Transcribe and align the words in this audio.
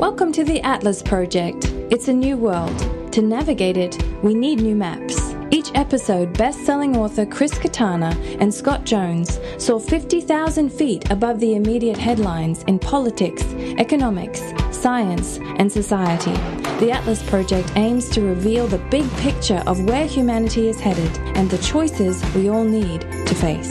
Welcome 0.00 0.32
to 0.32 0.44
the 0.44 0.62
Atlas 0.62 1.02
Project. 1.02 1.66
It's 1.90 2.08
a 2.08 2.12
new 2.14 2.38
world. 2.38 3.12
To 3.12 3.20
navigate 3.20 3.76
it, 3.76 4.02
we 4.22 4.32
need 4.32 4.62
new 4.62 4.74
maps. 4.74 5.34
Each 5.50 5.70
episode, 5.74 6.32
best 6.38 6.64
selling 6.64 6.96
author 6.96 7.26
Chris 7.26 7.52
Kutarna 7.52 8.16
and 8.40 8.52
Scott 8.52 8.86
Jones 8.86 9.38
soar 9.58 9.78
50,000 9.78 10.70
feet 10.70 11.10
above 11.10 11.38
the 11.38 11.54
immediate 11.54 11.98
headlines 11.98 12.62
in 12.62 12.78
politics, 12.78 13.44
economics, 13.76 14.40
science, 14.70 15.36
and 15.58 15.70
society. 15.70 16.32
The 16.80 16.92
Atlas 16.92 17.22
Project 17.28 17.70
aims 17.76 18.08
to 18.08 18.22
reveal 18.22 18.68
the 18.68 18.78
big 18.90 19.06
picture 19.18 19.62
of 19.66 19.84
where 19.84 20.06
humanity 20.06 20.70
is 20.70 20.80
headed 20.80 21.14
and 21.36 21.50
the 21.50 21.58
choices 21.58 22.24
we 22.34 22.48
all 22.48 22.64
need 22.64 23.02
to 23.02 23.34
face. 23.34 23.68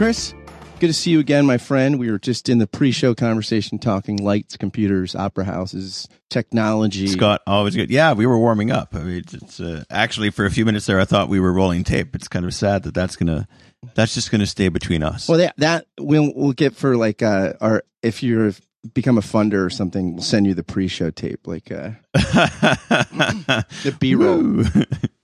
Chris, 0.00 0.32
good 0.78 0.86
to 0.86 0.94
see 0.94 1.10
you 1.10 1.20
again, 1.20 1.44
my 1.44 1.58
friend. 1.58 1.98
We 1.98 2.10
were 2.10 2.18
just 2.18 2.48
in 2.48 2.56
the 2.56 2.66
pre-show 2.66 3.14
conversation 3.14 3.78
talking 3.78 4.16
lights, 4.16 4.56
computers, 4.56 5.14
opera 5.14 5.44
houses, 5.44 6.08
technology. 6.30 7.06
Scott, 7.06 7.42
always 7.46 7.76
good. 7.76 7.90
Yeah, 7.90 8.14
we 8.14 8.24
were 8.24 8.38
warming 8.38 8.70
up. 8.70 8.94
I 8.94 9.00
mean, 9.00 9.24
it's 9.30 9.60
uh, 9.60 9.84
actually 9.90 10.30
for 10.30 10.46
a 10.46 10.50
few 10.50 10.64
minutes 10.64 10.86
there, 10.86 10.98
I 10.98 11.04
thought 11.04 11.28
we 11.28 11.38
were 11.38 11.52
rolling 11.52 11.84
tape. 11.84 12.16
It's 12.16 12.28
kind 12.28 12.46
of 12.46 12.54
sad 12.54 12.84
that 12.84 12.94
that's 12.94 13.14
gonna 13.14 13.46
that's 13.94 14.14
just 14.14 14.30
gonna 14.30 14.46
stay 14.46 14.70
between 14.70 15.02
us. 15.02 15.28
Well, 15.28 15.36
that, 15.36 15.54
that 15.58 15.86
we'll 15.98 16.32
we'll 16.34 16.54
get 16.54 16.74
for 16.74 16.96
like 16.96 17.20
uh, 17.20 17.52
our 17.60 17.82
if 18.02 18.22
you're 18.22 18.52
become 18.94 19.18
a 19.18 19.20
funder 19.20 19.66
or 19.66 19.68
something, 19.68 20.14
we'll 20.14 20.22
send 20.22 20.46
you 20.46 20.54
the 20.54 20.64
pre-show 20.64 21.10
tape, 21.10 21.46
like 21.46 21.70
uh, 21.70 21.90
the 22.14 23.94
B-roll. 24.00 24.64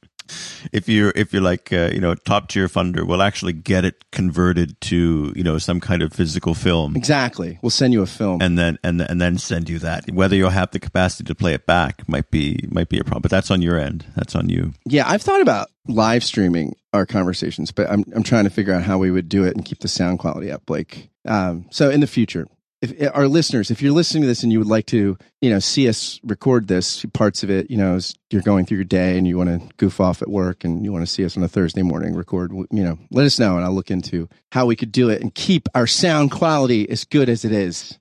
if 0.72 0.88
you're 0.88 1.12
if 1.16 1.32
you're 1.32 1.42
like 1.42 1.72
uh, 1.72 1.90
you 1.92 2.00
know 2.00 2.14
top 2.14 2.48
tier 2.48 2.68
funder, 2.68 3.06
we'll 3.06 3.22
actually 3.22 3.52
get 3.52 3.84
it 3.84 4.04
converted 4.12 4.80
to 4.82 5.32
you 5.36 5.42
know 5.44 5.58
some 5.58 5.80
kind 5.80 6.02
of 6.02 6.12
physical 6.12 6.54
film, 6.54 6.96
Exactly. 6.96 7.58
We'll 7.62 7.70
send 7.70 7.92
you 7.92 8.02
a 8.02 8.06
film. 8.06 8.40
and 8.42 8.58
then 8.58 8.78
and 8.82 9.00
and 9.00 9.20
then 9.20 9.38
send 9.38 9.68
you 9.68 9.78
that. 9.80 10.10
Whether 10.10 10.36
you'll 10.36 10.50
have 10.50 10.70
the 10.70 10.78
capacity 10.80 11.24
to 11.24 11.34
play 11.34 11.54
it 11.54 11.66
back 11.66 12.08
might 12.08 12.30
be 12.30 12.58
might 12.70 12.88
be 12.88 12.98
a 12.98 13.04
problem, 13.04 13.22
but 13.22 13.30
that's 13.30 13.50
on 13.50 13.62
your 13.62 13.78
end. 13.78 14.04
That's 14.16 14.34
on 14.34 14.48
you. 14.48 14.72
Yeah, 14.84 15.08
I've 15.08 15.22
thought 15.22 15.40
about 15.40 15.68
live 15.88 16.24
streaming 16.24 16.74
our 16.92 17.06
conversations, 17.06 17.70
but 17.72 17.88
I'm 17.90 18.04
I'm 18.14 18.22
trying 18.22 18.44
to 18.44 18.50
figure 18.50 18.74
out 18.74 18.82
how 18.82 18.98
we 18.98 19.10
would 19.10 19.28
do 19.28 19.44
it 19.44 19.54
and 19.56 19.64
keep 19.64 19.80
the 19.80 19.88
sound 19.88 20.18
quality 20.18 20.50
up. 20.50 20.68
Like, 20.68 21.10
um, 21.26 21.66
so 21.70 21.90
in 21.90 22.00
the 22.00 22.06
future, 22.06 22.46
if 22.82 23.10
our 23.14 23.26
listeners, 23.26 23.70
if 23.70 23.80
you're 23.80 23.92
listening 23.92 24.22
to 24.22 24.26
this 24.26 24.42
and 24.42 24.52
you 24.52 24.58
would 24.58 24.68
like 24.68 24.86
to, 24.86 25.16
you 25.40 25.50
know, 25.50 25.58
see 25.58 25.88
us 25.88 26.20
record 26.22 26.68
this 26.68 27.04
parts 27.12 27.42
of 27.42 27.50
it, 27.50 27.70
you 27.70 27.76
know, 27.76 27.96
as 27.96 28.14
you're 28.30 28.42
going 28.42 28.66
through 28.66 28.76
your 28.78 28.84
day 28.84 29.16
and 29.16 29.26
you 29.26 29.38
want 29.38 29.48
to 29.48 29.74
goof 29.76 30.00
off 30.00 30.20
at 30.20 30.28
work 30.28 30.64
and 30.64 30.84
you 30.84 30.92
want 30.92 31.06
to 31.06 31.10
see 31.10 31.24
us 31.24 31.36
on 31.36 31.42
a 31.42 31.48
Thursday 31.48 31.82
morning 31.82 32.14
record, 32.14 32.52
you 32.52 32.66
know, 32.70 32.98
let 33.10 33.24
us 33.24 33.38
know 33.38 33.56
and 33.56 33.64
I'll 33.64 33.74
look 33.74 33.90
into 33.90 34.28
how 34.52 34.66
we 34.66 34.76
could 34.76 34.92
do 34.92 35.08
it 35.08 35.22
and 35.22 35.34
keep 35.34 35.68
our 35.74 35.86
sound 35.86 36.30
quality 36.30 36.88
as 36.90 37.04
good 37.04 37.28
as 37.28 37.44
it 37.44 37.52
is. 37.52 37.98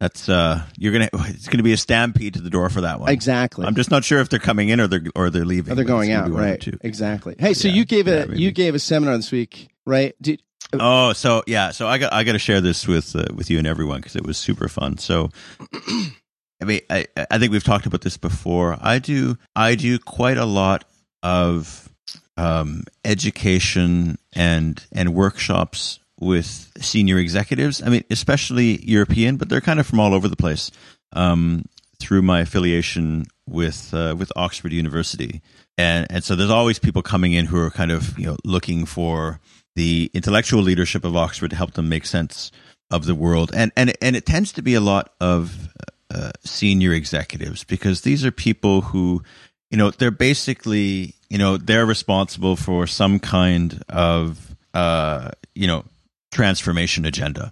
That's 0.00 0.28
uh, 0.28 0.62
you're 0.76 0.92
gonna. 0.92 1.08
It's 1.28 1.48
gonna 1.48 1.62
be 1.62 1.72
a 1.72 1.76
stampede 1.76 2.34
to 2.34 2.40
the 2.40 2.50
door 2.50 2.68
for 2.68 2.80
that 2.80 2.98
one. 3.00 3.10
Exactly. 3.10 3.64
I'm 3.64 3.76
just 3.76 3.92
not 3.92 4.04
sure 4.04 4.18
if 4.20 4.28
they're 4.28 4.40
coming 4.40 4.68
in 4.68 4.80
or 4.80 4.88
they're 4.88 5.04
or 5.14 5.30
they're 5.30 5.44
leaving. 5.44 5.72
Oh, 5.72 5.76
they're 5.76 5.84
going 5.84 6.10
out, 6.10 6.26
be 6.26 6.32
one 6.32 6.42
of 6.42 6.60
the 6.60 6.70
right? 6.72 6.80
Exactly. 6.82 7.36
Hey, 7.38 7.54
so 7.54 7.68
Yeah, 7.68 7.74
you 7.74 7.84
gave 7.84 8.08
a 8.08 8.26
yeah, 8.28 8.34
you 8.34 8.50
gave 8.50 8.74
a 8.74 8.80
seminar 8.80 9.16
this 9.16 9.30
week, 9.30 9.68
right? 9.86 10.14
Did, 10.20 10.42
Oh, 10.72 11.12
so 11.12 11.42
yeah, 11.46 11.70
so 11.70 11.86
I 11.86 11.98
got 11.98 12.12
I 12.12 12.24
got 12.24 12.32
to 12.32 12.38
share 12.38 12.60
this 12.60 12.86
with 12.86 13.14
uh, 13.14 13.26
with 13.34 13.50
you 13.50 13.58
and 13.58 13.66
everyone 13.66 14.00
because 14.00 14.16
it 14.16 14.26
was 14.26 14.36
super 14.36 14.68
fun. 14.68 14.98
So, 14.98 15.30
I 15.72 16.64
mean, 16.64 16.80
I 16.90 17.06
I 17.30 17.38
think 17.38 17.52
we've 17.52 17.64
talked 17.64 17.86
about 17.86 18.00
this 18.00 18.16
before. 18.16 18.76
I 18.80 18.98
do 18.98 19.38
I 19.54 19.74
do 19.74 19.98
quite 19.98 20.38
a 20.38 20.44
lot 20.44 20.84
of 21.22 21.88
um, 22.36 22.84
education 23.04 24.18
and 24.32 24.84
and 24.92 25.14
workshops 25.14 26.00
with 26.18 26.72
senior 26.80 27.18
executives. 27.18 27.82
I 27.82 27.88
mean, 27.88 28.04
especially 28.10 28.84
European, 28.84 29.36
but 29.36 29.48
they're 29.48 29.60
kind 29.60 29.80
of 29.80 29.86
from 29.86 30.00
all 30.00 30.14
over 30.14 30.28
the 30.28 30.36
place. 30.36 30.70
Um, 31.12 31.66
through 32.00 32.22
my 32.22 32.40
affiliation 32.40 33.24
with 33.48 33.94
uh, 33.94 34.14
with 34.18 34.32
Oxford 34.36 34.72
University, 34.72 35.40
and 35.78 36.06
and 36.10 36.24
so 36.24 36.34
there's 36.34 36.50
always 36.50 36.78
people 36.78 37.02
coming 37.02 37.32
in 37.32 37.46
who 37.46 37.58
are 37.58 37.70
kind 37.70 37.92
of 37.92 38.18
you 38.18 38.26
know 38.26 38.36
looking 38.44 38.84
for 38.84 39.40
the 39.74 40.10
intellectual 40.14 40.62
leadership 40.62 41.04
of 41.04 41.16
Oxford 41.16 41.50
to 41.50 41.56
help 41.56 41.72
them 41.72 41.88
make 41.88 42.06
sense 42.06 42.50
of 42.90 43.06
the 43.06 43.14
world, 43.14 43.50
and 43.54 43.72
and 43.76 43.92
and 44.00 44.16
it 44.16 44.26
tends 44.26 44.52
to 44.52 44.62
be 44.62 44.74
a 44.74 44.80
lot 44.80 45.12
of 45.20 45.68
uh, 46.10 46.30
senior 46.44 46.92
executives 46.92 47.64
because 47.64 48.02
these 48.02 48.24
are 48.24 48.30
people 48.30 48.82
who, 48.82 49.22
you 49.70 49.76
know, 49.76 49.90
they're 49.90 50.10
basically 50.10 51.14
you 51.28 51.38
know 51.38 51.56
they're 51.56 51.86
responsible 51.86 52.56
for 52.56 52.86
some 52.86 53.18
kind 53.18 53.82
of 53.88 54.54
uh, 54.74 55.30
you 55.54 55.66
know 55.66 55.84
transformation 56.30 57.04
agenda, 57.04 57.50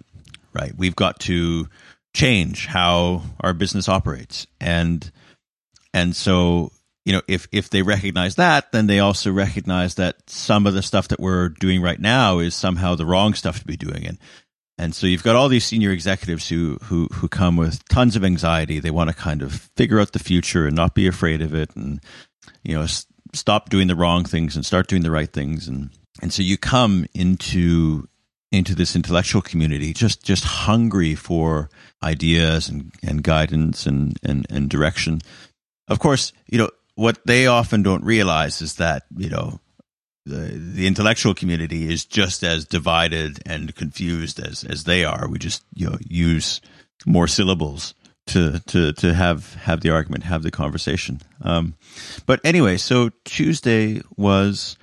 right? 0.53 0.73
We've 0.77 0.95
got 0.95 1.19
to 1.21 1.67
change 2.15 2.67
how 2.67 3.23
our 3.41 3.53
business 3.53 3.89
operates, 3.89 4.47
and 4.61 5.11
and 5.93 6.15
so 6.15 6.71
you 7.05 7.13
know 7.13 7.21
if 7.27 7.47
if 7.51 7.69
they 7.69 7.81
recognize 7.81 8.35
that 8.35 8.71
then 8.71 8.87
they 8.87 8.99
also 8.99 9.31
recognize 9.31 9.95
that 9.95 10.17
some 10.29 10.65
of 10.65 10.73
the 10.73 10.81
stuff 10.81 11.09
that 11.09 11.19
we're 11.19 11.49
doing 11.49 11.81
right 11.81 11.99
now 11.99 12.39
is 12.39 12.55
somehow 12.55 12.95
the 12.95 13.05
wrong 13.05 13.33
stuff 13.33 13.59
to 13.59 13.65
be 13.65 13.77
doing. 13.77 14.05
And 14.05 14.17
and 14.77 14.95
so 14.95 15.05
you've 15.05 15.23
got 15.23 15.35
all 15.35 15.49
these 15.49 15.65
senior 15.65 15.91
executives 15.91 16.49
who 16.49 16.77
who 16.83 17.07
who 17.13 17.27
come 17.27 17.57
with 17.57 17.87
tons 17.89 18.15
of 18.15 18.23
anxiety. 18.23 18.79
They 18.79 18.91
want 18.91 19.09
to 19.09 19.15
kind 19.15 19.41
of 19.41 19.69
figure 19.75 19.99
out 19.99 20.13
the 20.13 20.19
future 20.19 20.65
and 20.65 20.75
not 20.75 20.95
be 20.95 21.07
afraid 21.07 21.41
of 21.41 21.53
it 21.53 21.75
and 21.75 21.99
you 22.63 22.75
know 22.75 22.83
s- 22.83 23.05
stop 23.33 23.69
doing 23.69 23.87
the 23.87 23.95
wrong 23.95 24.23
things 24.25 24.55
and 24.55 24.65
start 24.65 24.87
doing 24.87 25.03
the 25.03 25.11
right 25.11 25.31
things. 25.31 25.67
And 25.67 25.91
and 26.21 26.33
so 26.33 26.41
you 26.41 26.57
come 26.57 27.05
into 27.13 28.07
into 28.51 28.75
this 28.75 28.95
intellectual 28.95 29.41
community 29.41 29.93
just 29.93 30.23
just 30.23 30.43
hungry 30.43 31.15
for 31.15 31.69
ideas 32.01 32.69
and 32.69 32.91
and 33.03 33.23
guidance 33.23 33.85
and 33.85 34.17
and, 34.23 34.47
and 34.49 34.69
direction. 34.69 35.21
Of 35.87 35.99
course, 35.99 36.33
you 36.47 36.57
know, 36.57 36.69
what 36.95 37.19
they 37.25 37.47
often 37.47 37.83
don't 37.83 38.03
realize 38.03 38.61
is 38.61 38.75
that, 38.75 39.03
you 39.15 39.29
know, 39.29 39.59
the 40.25 40.53
the 40.55 40.87
intellectual 40.87 41.33
community 41.33 41.91
is 41.91 42.05
just 42.05 42.43
as 42.43 42.65
divided 42.65 43.39
and 43.45 43.75
confused 43.75 44.39
as 44.39 44.63
as 44.63 44.85
they 44.85 45.03
are. 45.03 45.27
We 45.27 45.37
just, 45.37 45.63
you 45.73 45.89
know, 45.89 45.97
use 46.07 46.61
more 47.05 47.27
syllables 47.27 47.93
to 48.27 48.59
to 48.67 48.93
to 48.93 49.13
have 49.13 49.53
have 49.55 49.81
the 49.81 49.89
argument, 49.89 50.23
have 50.23 50.43
the 50.43 50.51
conversation. 50.51 51.21
Um, 51.41 51.75
but 52.25 52.39
anyway, 52.43 52.77
so 52.77 53.09
Tuesday 53.25 54.01
was 54.15 54.77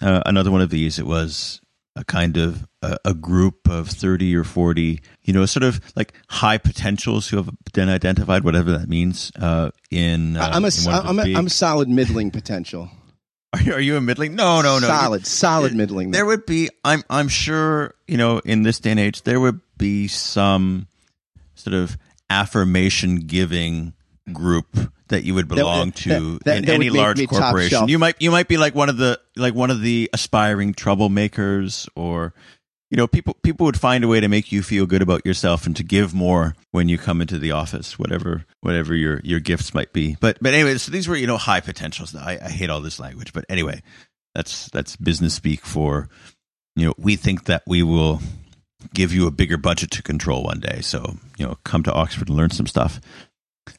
uh, 0.00 0.22
another 0.26 0.50
one 0.50 0.60
of 0.60 0.70
these. 0.70 0.98
It 0.98 1.06
was 1.06 1.60
a 1.98 2.04
kind 2.04 2.36
of 2.36 2.66
a, 2.80 2.96
a 3.04 3.12
group 3.14 3.68
of 3.68 3.88
30 3.88 4.34
or 4.36 4.44
40, 4.44 5.00
you 5.24 5.32
know, 5.32 5.44
sort 5.46 5.64
of 5.64 5.80
like 5.96 6.12
high 6.28 6.56
potentials 6.56 7.28
who 7.28 7.36
have 7.36 7.50
been 7.72 7.88
identified, 7.88 8.44
whatever 8.44 8.78
that 8.78 8.88
means, 8.88 9.32
uh, 9.40 9.70
in, 9.90 10.36
uh, 10.36 10.50
I'm 10.52 10.64
a 10.64 10.68
in 10.68 10.94
of 10.94 11.02
the 11.02 11.08
I'm 11.08 11.18
a, 11.18 11.24
big- 11.24 11.36
I'm 11.36 11.48
solid 11.48 11.88
middling 11.88 12.30
potential. 12.30 12.88
are, 13.52 13.60
you, 13.60 13.72
are 13.74 13.80
you 13.80 13.96
a 13.96 14.00
middling? 14.00 14.36
No, 14.36 14.62
no, 14.62 14.78
no. 14.78 14.86
solid, 14.86 15.26
solid 15.26 15.74
middling. 15.74 16.12
There 16.12 16.24
would 16.24 16.46
be, 16.46 16.68
I'm, 16.84 17.02
I'm 17.10 17.28
sure, 17.28 17.94
you 18.06 18.16
know, 18.16 18.38
in 18.38 18.62
this 18.62 18.78
day 18.78 18.92
and 18.92 19.00
age, 19.00 19.22
there 19.22 19.40
would 19.40 19.60
be 19.76 20.06
some 20.06 20.86
sort 21.54 21.74
of 21.74 21.98
affirmation 22.30 23.16
giving 23.16 23.94
group 24.32 24.92
that 25.08 25.24
you 25.24 25.34
would 25.34 25.48
belong 25.48 25.92
to 25.92 26.08
that- 26.08 26.44
that- 26.44 26.56
in 26.58 26.64
that 26.66 26.72
any 26.74 26.86
large 27.00 27.16
corporation. 27.26 27.78
You 27.88 27.98
might, 27.98 28.16
you 28.20 28.30
might 28.30 28.48
be 28.48 28.56
like 28.56 28.74
one 28.74 28.88
of 28.88 28.96
the, 28.96 29.18
like 29.36 29.54
one 29.54 29.70
of 29.70 29.80
the 29.80 30.08
aspiring 30.12 30.74
troublemakers 30.74 31.88
or, 31.94 32.34
you 32.90 32.96
know, 32.96 33.06
people, 33.06 33.34
people 33.42 33.66
would 33.66 33.78
find 33.78 34.02
a 34.04 34.08
way 34.08 34.20
to 34.20 34.28
make 34.28 34.50
you 34.52 34.62
feel 34.62 34.86
good 34.86 35.02
about 35.02 35.26
yourself 35.26 35.66
and 35.66 35.76
to 35.76 35.82
give 35.82 36.14
more 36.14 36.54
when 36.70 36.88
you 36.88 36.96
come 36.98 37.20
into 37.20 37.38
the 37.38 37.52
office, 37.52 37.98
whatever, 37.98 38.44
whatever 38.60 38.94
your, 38.94 39.20
your 39.24 39.40
gifts 39.40 39.74
might 39.74 39.92
be. 39.92 40.16
But, 40.20 40.38
but 40.40 40.54
anyway, 40.54 40.76
so 40.78 40.90
these 40.90 41.06
were, 41.08 41.16
you 41.16 41.26
know, 41.26 41.36
high 41.36 41.60
potentials. 41.60 42.14
I, 42.14 42.38
I 42.42 42.48
hate 42.50 42.70
all 42.70 42.80
this 42.80 42.98
language, 42.98 43.32
but 43.32 43.44
anyway, 43.48 43.82
that's, 44.34 44.68
that's 44.70 44.96
business 44.96 45.34
speak 45.34 45.66
for, 45.66 46.08
you 46.76 46.86
know, 46.86 46.94
we 46.96 47.16
think 47.16 47.44
that 47.44 47.62
we 47.66 47.82
will 47.82 48.20
give 48.94 49.12
you 49.12 49.26
a 49.26 49.30
bigger 49.32 49.56
budget 49.56 49.90
to 49.90 50.02
control 50.02 50.44
one 50.44 50.60
day. 50.60 50.80
So, 50.80 51.16
you 51.36 51.44
know, 51.44 51.58
come 51.64 51.82
to 51.82 51.92
Oxford 51.92 52.28
and 52.28 52.36
learn 52.36 52.50
some 52.50 52.66
stuff. 52.66 53.00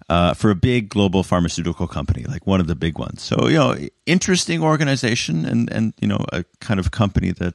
Uh, 0.10 0.34
for 0.34 0.50
a 0.50 0.56
big 0.56 0.90
global 0.90 1.24
pharmaceutical 1.24 1.88
company, 1.88 2.24
like 2.26 2.46
one 2.48 2.60
of 2.60 2.68
the 2.68 2.76
big 2.76 2.98
ones. 2.98 3.22
So, 3.22 3.48
you 3.48 3.58
know, 3.58 3.76
interesting 4.06 4.62
organization 4.64 5.46
and, 5.46 5.72
and 5.72 5.94
you 6.02 6.08
know, 6.08 6.26
a 6.34 6.44
kind 6.60 6.80
of 6.80 6.92
company 6.92 7.32
that 7.32 7.54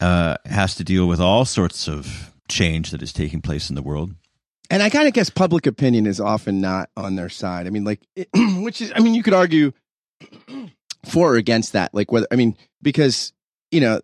uh, 0.00 0.36
has 0.44 0.74
to 0.76 0.84
deal 0.84 1.06
with 1.06 1.20
all 1.20 1.44
sorts 1.44 1.88
of 1.88 2.32
change 2.48 2.90
that 2.90 3.02
is 3.02 3.12
taking 3.12 3.40
place 3.40 3.70
in 3.70 3.74
the 3.74 3.82
world. 3.82 4.14
and 4.70 4.82
I 4.82 4.90
kind 4.90 5.08
of 5.08 5.14
guess 5.14 5.30
public 5.30 5.66
opinion 5.66 6.06
is 6.06 6.20
often 6.20 6.60
not 6.60 6.90
on 6.96 7.16
their 7.16 7.28
side. 7.28 7.66
I 7.66 7.70
mean, 7.70 7.84
like, 7.84 8.00
it, 8.16 8.28
which 8.62 8.80
is, 8.80 8.92
I 8.94 9.00
mean, 9.00 9.14
you 9.14 9.22
could 9.22 9.34
argue 9.34 9.72
for 11.06 11.34
or 11.34 11.36
against 11.36 11.72
that. 11.72 11.94
Like, 11.94 12.12
whether, 12.12 12.26
I 12.30 12.36
mean, 12.36 12.56
because, 12.82 13.32
you 13.70 13.80
know, 13.80 14.00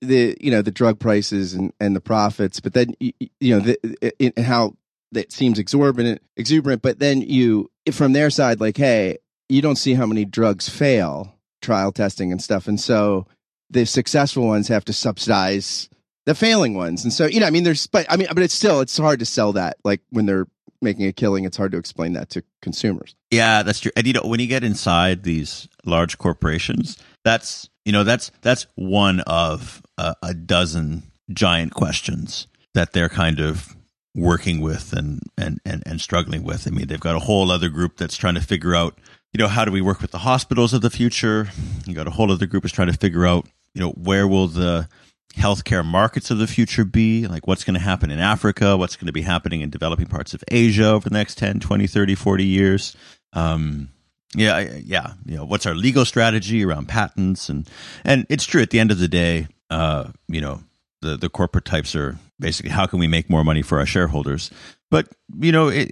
the, 0.00 0.36
you 0.40 0.50
know, 0.50 0.62
the 0.62 0.70
drug 0.70 0.98
prices 0.98 1.54
and, 1.54 1.72
and 1.80 1.96
the 1.96 2.00
profits, 2.00 2.60
but 2.60 2.74
then, 2.74 2.94
you 3.00 3.12
know, 3.40 3.60
the, 3.60 4.32
how 4.38 4.74
that 5.12 5.32
seems 5.32 5.58
exorbitant, 5.58 6.22
exuberant, 6.36 6.82
but 6.82 6.98
then 6.98 7.20
you, 7.22 7.70
from 7.92 8.12
their 8.12 8.30
side, 8.30 8.60
like, 8.60 8.76
hey, 8.76 9.18
you 9.48 9.62
don't 9.62 9.76
see 9.76 9.94
how 9.94 10.06
many 10.06 10.24
drugs 10.24 10.68
fail 10.68 11.34
trial 11.60 11.92
testing 11.92 12.32
and 12.32 12.42
stuff. 12.42 12.66
And 12.66 12.80
so 12.80 13.26
the 13.70 13.86
successful 13.86 14.46
ones 14.46 14.68
have 14.68 14.84
to 14.86 14.92
subsidize 14.92 15.88
the 16.26 16.34
failing 16.34 16.74
ones. 16.74 17.04
And 17.04 17.12
so, 17.12 17.26
you 17.26 17.40
know, 17.40 17.46
I 17.46 17.50
mean, 17.50 17.64
there's, 17.64 17.86
but 17.86 18.06
I 18.08 18.16
mean, 18.16 18.28
but 18.28 18.42
it's 18.42 18.54
still, 18.54 18.80
it's 18.80 18.96
hard 18.96 19.20
to 19.20 19.26
sell 19.26 19.52
that. 19.54 19.76
Like 19.84 20.00
when 20.10 20.26
they're 20.26 20.46
making 20.82 21.06
a 21.06 21.12
killing, 21.12 21.44
it's 21.44 21.56
hard 21.56 21.72
to 21.72 21.78
explain 21.78 22.12
that 22.14 22.30
to 22.30 22.42
consumers. 22.60 23.14
Yeah, 23.30 23.62
that's 23.62 23.80
true. 23.80 23.92
And 23.96 24.06
you 24.06 24.12
know, 24.12 24.22
when 24.24 24.40
you 24.40 24.46
get 24.46 24.64
inside 24.64 25.22
these 25.22 25.68
large 25.84 26.18
corporations, 26.18 26.98
that's 27.24 27.70
you 27.84 27.92
know 27.92 28.04
that's 28.04 28.30
that's 28.42 28.66
one 28.74 29.20
of 29.20 29.82
a, 29.96 30.14
a 30.22 30.34
dozen 30.34 31.04
giant 31.32 31.74
questions 31.74 32.46
that 32.74 32.92
they're 32.92 33.08
kind 33.08 33.40
of 33.40 33.74
working 34.14 34.60
with 34.60 34.92
and, 34.92 35.20
and 35.38 35.60
and 35.64 35.82
and 35.86 36.00
struggling 36.00 36.42
with. 36.44 36.66
I 36.66 36.70
mean, 36.70 36.86
they've 36.86 37.00
got 37.00 37.16
a 37.16 37.20
whole 37.20 37.50
other 37.50 37.68
group 37.68 37.96
that's 37.96 38.16
trying 38.16 38.34
to 38.34 38.40
figure 38.40 38.74
out, 38.74 38.98
you 39.32 39.38
know, 39.38 39.48
how 39.48 39.64
do 39.64 39.72
we 39.72 39.80
work 39.80 40.00
with 40.00 40.10
the 40.10 40.18
hospitals 40.18 40.74
of 40.74 40.82
the 40.82 40.90
future? 40.90 41.48
You 41.86 41.94
got 41.94 42.06
a 42.06 42.10
whole 42.10 42.30
other 42.30 42.46
group 42.46 42.64
is 42.64 42.72
trying 42.72 42.90
to 42.92 42.98
figure 42.98 43.26
out, 43.26 43.46
you 43.74 43.80
know, 43.80 43.90
where 43.90 44.28
will 44.28 44.48
the 44.48 44.88
healthcare 45.34 45.84
markets 45.84 46.30
of 46.30 46.38
the 46.38 46.46
future 46.46 46.84
be? 46.84 47.26
Like 47.26 47.46
what's 47.46 47.64
going 47.64 47.74
to 47.74 47.80
happen 47.80 48.10
in 48.10 48.18
Africa? 48.18 48.76
What's 48.76 48.96
going 48.96 49.06
to 49.06 49.12
be 49.12 49.22
happening 49.22 49.62
in 49.62 49.70
developing 49.70 50.06
parts 50.06 50.34
of 50.34 50.44
Asia 50.48 50.90
over 50.90 51.08
the 51.08 51.14
next 51.14 51.38
10, 51.38 51.60
20, 51.60 51.86
30, 51.86 52.14
40 52.14 52.44
years? 52.44 52.96
Um, 53.32 53.88
yeah, 54.34 54.78
yeah. 54.82 55.12
You 55.24 55.36
know, 55.36 55.44
what's 55.44 55.66
our 55.66 55.74
legal 55.74 56.04
strategy 56.04 56.64
around 56.64 56.88
patents? 56.88 57.48
And, 57.48 57.68
and 58.04 58.26
it's 58.28 58.44
true 58.44 58.62
at 58.62 58.70
the 58.70 58.80
end 58.80 58.90
of 58.90 58.98
the 58.98 59.08
day, 59.08 59.48
uh, 59.70 60.10
you 60.28 60.40
know, 60.40 60.60
the, 61.02 61.16
the 61.16 61.28
corporate 61.28 61.64
types 61.64 61.94
are 61.94 62.18
basically 62.40 62.70
how 62.70 62.86
can 62.86 62.98
we 62.98 63.06
make 63.06 63.28
more 63.28 63.44
money 63.44 63.62
for 63.62 63.78
our 63.78 63.86
shareholders? 63.86 64.50
But, 64.90 65.08
you 65.38 65.52
know, 65.52 65.68
it, 65.68 65.90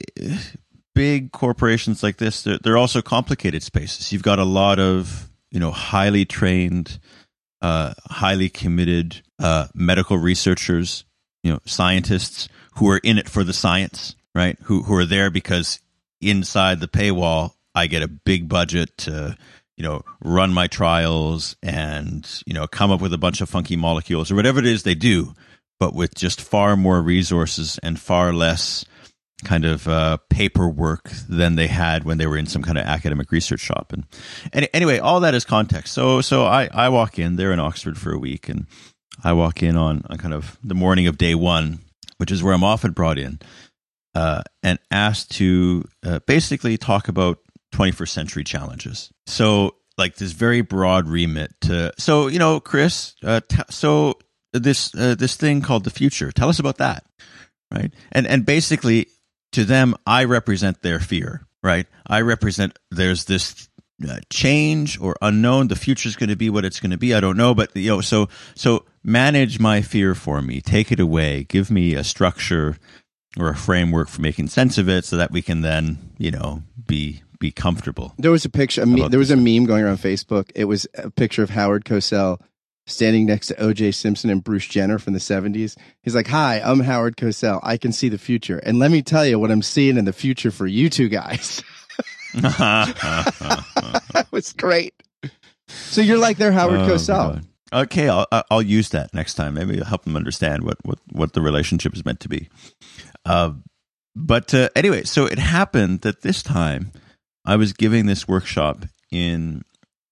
big 0.95 1.33
corporations 1.33 2.03
like 2.03 2.17
this, 2.17 2.43
they're, 2.43 2.59
they're 2.63 2.79
also 2.79 3.03
complicated 3.03 3.63
spaces. 3.63 4.13
You've 4.13 4.23
got 4.23 4.39
a 4.39 4.45
lot 4.45 4.79
of, 4.79 5.31
you 5.51 5.61
know, 5.61 5.71
highly 5.71 6.25
trained, 6.25 6.99
uh, 7.61 7.95
highly 8.09 8.49
committed 8.49 9.21
uh, 9.39 9.69
medical 9.75 10.17
researchers, 10.17 11.05
you 11.43 11.53
know, 11.53 11.61
scientists 11.65 12.49
who 12.77 12.89
are 12.91 13.01
in 13.03 13.19
it 13.19 13.29
for 13.29 13.45
the 13.45 13.53
science, 13.53 14.15
right? 14.35 14.57
Who 14.65 14.83
who 14.83 14.95
are 14.95 15.05
there 15.05 15.31
because 15.31 15.81
inside 16.21 16.81
the 16.81 16.89
paywall, 16.89 17.55
I 17.75 17.87
get 17.87 18.03
a 18.03 18.09
big 18.09 18.49
budget 18.49 18.97
to, 18.99 19.37
you 19.81 19.87
know, 19.87 20.03
run 20.23 20.53
my 20.53 20.67
trials 20.67 21.57
and 21.63 22.43
you 22.45 22.53
know 22.53 22.67
come 22.67 22.91
up 22.91 23.01
with 23.01 23.15
a 23.15 23.19
bunch 23.19 23.41
of 23.41 23.49
funky 23.49 23.77
molecules 23.77 24.31
or 24.31 24.35
whatever 24.35 24.59
it 24.59 24.67
is 24.67 24.83
they 24.83 24.95
do, 24.95 25.33
but 25.79 25.95
with 25.95 26.15
just 26.15 26.39
far 26.39 26.77
more 26.77 27.01
resources 27.01 27.81
and 27.83 27.99
far 27.99 28.35
less 28.35 28.85
kind 29.43 29.65
of 29.65 29.89
uh, 29.89 30.19
paperwork 30.29 31.09
than 31.31 31.55
they 31.55 31.67
had 31.67 32.05
when 32.05 32.19
they 32.19 32.27
were 32.27 32.37
in 32.37 32.45
some 32.45 32.63
kind 32.63 32.77
of 32.77 32.85
academic 32.85 33.33
research 33.33 33.61
shop. 33.61 33.95
And, 33.95 34.05
and 34.53 34.69
anyway, 34.75 34.99
all 34.99 35.21
that 35.21 35.35
is 35.35 35.47
context. 35.47 35.95
So 35.95 36.21
so 36.21 36.45
I 36.45 36.69
I 36.75 36.91
walk 36.91 37.19
in. 37.19 37.37
They're 37.37 37.53
in 37.53 37.59
Oxford 37.59 37.97
for 37.97 38.13
a 38.13 38.19
week, 38.19 38.51
and 38.51 38.67
I 39.25 39.33
walk 39.33 39.63
in 39.63 39.79
on, 39.79 40.03
on 40.11 40.19
kind 40.19 40.35
of 40.35 40.59
the 40.63 40.75
morning 40.75 41.07
of 41.07 41.17
day 41.17 41.35
one, 41.35 41.79
which 42.19 42.31
is 42.31 42.43
where 42.43 42.53
I'm 42.53 42.65
often 42.65 42.93
brought 42.93 43.19
in, 43.19 43.39
uh, 44.15 44.43
and 44.63 44.79
asked 44.91 45.31
to 45.37 45.87
uh, 46.05 46.19
basically 46.27 46.77
talk 46.77 47.09
about 47.09 47.39
21st 47.73 48.09
century 48.09 48.45
challenges. 48.45 49.11
So 49.27 49.77
like 49.99 50.17
this 50.17 50.33
very 50.33 50.63
broad 50.63 51.09
remit 51.09 51.53
to 51.63 51.93
so 51.99 52.29
you 52.29 52.39
know 52.39 52.59
Chris 52.59 53.15
uh, 53.23 53.41
t- 53.47 53.63
so 53.69 54.15
this 54.53 54.95
uh, 54.95 55.15
this 55.15 55.37
thing 55.37 55.61
called 55.61 55.85
the 55.85 55.91
future 55.91 56.33
tell 56.33 56.49
us 56.49 56.59
about 56.59 56.79
that 56.79 57.05
right 57.71 57.93
and 58.11 58.27
and 58.27 58.47
basically 58.47 59.09
to 59.53 59.65
them, 59.65 59.95
I 60.07 60.25
represent 60.25 60.83
their 60.83 61.01
fear, 61.01 61.47
right? 61.63 61.87
I 62.07 62.21
represent 62.21 62.79
there's 62.91 63.25
this 63.25 63.69
uh, 64.09 64.21
change 64.31 65.01
or 65.01 65.17
unknown. 65.21 65.69
The 65.69 65.77
future 65.77 66.09
is 66.09 66.17
going 66.17 66.31
to 66.31 66.37
be 66.37 66.51
what 66.51 66.65
it's 66.65 66.81
going 66.81 66.93
to 66.93 66.99
be. 66.99 67.15
I 67.15 67.21
don't 67.21 67.37
know, 67.37 67.55
but 67.55 67.75
you 67.77 67.91
know, 67.91 68.01
so 68.01 68.29
so 68.55 68.85
manage 69.03 69.59
my 69.59 69.83
fear 69.83 70.15
for 70.15 70.41
me. 70.43 70.61
Take 70.61 70.93
it 70.93 71.01
away. 71.01 71.45
Give 71.45 71.71
me 71.71 71.95
a 71.95 72.05
structure 72.05 72.77
or 73.39 73.49
a 73.49 73.57
framework 73.57 74.09
for 74.09 74.23
making 74.23 74.49
sense 74.49 74.79
of 74.79 74.89
it, 74.89 75.05
so 75.05 75.17
that 75.17 75.31
we 75.31 75.43
can 75.43 75.63
then 75.63 75.99
you 76.19 76.31
know 76.31 76.63
be 76.87 77.23
be 77.41 77.51
comfortable. 77.51 78.15
There 78.19 78.31
was 78.31 78.45
a 78.45 78.51
picture. 78.51 78.83
A 78.83 78.87
me- 78.87 79.09
there 79.09 79.19
was 79.19 79.33
a 79.33 79.37
meme 79.37 79.65
going 79.65 79.83
around 79.83 79.97
Facebook. 79.97 80.53
It 80.55 80.67
was 80.67 80.87
a 80.95 81.11
picture 81.11 81.43
of 81.43 81.51
Howard 81.51 81.85
Cosell 81.85 82.41
standing 82.87 83.27
next 83.27 83.49
to 83.49 83.55
OJ 83.55 83.95
Simpson 83.95 84.31
and 84.31 84.45
Bruce 84.45 84.67
Jenner 84.67 84.99
from 84.99 85.15
the 85.15 85.19
70s. 85.19 85.77
He's 86.03 86.15
like, 86.15 86.29
Hi, 86.29 86.61
I'm 86.61 86.81
Howard 86.81 87.17
Cosell. 87.17 87.59
I 87.63 87.77
can 87.77 87.93
see 87.93 88.09
the 88.09 88.19
future. 88.19 88.59
And 88.59 88.79
let 88.79 88.93
me 88.93 89.03
tell 89.03 89.27
you 89.27 89.39
what 89.39 89.51
I'm 89.51 89.63
seeing 89.63 89.97
in 89.97 90.05
the 90.05 90.13
future 90.13 90.51
for 90.51 90.67
you 90.67 90.89
two 90.91 91.09
guys. 91.09 91.63
that 92.35 94.27
was 94.31 94.53
great. 94.53 94.95
So 95.67 96.01
you're 96.01 96.19
like 96.19 96.37
their 96.37 96.53
Howard 96.53 96.81
oh, 96.81 96.89
Cosell. 96.89 97.35
God. 97.35 97.47
Okay, 97.73 98.09
I'll 98.09 98.27
I'll 98.51 98.63
use 98.63 98.89
that 98.91 99.15
next 99.15 99.35
time. 99.35 99.55
Maybe 99.55 99.79
I'll 99.79 99.85
help 99.85 100.05
them 100.05 100.17
understand 100.17 100.65
what 100.65 100.79
what 100.85 100.99
what 101.13 101.33
the 101.35 101.41
relationship 101.41 101.95
is 101.95 102.05
meant 102.05 102.19
to 102.21 102.29
be. 102.29 102.49
Uh, 103.25 103.53
but 104.17 104.53
uh, 104.53 104.69
anyway, 104.75 105.05
so 105.05 105.27
it 105.27 105.39
happened 105.39 106.01
that 106.01 106.23
this 106.23 106.43
time 106.43 106.91
I 107.51 107.57
was 107.57 107.73
giving 107.73 108.07
this 108.07 108.29
workshop 108.29 108.85
in 109.11 109.65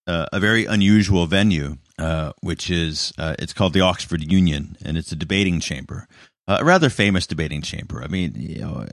uh, 0.06 0.26
a 0.32 0.40
very 0.40 0.64
unusual 0.64 1.26
venue 1.26 1.76
uh, 1.98 2.32
which 2.40 2.70
is 2.70 3.12
uh, 3.18 3.34
it's 3.38 3.52
called 3.52 3.72
the 3.72 3.80
Oxford 3.80 4.30
Union, 4.30 4.76
and 4.84 4.96
it's 4.96 5.10
a 5.10 5.16
debating 5.16 5.58
chamber, 5.58 6.06
uh, 6.46 6.58
a 6.60 6.64
rather 6.64 6.90
famous 6.90 7.26
debating 7.26 7.60
chamber. 7.60 8.02
I 8.02 8.06
mean, 8.06 8.34
you 8.36 8.60
know, 8.60 8.86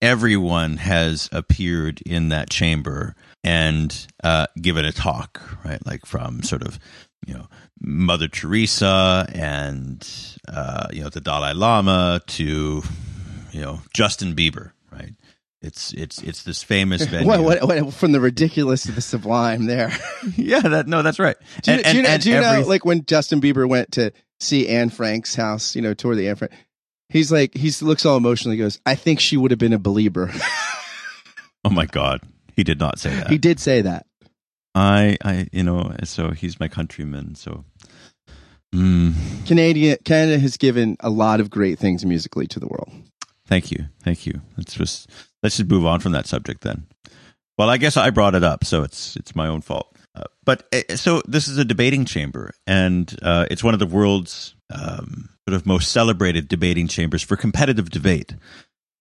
everyone 0.00 0.78
has 0.78 1.28
appeared 1.32 2.00
in 2.06 2.30
that 2.30 2.48
chamber 2.48 3.14
and 3.42 4.06
uh, 4.22 4.46
given 4.60 4.86
a 4.86 4.92
talk, 4.92 5.58
right? 5.64 5.84
Like 5.84 6.06
from 6.06 6.42
sort 6.42 6.62
of 6.62 6.78
you 7.26 7.34
know 7.34 7.46
Mother 7.80 8.28
Teresa 8.28 9.26
and 9.34 10.08
uh, 10.48 10.86
you 10.92 11.02
know 11.02 11.10
the 11.10 11.20
Dalai 11.20 11.52
Lama 11.52 12.22
to 12.26 12.82
you 13.52 13.60
know 13.60 13.82
Justin 13.92 14.34
Bieber, 14.34 14.72
right? 14.90 15.12
It's 15.64 15.94
it's 15.94 16.22
it's 16.22 16.42
this 16.42 16.62
famous 16.62 17.04
venue. 17.06 17.26
what, 17.26 17.42
what, 17.42 17.64
what, 17.64 17.94
from 17.94 18.12
the 18.12 18.20
ridiculous 18.20 18.82
to 18.82 18.92
the 18.92 19.00
sublime 19.00 19.64
there. 19.64 19.90
yeah, 20.36 20.60
that 20.60 20.86
no, 20.86 21.02
that's 21.02 21.18
right. 21.18 21.36
Do 21.62 21.72
you, 21.72 21.78
and, 21.78 21.84
do 21.84 21.96
you, 21.96 22.02
know, 22.02 22.18
do 22.18 22.30
you 22.30 22.36
every... 22.36 22.62
know, 22.62 22.68
like 22.68 22.84
when 22.84 23.04
Justin 23.06 23.40
Bieber 23.40 23.66
went 23.66 23.92
to 23.92 24.12
see 24.40 24.68
Anne 24.68 24.90
Frank's 24.90 25.34
house, 25.34 25.74
you 25.74 25.80
know, 25.80 25.94
tour 25.94 26.14
the 26.14 26.28
Anne 26.28 26.36
Frank, 26.36 26.52
he's 27.08 27.32
like, 27.32 27.54
he 27.54 27.72
looks 27.80 28.04
all 28.04 28.18
emotional. 28.18 28.52
He 28.52 28.58
goes, 28.58 28.78
"I 28.84 28.94
think 28.94 29.20
she 29.20 29.38
would 29.38 29.50
have 29.52 29.58
been 29.58 29.72
a 29.72 29.78
believer." 29.78 30.30
oh 31.64 31.70
my 31.70 31.86
God, 31.86 32.20
he 32.54 32.62
did 32.62 32.78
not 32.78 32.98
say 32.98 33.14
that. 33.16 33.30
He 33.30 33.38
did 33.38 33.58
say 33.58 33.80
that. 33.80 34.06
I, 34.74 35.16
I, 35.24 35.48
you 35.50 35.62
know, 35.62 35.94
so 36.04 36.32
he's 36.32 36.60
my 36.60 36.68
countryman. 36.68 37.36
So 37.36 37.64
mm. 38.74 39.14
Canadian 39.46 39.96
Canada 40.04 40.38
has 40.38 40.58
given 40.58 40.98
a 41.00 41.08
lot 41.08 41.40
of 41.40 41.48
great 41.48 41.78
things 41.78 42.04
musically 42.04 42.46
to 42.48 42.60
the 42.60 42.66
world. 42.66 42.92
Thank 43.46 43.70
you, 43.70 43.86
thank 44.02 44.26
you. 44.26 44.42
Let's 44.58 44.74
just 44.74 45.08
let's 45.44 45.58
just 45.58 45.70
move 45.70 45.86
on 45.86 46.00
from 46.00 46.12
that 46.12 46.26
subject 46.26 46.62
then. 46.62 46.86
Well, 47.56 47.70
I 47.70 47.76
guess 47.76 47.96
I 47.96 48.10
brought 48.10 48.34
it 48.34 48.42
up, 48.42 48.64
so 48.64 48.82
it's 48.82 49.14
it's 49.14 49.36
my 49.36 49.46
own 49.46 49.60
fault. 49.60 49.94
Uh, 50.16 50.24
but 50.44 50.66
uh, 50.72 50.96
so 50.96 51.22
this 51.28 51.46
is 51.46 51.58
a 51.58 51.64
debating 51.64 52.04
chamber, 52.04 52.52
and 52.66 53.16
uh, 53.22 53.46
it's 53.50 53.62
one 53.62 53.74
of 53.74 53.80
the 53.80 53.86
world's 53.86 54.56
um, 54.74 55.28
sort 55.46 55.54
of 55.54 55.66
most 55.66 55.92
celebrated 55.92 56.48
debating 56.48 56.88
chambers 56.88 57.22
for 57.22 57.36
competitive 57.36 57.90
debate. 57.90 58.34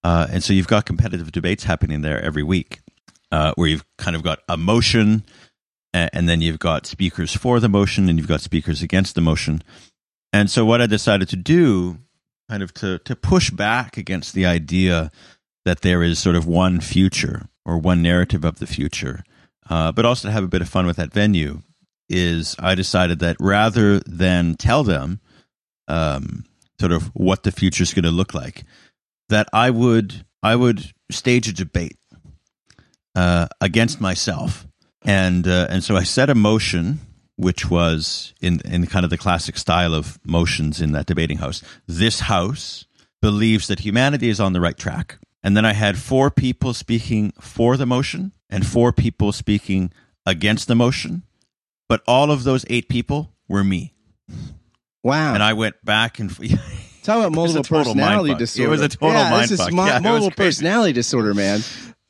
Uh, 0.03 0.27
and 0.29 0.43
so 0.43 0.53
you've 0.53 0.67
got 0.67 0.85
competitive 0.85 1.31
debates 1.31 1.63
happening 1.63 2.01
there 2.01 2.21
every 2.21 2.43
week, 2.43 2.81
uh, 3.31 3.53
where 3.55 3.69
you've 3.69 3.85
kind 3.97 4.15
of 4.15 4.21
got 4.21 4.39
a 4.49 4.57
motion, 4.57 5.23
and, 5.93 6.09
and 6.13 6.29
then 6.29 6.41
you've 6.41 6.59
got 6.59 6.85
speakers 6.85 7.33
for 7.33 7.59
the 7.59 7.69
motion, 7.69 8.09
and 8.09 8.19
you've 8.19 8.27
got 8.27 8.41
speakers 8.41 8.83
against 8.83 9.15
the 9.15 9.21
motion. 9.21 9.63
And 10.33 10.49
so 10.49 10.65
what 10.65 10.81
I 10.81 10.87
decided 10.87 11.29
to 11.29 11.37
do 11.37 11.99
kind 12.49 12.61
of 12.61 12.73
to 12.73 12.99
to 12.99 13.15
push 13.15 13.49
back 13.49 13.97
against 13.97 14.33
the 14.33 14.45
idea 14.45 15.11
that 15.65 15.81
there 15.81 16.03
is 16.03 16.19
sort 16.19 16.35
of 16.35 16.45
one 16.45 16.79
future 16.79 17.47
or 17.65 17.77
one 17.77 18.01
narrative 18.01 18.43
of 18.43 18.59
the 18.59 18.67
future, 18.67 19.23
uh, 19.69 19.91
but 19.91 20.05
also 20.05 20.27
to 20.27 20.31
have 20.31 20.43
a 20.43 20.47
bit 20.49 20.61
of 20.61 20.69
fun 20.69 20.85
with 20.85 20.97
that 20.97 21.13
venue. 21.13 21.61
Is 22.09 22.55
I 22.59 22.75
decided 22.75 23.19
that 23.19 23.37
rather 23.39 23.99
than 23.99 24.55
tell 24.55 24.83
them 24.83 25.21
um, 25.87 26.43
sort 26.79 26.91
of 26.91 27.07
what 27.15 27.43
the 27.43 27.51
future 27.51 27.81
is 27.81 27.93
going 27.93 28.03
to 28.03 28.11
look 28.11 28.33
like, 28.33 28.65
that 29.29 29.47
I 29.53 29.69
would 29.69 30.25
I 30.43 30.55
would 30.55 30.91
stage 31.09 31.47
a 31.47 31.53
debate 31.53 31.97
uh, 33.15 33.47
against 33.61 34.01
myself, 34.01 34.67
and 35.03 35.47
uh, 35.47 35.67
and 35.69 35.83
so 35.83 35.95
I 35.95 36.03
set 36.03 36.29
a 36.29 36.35
motion 36.35 36.99
which 37.35 37.69
was 37.69 38.33
in 38.41 38.59
in 38.65 38.85
kind 38.87 39.05
of 39.05 39.09
the 39.09 39.17
classic 39.17 39.57
style 39.57 39.93
of 39.93 40.19
motions 40.25 40.81
in 40.81 40.91
that 40.91 41.05
debating 41.05 41.37
house. 41.37 41.63
This 41.87 42.19
house 42.21 42.85
believes 43.21 43.67
that 43.67 43.79
humanity 43.79 44.29
is 44.29 44.39
on 44.39 44.53
the 44.53 44.61
right 44.61 44.77
track. 44.77 45.17
And 45.43 45.57
then 45.57 45.65
I 45.65 45.73
had 45.73 45.97
four 45.97 46.31
people 46.31 46.73
speaking 46.73 47.33
for 47.39 47.75
the 47.75 47.85
motion 47.85 48.31
and 48.49 48.65
four 48.65 48.93
people 48.93 49.31
speaking 49.31 49.91
against 50.25 50.67
the 50.67 50.75
motion. 50.75 51.23
But 51.89 52.01
all 52.07 52.31
of 52.31 52.43
those 52.43 52.65
eight 52.69 52.87
people 52.87 53.33
were 53.47 53.63
me. 53.63 53.93
Wow. 55.03 55.33
And 55.33 55.43
I 55.43 55.53
went 55.53 55.83
back 55.83 56.19
and 56.19 56.29
Talk 57.03 57.17
about 57.17 57.33
multiple 57.33 57.63
personality 57.63 58.33
disorder. 58.35 58.67
It 58.67 58.71
was 58.71 58.81
a 58.81 58.87
total 58.87 59.19
yeah, 59.19 59.29
mind 59.29 59.49
this. 59.49 59.59
Is 59.59 59.71
mo- 59.71 59.85
yeah, 59.85 59.99
multiple 59.99 60.31
personality 60.31 60.93
disorder, 60.93 61.33
man. 61.33 61.59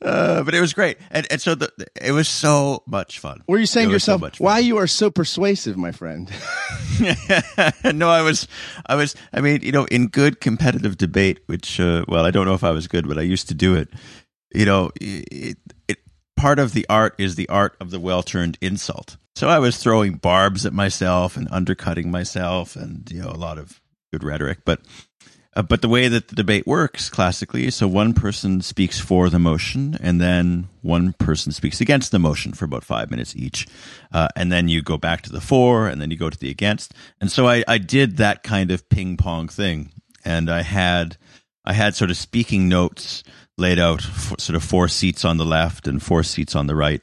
Uh, 0.04 0.42
but 0.42 0.54
it 0.54 0.60
was 0.60 0.74
great, 0.74 0.98
and 1.10 1.26
and 1.30 1.40
so 1.40 1.54
the, 1.54 1.72
it 2.00 2.12
was 2.12 2.28
so 2.28 2.82
much 2.86 3.18
fun. 3.18 3.42
Were 3.48 3.58
you 3.58 3.66
saying 3.66 3.88
to 3.88 3.92
so 3.92 3.94
yourself, 3.94 4.20
much 4.20 4.40
"Why 4.40 4.58
you 4.58 4.76
are 4.76 4.86
so 4.86 5.10
persuasive, 5.10 5.76
my 5.76 5.92
friend"? 5.92 6.30
no, 7.94 8.08
I 8.10 8.22
was, 8.22 8.46
I 8.86 8.94
was, 8.94 9.14
I 9.32 9.40
mean, 9.40 9.60
you 9.62 9.72
know, 9.72 9.84
in 9.86 10.08
good 10.08 10.40
competitive 10.40 10.96
debate, 10.96 11.40
which, 11.46 11.80
uh, 11.80 12.04
well, 12.08 12.24
I 12.24 12.30
don't 12.30 12.46
know 12.46 12.54
if 12.54 12.64
I 12.64 12.70
was 12.70 12.86
good, 12.86 13.08
but 13.08 13.18
I 13.18 13.22
used 13.22 13.48
to 13.48 13.54
do 13.54 13.74
it. 13.74 13.88
You 14.54 14.64
know, 14.66 14.90
it, 15.00 15.58
it, 15.88 15.98
part 16.36 16.58
of 16.58 16.72
the 16.72 16.86
art 16.88 17.14
is 17.18 17.34
the 17.34 17.48
art 17.48 17.76
of 17.80 17.90
the 17.90 18.00
well 18.00 18.22
turned 18.22 18.58
insult. 18.60 19.16
So 19.36 19.48
I 19.48 19.58
was 19.58 19.78
throwing 19.78 20.14
barbs 20.14 20.64
at 20.64 20.72
myself 20.72 21.36
and 21.36 21.48
undercutting 21.50 22.10
myself, 22.10 22.76
and 22.76 23.10
you 23.10 23.22
know, 23.22 23.30
a 23.30 23.36
lot 23.38 23.58
of 23.58 23.80
good 24.12 24.22
rhetoric. 24.22 24.58
But, 24.64 24.80
uh, 25.56 25.62
but 25.62 25.82
the 25.82 25.88
way 25.88 26.08
that 26.08 26.28
the 26.28 26.34
debate 26.34 26.66
works 26.66 27.08
classically, 27.08 27.66
is 27.66 27.74
so 27.74 27.86
one 27.86 28.12
person 28.12 28.60
speaks 28.60 28.98
for 28.98 29.30
the 29.30 29.38
motion, 29.38 29.96
and 30.00 30.20
then 30.20 30.68
one 30.82 31.12
person 31.14 31.52
speaks 31.52 31.80
against 31.80 32.10
the 32.10 32.18
motion 32.18 32.52
for 32.52 32.64
about 32.64 32.84
five 32.84 33.10
minutes 33.10 33.36
each, 33.36 33.66
uh, 34.12 34.28
and 34.34 34.50
then 34.50 34.68
you 34.68 34.82
go 34.82 34.96
back 34.96 35.22
to 35.22 35.30
the 35.30 35.40
for, 35.40 35.86
and 35.86 36.00
then 36.00 36.10
you 36.10 36.16
go 36.16 36.30
to 36.30 36.38
the 36.38 36.50
against. 36.50 36.92
And 37.20 37.30
so 37.30 37.46
I, 37.46 37.62
I 37.68 37.78
did 37.78 38.16
that 38.16 38.42
kind 38.42 38.70
of 38.70 38.88
ping 38.88 39.16
pong 39.16 39.48
thing, 39.48 39.90
and 40.24 40.50
I 40.50 40.62
had 40.62 41.16
I 41.64 41.72
had 41.72 41.94
sort 41.94 42.10
of 42.10 42.16
speaking 42.16 42.68
notes 42.68 43.22
laid 43.56 43.78
out, 43.78 44.02
for, 44.02 44.36
sort 44.38 44.56
of 44.56 44.64
four 44.64 44.88
seats 44.88 45.24
on 45.24 45.36
the 45.36 45.46
left 45.46 45.86
and 45.86 46.02
four 46.02 46.24
seats 46.24 46.56
on 46.56 46.66
the 46.66 46.74
right, 46.74 47.02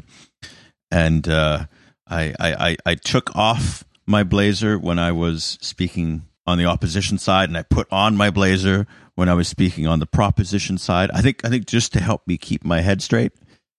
and 0.91 1.27
uh, 1.29 1.65
I, 2.07 2.33
I 2.39 2.53
I 2.69 2.77
I 2.85 2.95
took 2.95 3.33
off 3.35 3.85
my 4.05 4.23
blazer 4.23 4.77
when 4.77 4.99
I 4.99 5.13
was 5.13 5.57
speaking 5.61 6.23
on 6.47 6.57
the 6.57 6.65
opposition 6.65 7.17
side, 7.17 7.49
and 7.49 7.57
I 7.57 7.63
put 7.63 7.87
on 7.91 8.17
my 8.17 8.29
blazer 8.29 8.87
when 9.15 9.29
I 9.29 9.33
was 9.33 9.47
speaking 9.47 9.85
on 9.87 9.99
the 9.99 10.05
proposition 10.07 10.77
side. 10.77 11.11
I 11.13 11.21
think 11.21 11.45
I 11.45 11.49
think 11.49 11.65
just 11.67 11.93
to 11.93 11.99
help 12.01 12.27
me 12.27 12.37
keep 12.37 12.63
my 12.63 12.81
head 12.81 13.01
straight. 13.01 13.31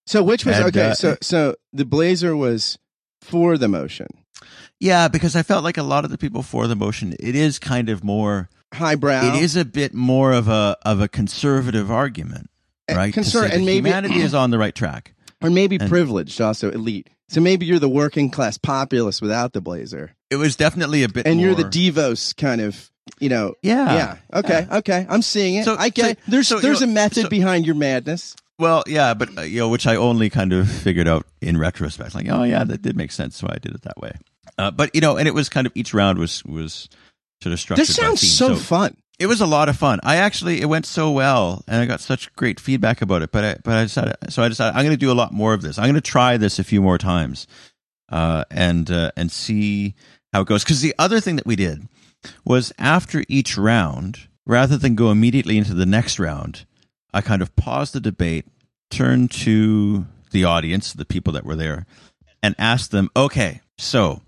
So 0.07 0.23
which 0.23 0.45
was 0.45 0.57
And, 0.57 0.67
okay? 0.67 0.91
uh, 0.91 0.95
so 0.95 1.17
so 1.21 1.55
the 1.73 1.85
blazer 1.85 2.37
was 2.37 2.79
for 3.21 3.57
the 3.57 3.69
motion, 3.69 4.09
Yeah, 4.81 5.07
because 5.09 5.37
I 5.37 5.43
felt 5.45 5.63
like 5.63 5.79
a 5.79 5.83
lot 5.85 6.05
of 6.05 6.11
the 6.11 6.19
people 6.19 6.43
for 6.43 6.67
the 6.67 6.75
motion, 6.75 7.15
it 7.21 7.37
is 7.37 7.59
kind 7.61 7.89
of 7.89 8.03
more. 8.03 8.49
highbrow. 8.75 9.35
It 9.37 9.43
is 9.43 9.55
a 9.57 9.65
bit 9.65 9.95
more 9.95 10.33
of 10.33 10.49
a 10.49 10.77
of 10.85 11.01
a 11.01 11.09
conservative 11.09 11.91
argument, 11.91 12.51
right? 12.91 13.13
Concern- 13.15 13.51
and 13.53 13.65
maybe- 13.65 13.89
humanity 13.91 14.21
is 14.21 14.35
on 14.35 14.51
the 14.51 14.59
right 14.59 14.75
track. 14.75 15.15
or 15.41 15.51
maybe 15.51 15.77
and- 15.81 15.89
privileged, 15.89 16.41
also 16.41 16.71
elite. 16.71 17.11
So 17.29 17.41
maybe 17.41 17.65
you're 17.67 17.79
the 17.79 17.89
working 17.89 18.29
class 18.31 18.59
populace 18.59 19.21
without 19.23 19.53
the 19.55 19.61
blazer, 19.61 20.15
It 20.33 20.37
was 20.37 20.57
definitely 20.57 21.03
a 21.03 21.09
bit, 21.09 21.27
and 21.27 21.41
you're 21.41 21.55
the 21.55 21.65
Davos 21.65 22.33
kind 22.33 22.61
of, 22.61 22.91
you 23.21 23.29
know. 23.29 23.55
yeah, 23.63 23.95
Yeah. 23.95 24.39
Okay. 24.41 24.67
Okay. 24.79 25.07
I'm 25.09 25.23
seeing 25.23 25.57
it. 25.57 25.65
So- 25.65 25.77
I 25.79 25.91
get. 25.91 26.19
so- 26.19 26.31
there's 26.31 26.49
so, 26.49 26.57
you 26.57 26.63
there's 26.63 26.81
know, 26.81 26.89
a 26.89 26.93
method 26.93 27.23
so- 27.25 27.29
behind 27.29 27.67
your 27.67 27.75
madness. 27.75 28.35
Well, 28.59 28.85
yeah, 28.87 29.15
but 29.15 29.37
uh, 29.39 29.43
you 29.43 29.59
know, 29.61 29.69
which 29.69 29.87
I 29.89 29.97
only 29.97 30.31
kind 30.31 30.53
of 30.53 30.71
figured 30.71 31.09
out 31.09 31.27
in 31.41 31.59
retrospect. 31.59 32.15
Like, 32.15 32.29
oh 32.29 32.45
yeah, 32.45 32.63
that 32.65 32.81
did 32.83 32.97
make 32.97 33.11
sense, 33.11 33.37
so 33.37 33.49
I 33.51 33.59
did 33.59 33.75
it 33.75 33.83
that 33.83 33.99
way. 33.99 34.13
Uh, 34.57 34.71
but 34.71 34.95
you 34.95 35.01
know, 35.01 35.17
and 35.17 35.27
it 35.27 35.35
was 35.35 35.49
kind 35.49 35.67
of 35.67 35.73
each 35.75 35.93
round 35.93 36.19
was 36.19 36.45
was 36.45 36.89
sort 37.43 37.53
of 37.55 37.59
structured. 37.59 37.87
This 37.89 37.97
sounds 37.97 38.21
theme. 38.21 38.31
so 38.31 38.55
fun. 38.55 38.97
it 39.19 39.27
was 39.27 39.41
a 39.41 39.47
lot 39.47 39.69
of 39.69 39.77
fun. 39.77 39.99
I 40.05 40.17
actually 40.17 40.61
it 40.61 40.67
went 40.67 40.87
so 40.87 41.11
well, 41.11 41.65
and 41.67 41.81
I 41.83 41.87
got 41.87 42.01
such 42.01 42.33
great 42.37 42.61
feedback 42.61 43.03
about 43.03 43.23
it. 43.23 43.33
But 43.33 43.45
I 43.45 43.57
but 43.65 43.75
I 43.79 43.83
decided 43.83 44.15
so 44.29 44.43
I 44.45 44.49
decided 44.49 44.77
I'm 44.77 44.85
going 44.85 44.97
to 44.97 45.07
do 45.07 45.11
a 45.11 45.15
lot 45.15 45.33
more 45.33 45.55
of 45.55 45.63
this. 45.63 45.77
I'm 45.79 45.85
going 45.87 45.95
to 45.95 46.01
try 46.01 46.37
this 46.37 46.59
a 46.61 46.65
few 46.65 46.81
more 46.83 46.99
times, 46.99 47.49
uh, 48.11 48.45
and 48.51 48.89
uh, 48.93 49.11
and 49.17 49.33
see 49.33 49.95
how 50.33 50.43
it 50.43 50.49
goes. 50.49 50.65
Because 50.65 50.81
the 50.81 50.95
other 50.99 51.21
thing 51.21 51.37
that 51.37 51.47
we 51.47 51.57
did 51.57 51.89
was 52.45 52.73
after 52.79 53.25
each 53.29 53.57
round, 53.57 54.29
rather 54.47 54.77
than 54.77 54.95
go 54.95 55.11
immediately 55.11 55.59
into 55.59 55.75
the 55.75 55.87
next 55.87 56.19
round, 56.19 56.65
I 57.13 57.21
kind 57.21 57.43
of 57.43 57.55
paused 57.57 57.95
the 57.95 58.01
debate, 58.01 58.47
turned 58.91 59.31
to 59.33 60.07
the 60.31 60.45
audience, 60.45 60.93
the 60.93 61.05
people 61.05 61.33
that 61.35 61.45
were 61.45 61.57
there, 61.57 61.87
and 62.43 62.55
asked 62.59 62.91
them, 62.91 63.11
"Okay, 63.17 63.61
so 63.79 64.23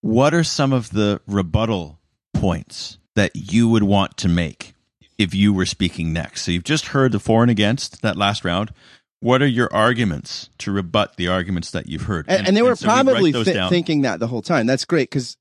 what 0.00 0.34
are 0.34 0.44
some 0.44 0.72
of 0.72 0.90
the 0.90 1.20
rebuttal 1.26 2.00
points 2.34 2.98
that 3.14 3.32
you 3.34 3.68
would 3.68 3.82
want 3.82 4.16
to 4.18 4.28
make 4.28 4.74
if 5.18 5.34
you 5.34 5.52
were 5.52 5.66
speaking 5.66 6.12
next? 6.12 6.42
So 6.42 6.50
you've 6.50 6.64
just 6.64 6.86
heard 6.86 7.12
the 7.12 7.20
for 7.20 7.42
and 7.42 7.50
against 7.50 8.02
that 8.02 8.16
last 8.16 8.44
round. 8.44 8.72
What 9.22 9.40
are 9.40 9.46
your 9.46 9.72
arguments 9.72 10.50
to 10.58 10.72
rebut 10.72 11.16
the 11.16 11.28
arguments 11.28 11.70
that 11.70 11.86
you've 11.88 12.02
heard? 12.02 12.26
And, 12.28 12.48
and 12.48 12.56
they 12.56 12.62
were 12.62 12.74
so 12.74 12.86
probably 12.86 13.30
thi- 13.32 13.68
thinking 13.68 14.02
that 14.02 14.18
the 14.18 14.26
whole 14.26 14.42
time. 14.42 14.66
That's 14.66 14.84
great 14.84 15.08
because 15.10 15.36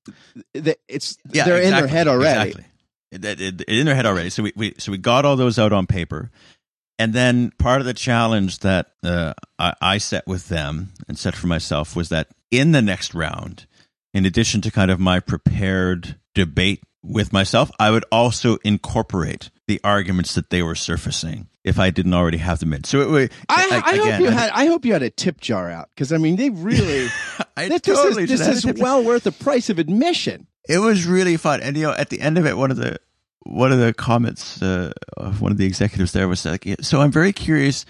it's 0.54 1.18
Yeah, 1.32 1.46
they're 1.46 1.62
in 1.62 1.72
their 1.72 1.88
head 1.88 2.08
already. 2.08 2.52
Exactly. 2.52 2.66
It- 3.12 3.26
it- 3.42 3.62
it- 3.62 3.70
in 3.70 3.86
their 3.88 3.96
head 3.96 4.06
already. 4.06 4.30
So 4.30 4.44
we, 4.44 4.54
we 4.56 4.76
so 4.78 4.92
we 4.92 5.00
got 5.00 5.26
all 5.26 5.36
those 5.36 5.58
out 5.58 5.74
on 5.74 5.88
paper, 5.88 6.30
and 7.00 7.12
then 7.14 7.52
part 7.58 7.82
of 7.82 7.88
the 7.88 7.94
challenge 7.96 8.60
that 8.60 8.92
uh, 9.04 9.34
I, 9.58 9.74
I 9.82 9.98
set 9.98 10.28
with 10.28 10.48
them 10.48 10.94
and 11.08 11.18
set 11.18 11.36
for 11.36 11.48
myself 11.48 11.96
was 11.96 12.10
that 12.10 12.28
in 12.52 12.74
the 12.74 12.82
next 12.84 13.16
round, 13.16 13.66
in 14.14 14.26
addition 14.28 14.62
to 14.62 14.70
kind 14.72 14.92
of 14.92 15.00
my 15.00 15.20
prepared 15.20 16.18
debate 16.36 16.84
with 17.04 17.34
myself, 17.34 17.72
I 17.80 17.90
would 17.90 18.06
also 18.12 18.58
incorporate 18.64 19.50
the 19.72 19.80
arguments 19.86 20.36
that 20.36 20.50
they 20.50 20.62
were 20.62 20.76
surfacing 20.76 21.48
if 21.64 21.80
I 21.80 21.92
didn't 21.92 22.14
already 22.14 22.40
have 22.40 22.60
them 22.60 22.74
in. 22.74 22.84
So 22.84 23.00
it 23.00 23.10
would. 23.10 23.32
I, 23.48 23.82
I, 23.86 23.96
hope 23.96 24.06
again, 24.06 24.22
you 24.22 24.30
had. 24.30 24.50
I 24.50 24.66
hope 24.66 24.84
you 24.84 24.92
had 24.92 25.02
a 25.02 25.10
tip 25.10 25.40
jar 25.40 25.72
out 25.72 25.88
because 25.96 26.12
I 26.12 26.18
mean 26.18 26.36
they 26.36 26.50
really. 26.50 27.08
I 27.58 27.70
this 27.70 27.82
totally 27.82 28.24
is 28.24 28.30
this 28.30 28.46
is 28.46 28.64
had 28.64 28.76
it. 28.78 28.82
well 28.82 29.02
worth 29.02 29.24
the 29.24 29.32
price 29.32 29.70
of 29.70 29.80
admission. 29.80 30.48
it 30.68 30.80
was 30.80 31.06
really 31.06 31.38
fun 31.38 31.62
and 31.62 31.78
you 31.78 31.84
know 31.84 31.94
at 31.94 32.10
the 32.10 32.20
end 32.20 32.38
of 32.38 32.46
it 32.46 32.58
one 32.58 32.70
of 32.70 32.78
the 32.78 33.00
one 33.44 33.72
of 33.72 33.80
the 33.80 33.94
comments 33.94 34.62
uh, 34.62 34.92
of 35.16 35.42
one 35.42 35.52
of 35.52 35.58
the 35.58 35.66
executives 35.66 36.12
there 36.12 36.28
was 36.28 36.46
like 36.46 36.66
so 36.82 37.02
i'm 37.02 37.12
very 37.12 37.34
curious 37.34 37.86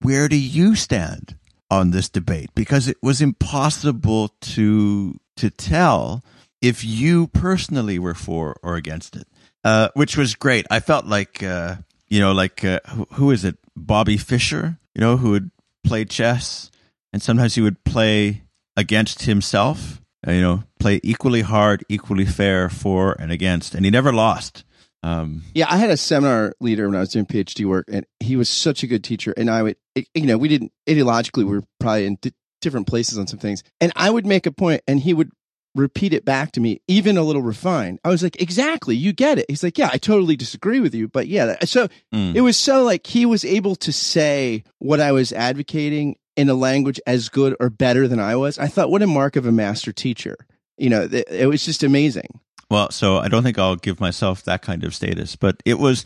where 0.00 0.28
do 0.28 0.36
you 0.36 0.74
stand 0.76 1.36
on 1.70 1.90
this 1.90 2.08
debate 2.08 2.50
because 2.54 2.86
it 2.86 2.98
was 3.02 3.20
impossible 3.20 4.28
to 4.40 5.18
to 5.36 5.50
tell 5.50 6.22
if 6.62 6.84
you 6.84 7.26
personally 7.28 7.98
were 7.98 8.14
for 8.14 8.58
or 8.62 8.76
against 8.76 9.16
it 9.16 9.26
uh, 9.64 9.88
which 9.94 10.16
was 10.16 10.34
great 10.34 10.66
i 10.70 10.80
felt 10.80 11.06
like 11.06 11.42
uh, 11.42 11.76
you 12.08 12.20
know 12.20 12.32
like 12.32 12.64
uh, 12.64 12.80
who, 12.88 13.06
who 13.12 13.30
is 13.30 13.44
it 13.44 13.56
bobby 13.76 14.16
fischer 14.16 14.78
you 14.94 15.00
know 15.00 15.16
who 15.16 15.30
would 15.30 15.50
play 15.84 16.04
chess 16.04 16.70
and 17.12 17.22
sometimes 17.22 17.54
he 17.54 17.60
would 17.60 17.82
play 17.84 18.42
against 18.76 19.22
himself 19.22 20.00
uh, 20.26 20.32
you 20.32 20.40
know, 20.40 20.64
play 20.78 21.00
equally 21.02 21.40
hard, 21.40 21.84
equally 21.88 22.26
fair 22.26 22.68
for 22.68 23.16
and 23.18 23.32
against, 23.32 23.74
and 23.74 23.84
he 23.84 23.90
never 23.90 24.12
lost. 24.12 24.64
Um, 25.02 25.44
Yeah, 25.54 25.66
I 25.70 25.78
had 25.78 25.88
a 25.88 25.96
seminar 25.96 26.52
leader 26.60 26.86
when 26.86 26.96
I 26.96 27.00
was 27.00 27.08
doing 27.08 27.24
PhD 27.24 27.64
work, 27.64 27.86
and 27.90 28.04
he 28.20 28.36
was 28.36 28.50
such 28.50 28.82
a 28.82 28.86
good 28.86 29.02
teacher. 29.02 29.32
And 29.34 29.48
I 29.48 29.62
would, 29.62 29.76
you 30.14 30.26
know, 30.26 30.36
we 30.36 30.48
didn't 30.48 30.72
ideologically, 30.86 31.44
we 31.44 31.56
were 31.56 31.64
probably 31.78 32.04
in 32.04 32.18
di- 32.20 32.34
different 32.60 32.86
places 32.86 33.16
on 33.16 33.26
some 33.26 33.38
things. 33.38 33.62
And 33.80 33.92
I 33.96 34.10
would 34.10 34.26
make 34.26 34.44
a 34.44 34.52
point, 34.52 34.82
and 34.86 35.00
he 35.00 35.14
would 35.14 35.30
repeat 35.74 36.12
it 36.12 36.24
back 36.24 36.52
to 36.52 36.60
me, 36.60 36.80
even 36.88 37.16
a 37.16 37.22
little 37.22 37.42
refined. 37.42 38.00
I 38.04 38.08
was 38.08 38.22
like, 38.22 38.40
exactly, 38.40 38.96
you 38.96 39.12
get 39.12 39.38
it. 39.38 39.46
He's 39.48 39.62
like, 39.62 39.78
yeah, 39.78 39.90
I 39.92 39.98
totally 39.98 40.36
disagree 40.36 40.80
with 40.80 40.94
you, 40.94 41.08
but 41.08 41.28
yeah. 41.28 41.56
So 41.64 41.88
mm. 42.12 42.34
it 42.34 42.40
was 42.40 42.56
so 42.56 42.82
like 42.82 43.06
he 43.06 43.26
was 43.26 43.44
able 43.44 43.76
to 43.76 43.92
say 43.92 44.64
what 44.78 45.00
I 45.00 45.12
was 45.12 45.32
advocating 45.32 46.16
in 46.36 46.48
a 46.48 46.54
language 46.54 47.00
as 47.06 47.28
good 47.28 47.56
or 47.60 47.70
better 47.70 48.08
than 48.08 48.18
I 48.18 48.36
was. 48.36 48.58
I 48.58 48.66
thought, 48.66 48.90
what 48.90 49.02
a 49.02 49.06
mark 49.06 49.36
of 49.36 49.46
a 49.46 49.52
master 49.52 49.92
teacher. 49.92 50.36
You 50.76 50.90
know, 50.90 51.06
th- 51.06 51.26
it 51.30 51.46
was 51.46 51.64
just 51.64 51.82
amazing. 51.82 52.40
Well, 52.70 52.90
so 52.90 53.18
I 53.18 53.28
don't 53.28 53.42
think 53.42 53.58
I'll 53.58 53.76
give 53.76 54.00
myself 54.00 54.44
that 54.44 54.62
kind 54.62 54.84
of 54.84 54.94
status, 54.94 55.36
but 55.36 55.62
it 55.64 55.78
was 55.78 56.04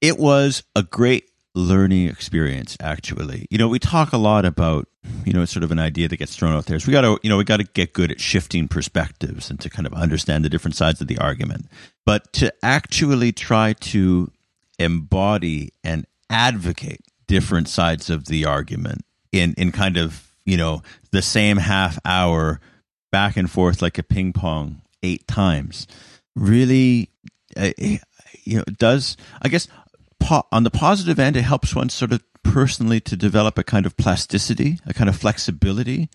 it 0.00 0.18
was 0.18 0.62
a 0.76 0.82
great 0.82 1.30
learning 1.54 2.08
experience 2.08 2.76
actually. 2.80 3.46
You 3.50 3.58
know, 3.58 3.68
we 3.68 3.78
talk 3.78 4.12
a 4.12 4.18
lot 4.18 4.44
about, 4.44 4.88
you 5.24 5.32
know, 5.32 5.42
it's 5.42 5.52
sort 5.52 5.64
of 5.64 5.72
an 5.72 5.78
idea 5.78 6.08
that 6.08 6.16
gets 6.16 6.36
thrown 6.36 6.54
out 6.54 6.66
there. 6.66 6.78
So 6.78 6.86
we 6.86 6.92
got 6.92 7.02
to, 7.02 7.18
you 7.22 7.30
know, 7.30 7.36
we 7.36 7.44
got 7.44 7.58
to 7.58 7.64
get 7.64 7.92
good 7.92 8.10
at 8.10 8.20
shifting 8.20 8.68
perspectives 8.68 9.50
and 9.50 9.58
to 9.60 9.68
kind 9.68 9.86
of 9.86 9.92
understand 9.94 10.44
the 10.44 10.48
different 10.48 10.76
sides 10.76 11.00
of 11.00 11.08
the 11.08 11.18
argument. 11.18 11.66
But 12.06 12.32
to 12.34 12.52
actually 12.62 13.32
try 13.32 13.72
to 13.72 14.30
embody 14.78 15.72
and 15.82 16.06
advocate 16.30 17.00
different 17.26 17.68
sides 17.68 18.10
of 18.10 18.26
the 18.26 18.44
argument 18.44 19.04
in 19.32 19.54
in 19.54 19.72
kind 19.72 19.96
of, 19.96 20.30
you 20.44 20.56
know, 20.56 20.82
the 21.10 21.22
same 21.22 21.56
half 21.56 21.98
hour 22.04 22.60
back 23.10 23.36
and 23.36 23.50
forth 23.50 23.82
like 23.82 23.98
a 23.98 24.02
ping 24.02 24.32
pong 24.32 24.82
eight 25.02 25.26
times 25.28 25.86
really 26.34 27.10
uh, 27.56 27.70
you 28.44 28.56
know 28.56 28.64
does 28.78 29.16
i 29.42 29.48
guess 29.48 29.68
po- 30.18 30.46
on 30.50 30.64
the 30.64 30.70
positive 30.70 31.18
end 31.18 31.36
it 31.36 31.42
helps 31.42 31.74
one 31.74 31.88
sort 31.88 32.12
of 32.12 32.22
personally 32.44 33.00
to 33.00 33.16
develop 33.16 33.58
a 33.58 33.64
kind 33.64 33.86
of 33.86 33.96
plasticity 33.96 34.78
a 34.86 34.92
kind 34.92 35.08
of 35.08 35.16
flexibility 35.16 36.08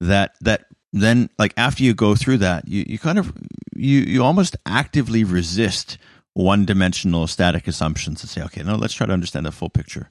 that 0.00 0.34
that 0.40 0.66
then 0.92 1.28
like 1.38 1.52
after 1.56 1.82
you 1.82 1.94
go 1.94 2.14
through 2.14 2.38
that 2.38 2.66
you, 2.68 2.84
you 2.86 2.98
kind 2.98 3.18
of 3.18 3.32
you 3.74 4.00
you 4.00 4.22
almost 4.22 4.56
actively 4.66 5.24
resist 5.24 5.98
one 6.34 6.64
dimensional 6.64 7.26
static 7.26 7.66
assumptions 7.66 8.22
and 8.22 8.30
say 8.30 8.42
okay 8.42 8.62
now 8.62 8.76
let's 8.76 8.94
try 8.94 9.06
to 9.06 9.12
understand 9.12 9.46
the 9.46 9.52
full 9.52 9.70
picture. 9.70 10.08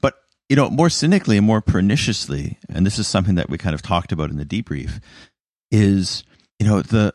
But 0.00 0.14
you 0.48 0.56
know 0.56 0.70
more 0.70 0.90
cynically 0.90 1.38
and 1.38 1.46
more 1.46 1.60
perniciously 1.60 2.58
and 2.68 2.84
this 2.84 2.98
is 2.98 3.06
something 3.06 3.34
that 3.36 3.48
we 3.48 3.58
kind 3.58 3.74
of 3.74 3.82
talked 3.82 4.12
about 4.12 4.30
in 4.30 4.36
the 4.36 4.44
debrief 4.44 5.00
is 5.70 6.24
you 6.58 6.66
know 6.66 6.82
the 6.82 7.12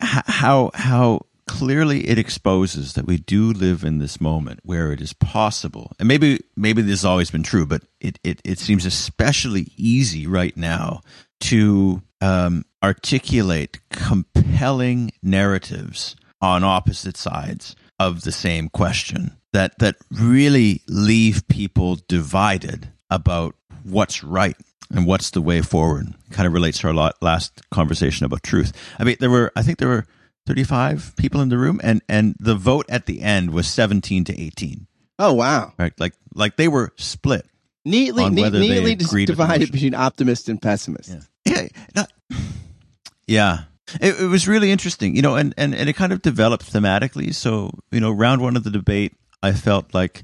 how 0.00 0.70
how 0.74 1.26
clearly 1.52 2.08
it 2.08 2.18
exposes 2.18 2.94
that 2.94 3.06
we 3.06 3.18
do 3.18 3.52
live 3.52 3.84
in 3.84 3.98
this 3.98 4.22
moment 4.22 4.60
where 4.62 4.90
it 4.90 5.02
is 5.02 5.12
possible, 5.12 5.92
and 5.98 6.08
maybe 6.08 6.40
maybe 6.56 6.80
this 6.80 7.00
has 7.00 7.04
always 7.04 7.30
been 7.30 7.42
true, 7.42 7.66
but 7.66 7.82
it 8.00 8.18
it, 8.24 8.40
it 8.42 8.58
seems 8.58 8.86
especially 8.86 9.70
easy 9.76 10.26
right 10.26 10.56
now 10.56 11.02
to 11.40 12.00
um, 12.22 12.64
articulate 12.82 13.80
compelling 13.90 15.12
narratives 15.22 16.16
on 16.40 16.64
opposite 16.64 17.18
sides 17.18 17.76
of 17.98 18.22
the 18.22 18.32
same 18.32 18.70
question 18.70 19.36
that 19.52 19.78
that 19.78 19.96
really 20.10 20.80
leave 20.88 21.46
people 21.48 21.98
divided 22.08 22.88
about 23.10 23.54
what's 23.82 24.24
right 24.24 24.56
and 24.90 25.06
what's 25.06 25.30
the 25.30 25.42
way 25.42 25.60
forward. 25.60 26.14
Kind 26.30 26.46
of 26.46 26.54
relates 26.54 26.78
to 26.78 26.88
our 26.88 27.12
last 27.20 27.68
conversation 27.70 28.24
about 28.24 28.42
truth. 28.42 28.72
I 28.98 29.04
mean, 29.04 29.16
there 29.20 29.28
were 29.28 29.52
I 29.54 29.62
think 29.62 29.78
there 29.78 29.88
were 29.88 30.06
35 30.46 31.14
people 31.16 31.40
in 31.40 31.48
the 31.48 31.58
room 31.58 31.80
and 31.82 32.02
and 32.08 32.34
the 32.40 32.54
vote 32.54 32.86
at 32.88 33.06
the 33.06 33.22
end 33.22 33.50
was 33.52 33.68
17 33.68 34.24
to 34.24 34.40
18 34.40 34.86
oh 35.22 35.32
wow. 35.32 35.72
Right? 35.78 35.98
Like 35.98 36.14
like 36.34 36.56
they 36.56 36.68
were 36.68 36.92
split 36.96 37.46
neatly 37.84 38.28
neat, 38.28 38.52
neatly 38.52 38.94
divided 39.24 39.72
between 39.72 39.94
optimist 39.94 40.48
and 40.48 40.60
pessimist. 40.60 41.10
Yeah. 41.44 41.66
Yeah, 41.94 42.04
yeah. 43.26 43.58
It, 44.00 44.20
it, 44.20 44.26
was 44.26 44.46
really 44.48 44.70
interesting 44.70 45.16
you 45.16 45.22
know 45.22 45.34
and, 45.34 45.52
and 45.56 45.74
and 45.74 45.88
it 45.88 45.94
kind 45.94 46.12
of 46.12 46.22
developed 46.22 46.72
thematically. 46.72 47.34
So 47.34 47.70
you 47.90 48.00
know 48.00 48.10
round 48.10 48.40
one 48.40 48.56
of 48.56 48.64
the 48.64 48.70
debate 48.70 49.14
i 49.42 49.52
felt 49.52 49.92
like 49.92 50.22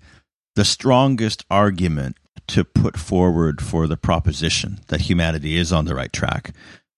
the 0.54 0.64
strongest 0.64 1.44
argument 1.50 2.16
to 2.46 2.64
put 2.64 2.96
forward 2.96 3.60
for 3.60 3.86
the 3.86 3.96
proposition 3.96 4.80
that 4.86 5.02
humanity 5.02 5.56
is 5.56 5.72
on 5.72 5.84
the 5.84 5.94
right 5.94 6.12
track. 6.12 6.52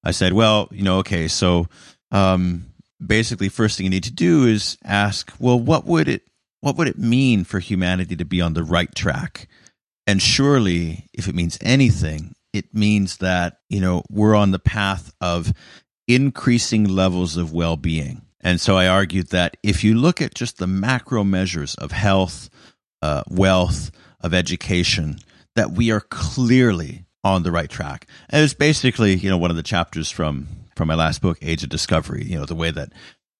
I 0.04 0.12
said 0.12 0.32
well 0.32 0.68
you 0.70 0.82
know 0.82 0.98
okay 0.98 1.28
so 1.28 1.66
um 2.12 2.69
basically 3.04 3.48
first 3.48 3.76
thing 3.76 3.84
you 3.84 3.90
need 3.90 4.04
to 4.04 4.12
do 4.12 4.46
is 4.46 4.76
ask, 4.84 5.32
well, 5.38 5.58
what 5.58 5.86
would 5.86 6.08
it 6.08 6.22
what 6.60 6.76
would 6.76 6.88
it 6.88 6.98
mean 6.98 7.44
for 7.44 7.58
humanity 7.58 8.16
to 8.16 8.24
be 8.24 8.40
on 8.40 8.52
the 8.52 8.62
right 8.62 8.94
track? 8.94 9.48
And 10.06 10.20
surely, 10.20 11.06
if 11.14 11.26
it 11.26 11.34
means 11.34 11.56
anything, 11.62 12.34
it 12.52 12.74
means 12.74 13.18
that, 13.18 13.60
you 13.70 13.80
know, 13.80 14.02
we're 14.10 14.34
on 14.34 14.50
the 14.50 14.58
path 14.58 15.12
of 15.20 15.52
increasing 16.06 16.84
levels 16.84 17.36
of 17.36 17.52
well-being. 17.52 18.22
And 18.40 18.60
so 18.60 18.76
I 18.76 18.88
argued 18.88 19.28
that 19.28 19.56
if 19.62 19.84
you 19.84 19.94
look 19.94 20.20
at 20.20 20.34
just 20.34 20.58
the 20.58 20.66
macro 20.66 21.24
measures 21.24 21.74
of 21.76 21.92
health, 21.92 22.50
uh, 23.00 23.22
wealth, 23.30 23.90
of 24.20 24.34
education, 24.34 25.18
that 25.56 25.72
we 25.72 25.90
are 25.90 26.00
clearly 26.00 27.04
on 27.24 27.42
the 27.42 27.52
right 27.52 27.70
track. 27.70 28.06
And 28.28 28.42
it's 28.42 28.54
basically, 28.54 29.14
you 29.14 29.30
know, 29.30 29.38
one 29.38 29.50
of 29.50 29.56
the 29.56 29.62
chapters 29.62 30.10
from 30.10 30.48
from 30.80 30.88
my 30.88 30.94
last 30.94 31.20
book, 31.20 31.36
Age 31.42 31.62
of 31.62 31.68
Discovery. 31.68 32.24
You 32.24 32.38
know, 32.38 32.46
the 32.46 32.54
way 32.54 32.70
that 32.70 32.90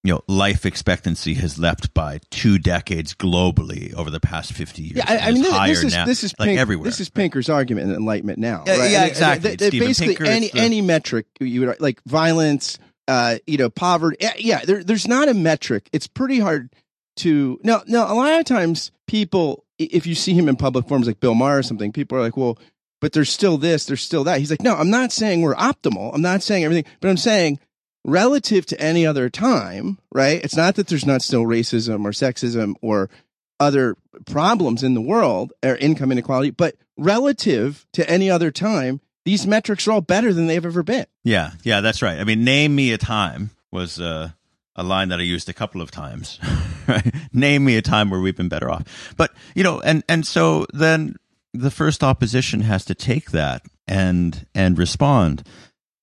you 0.04 0.12
know 0.12 0.20
life 0.28 0.66
expectancy 0.66 1.32
has 1.35 1.59
leapt 1.59 1.94
by 1.94 2.20
two 2.30 2.59
decades 2.59 3.14
globally 3.14 3.94
over 3.94 4.11
the 4.11 4.20
past 4.20 4.52
50 4.52 4.82
years 4.82 4.97
yeah 4.97 5.04
i, 5.06 5.18
I 5.28 5.30
mean 5.32 5.42
this, 5.42 5.52
this, 5.52 5.85
is 5.85 5.92
now, 5.92 6.06
this 6.06 6.25
is 6.25 6.35
like 6.38 6.47
Pink, 6.49 6.59
everywhere 6.59 6.87
this 6.87 7.00
is 7.00 7.11
pinker's 7.11 7.50
argument 7.50 7.90
in 7.90 7.97
enlightenment 7.97 8.38
now 8.38 8.64
yeah, 8.66 8.78
right? 8.78 8.90
yeah 8.90 9.04
exactly 9.04 9.56
basically 9.56 10.16
Pinker, 10.16 10.25
any 10.25 10.49
the, 10.49 10.59
any 10.59 10.80
metric 10.80 11.26
you 11.38 11.61
would 11.61 11.78
like 11.82 12.00
violence 12.06 12.78
uh 13.09 13.37
you 13.47 13.59
know 13.59 13.68
poverty 13.68 14.16
yeah 14.38 14.64
there, 14.64 14.82
there's 14.82 15.06
not 15.06 15.28
a 15.28 15.35
metric 15.35 15.90
it's 15.92 16.06
pretty 16.06 16.38
hard 16.38 16.75
to 17.16 17.61
no 17.62 17.82
no 17.87 18.11
a 18.11 18.14
lot 18.14 18.40
of 18.40 18.47
times 18.47 18.92
people 19.06 19.66
if 19.78 20.06
you 20.06 20.14
see 20.14 20.32
him 20.32 20.49
in 20.49 20.56
public 20.56 20.88
forums 20.88 21.06
like 21.06 21.20
bill 21.20 21.35
maher 21.35 21.59
or 21.59 21.62
something 21.62 21.92
people 21.92 22.16
are 22.16 22.23
like 22.23 22.38
well 22.38 22.59
but 23.00 23.12
there's 23.12 23.30
still 23.30 23.59
this, 23.59 23.87
there's 23.87 24.02
still 24.02 24.25
that. 24.25 24.38
He's 24.38 24.50
like, 24.50 24.62
no, 24.62 24.75
I'm 24.75 24.90
not 24.90 25.12
saying 25.12 25.42
we're 25.42 25.54
optimal. 25.54 26.14
I'm 26.14 26.23
not 26.23 26.42
saying 26.42 26.64
everything, 26.64 26.85
but 27.00 27.09
I'm 27.09 27.16
saying 27.16 27.59
relative 28.04 28.66
to 28.66 28.80
any 28.80 29.07
other 29.07 29.28
time, 29.28 29.99
right? 30.12 30.42
It's 30.42 30.57
not 30.57 30.76
that 30.76 30.88
there's 30.88 31.07
not 31.07 31.23
still 31.23 31.45
racism 31.45 32.04
or 32.04 32.11
sexism 32.11 32.75
or 32.80 33.11
other 33.59 33.97
problems 34.26 34.83
in 34.83 34.95
the 34.95 35.00
world 35.00 35.52
or 35.62 35.76
income 35.76 36.12
inequality, 36.12 36.50
but 36.50 36.76
relative 36.97 37.87
to 37.92 38.09
any 38.09 38.30
other 38.30 38.50
time, 38.50 39.00
these 39.25 39.47
metrics 39.47 39.87
are 39.87 39.92
all 39.92 40.00
better 40.00 40.33
than 40.33 40.47
they've 40.47 40.64
ever 40.64 40.83
been. 40.83 41.07
Yeah, 41.25 41.52
yeah, 41.62 41.80
that's 41.80 42.02
right. 42.02 42.19
I 42.19 42.25
mean, 42.25 42.42
name 42.42 42.75
me 42.75 42.92
a 42.92 42.99
time 42.99 43.50
was 43.71 44.00
uh, 44.00 44.30
a 44.76 44.83
line 44.83 45.10
that 45.10 45.21
I 45.21 45.25
used 45.25 45.49
a 45.49 45.52
couple 45.52 45.82
of 45.82 45.91
times. 45.91 46.39
right? 46.89 47.15
Name 47.32 47.65
me 47.65 47.76
a 47.76 47.82
time 47.82 48.10
where 48.10 48.21
we've 48.21 48.36
been 48.36 48.49
better 48.49 48.71
off. 48.71 49.15
But 49.17 49.32
you 49.54 49.63
know, 49.63 49.80
and 49.80 50.02
and 50.08 50.26
so 50.26 50.67
then 50.73 51.17
the 51.52 51.71
first 51.71 52.02
opposition 52.02 52.60
has 52.60 52.84
to 52.86 52.95
take 52.95 53.30
that 53.30 53.63
and 53.86 54.47
and 54.54 54.78
respond. 54.78 55.43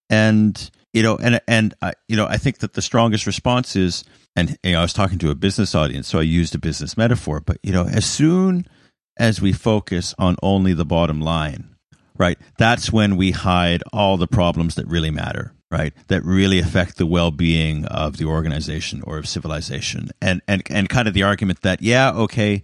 And 0.10 0.70
you 0.94 1.04
know 1.04 1.18
and 1.18 1.40
and 1.48 1.74
I, 1.82 1.94
you 2.08 2.16
know 2.16 2.26
i 2.26 2.38
think 2.38 2.60
that 2.60 2.74
the 2.74 2.82
strongest 2.82 3.28
response 3.28 3.76
is 3.76 4.04
and 4.36 4.58
you 4.64 4.72
know, 4.72 4.80
i 4.80 4.82
was 4.82 4.94
talking 4.94 5.20
to 5.20 5.30
a 5.30 5.36
business 5.36 5.76
audience 5.76 6.08
so 6.08 6.18
i 6.18 6.24
used 6.24 6.56
a 6.56 6.58
business 6.58 6.98
metaphor 6.98 7.40
but 7.40 7.58
you 7.62 7.74
know 7.74 7.86
as 7.86 8.06
soon 8.06 8.66
as 9.20 9.42
we 9.42 9.52
focus 9.52 10.16
on 10.18 10.38
only 10.42 10.74
the 10.74 10.86
bottom 10.86 11.22
line 11.22 11.76
right 12.18 12.40
that's 12.58 12.92
when 12.92 13.18
we 13.18 13.32
hide 13.32 13.84
all 13.94 14.18
the 14.18 14.28
problems 14.28 14.76
that 14.76 14.88
really 14.88 15.12
matter 15.12 15.54
right 15.70 15.94
that 16.08 16.24
really 16.24 16.60
affect 16.60 16.98
the 16.98 17.06
well-being 17.06 17.86
of 17.86 18.18
the 18.18 18.26
organization 18.26 19.02
or 19.04 19.18
of 19.18 19.28
civilization. 19.28 20.10
And 20.22 20.42
and 20.48 20.64
and 20.70 20.88
kind 20.90 21.08
of 21.08 21.14
the 21.14 21.24
argument 21.24 21.62
that 21.62 21.82
yeah 21.82 22.12
okay 22.12 22.62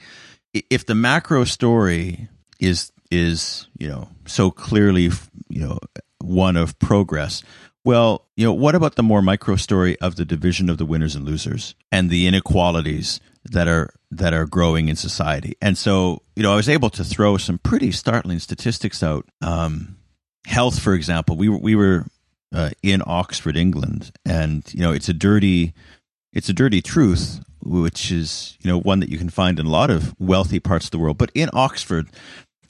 if 0.54 0.86
the 0.86 0.96
macro 0.96 1.43
story 1.43 2.30
is 2.63 2.91
is 3.12 3.67
you 3.78 3.88
know 3.88 4.10
so 4.26 4.49
clearly 4.49 5.12
you 5.49 5.62
know 5.62 5.80
one 6.19 6.58
of 6.58 6.80
progress. 6.80 7.43
Well 7.84 8.26
you 8.36 8.45
know 8.45 8.54
what 8.54 8.76
about 8.76 8.95
the 8.95 9.04
more 9.04 9.21
micro 9.21 9.56
story 9.56 9.99
of 9.99 10.15
the 10.15 10.26
division 10.26 10.69
of 10.69 10.78
the 10.78 10.86
winners 10.86 11.15
and 11.15 11.26
losers 11.26 11.76
and 11.91 12.10
the 12.10 12.26
inequalities 12.28 13.19
that 13.43 13.67
are 13.67 13.93
that 14.10 14.34
are 14.34 14.45
growing 14.45 14.88
in 14.88 14.95
society? 14.95 15.56
And 15.62 15.78
so 15.78 16.21
you 16.36 16.43
know 16.43 16.54
i 16.54 16.56
was 16.56 16.69
able 16.69 16.89
to 16.91 17.04
throw 17.04 17.38
some 17.38 17.60
pretty 17.60 17.91
startling 17.91 18.39
statistics 18.39 19.04
out. 19.04 19.28
Um, 19.41 19.97
health 20.45 20.80
for 20.80 20.93
example 20.93 21.38
we 21.38 21.47
were 21.47 21.58
we 21.58 21.73
were 21.73 22.06
uh, 22.54 22.69
in 22.82 23.02
oxford 23.06 23.56
england 23.56 24.12
and 24.26 24.62
you 24.73 24.82
know 24.82 24.91
it's 24.91 25.08
a 25.08 25.13
dirty 25.13 25.73
it's 26.34 26.49
a 26.49 26.54
dirty 26.54 26.82
truth 26.82 27.39
which 27.65 28.12
is 28.12 28.58
you 28.62 28.69
know 28.69 28.80
one 28.80 28.99
that 28.99 29.10
you 29.10 29.17
can 29.17 29.30
find 29.30 29.60
in 29.60 29.65
a 29.65 29.69
lot 29.69 29.89
of 29.89 30.13
wealthy 30.19 30.60
parts 30.60 30.86
of 30.86 30.91
the 30.91 30.99
world. 30.99 31.17
But 31.17 31.32
in 31.34 31.49
oxford 31.54 32.10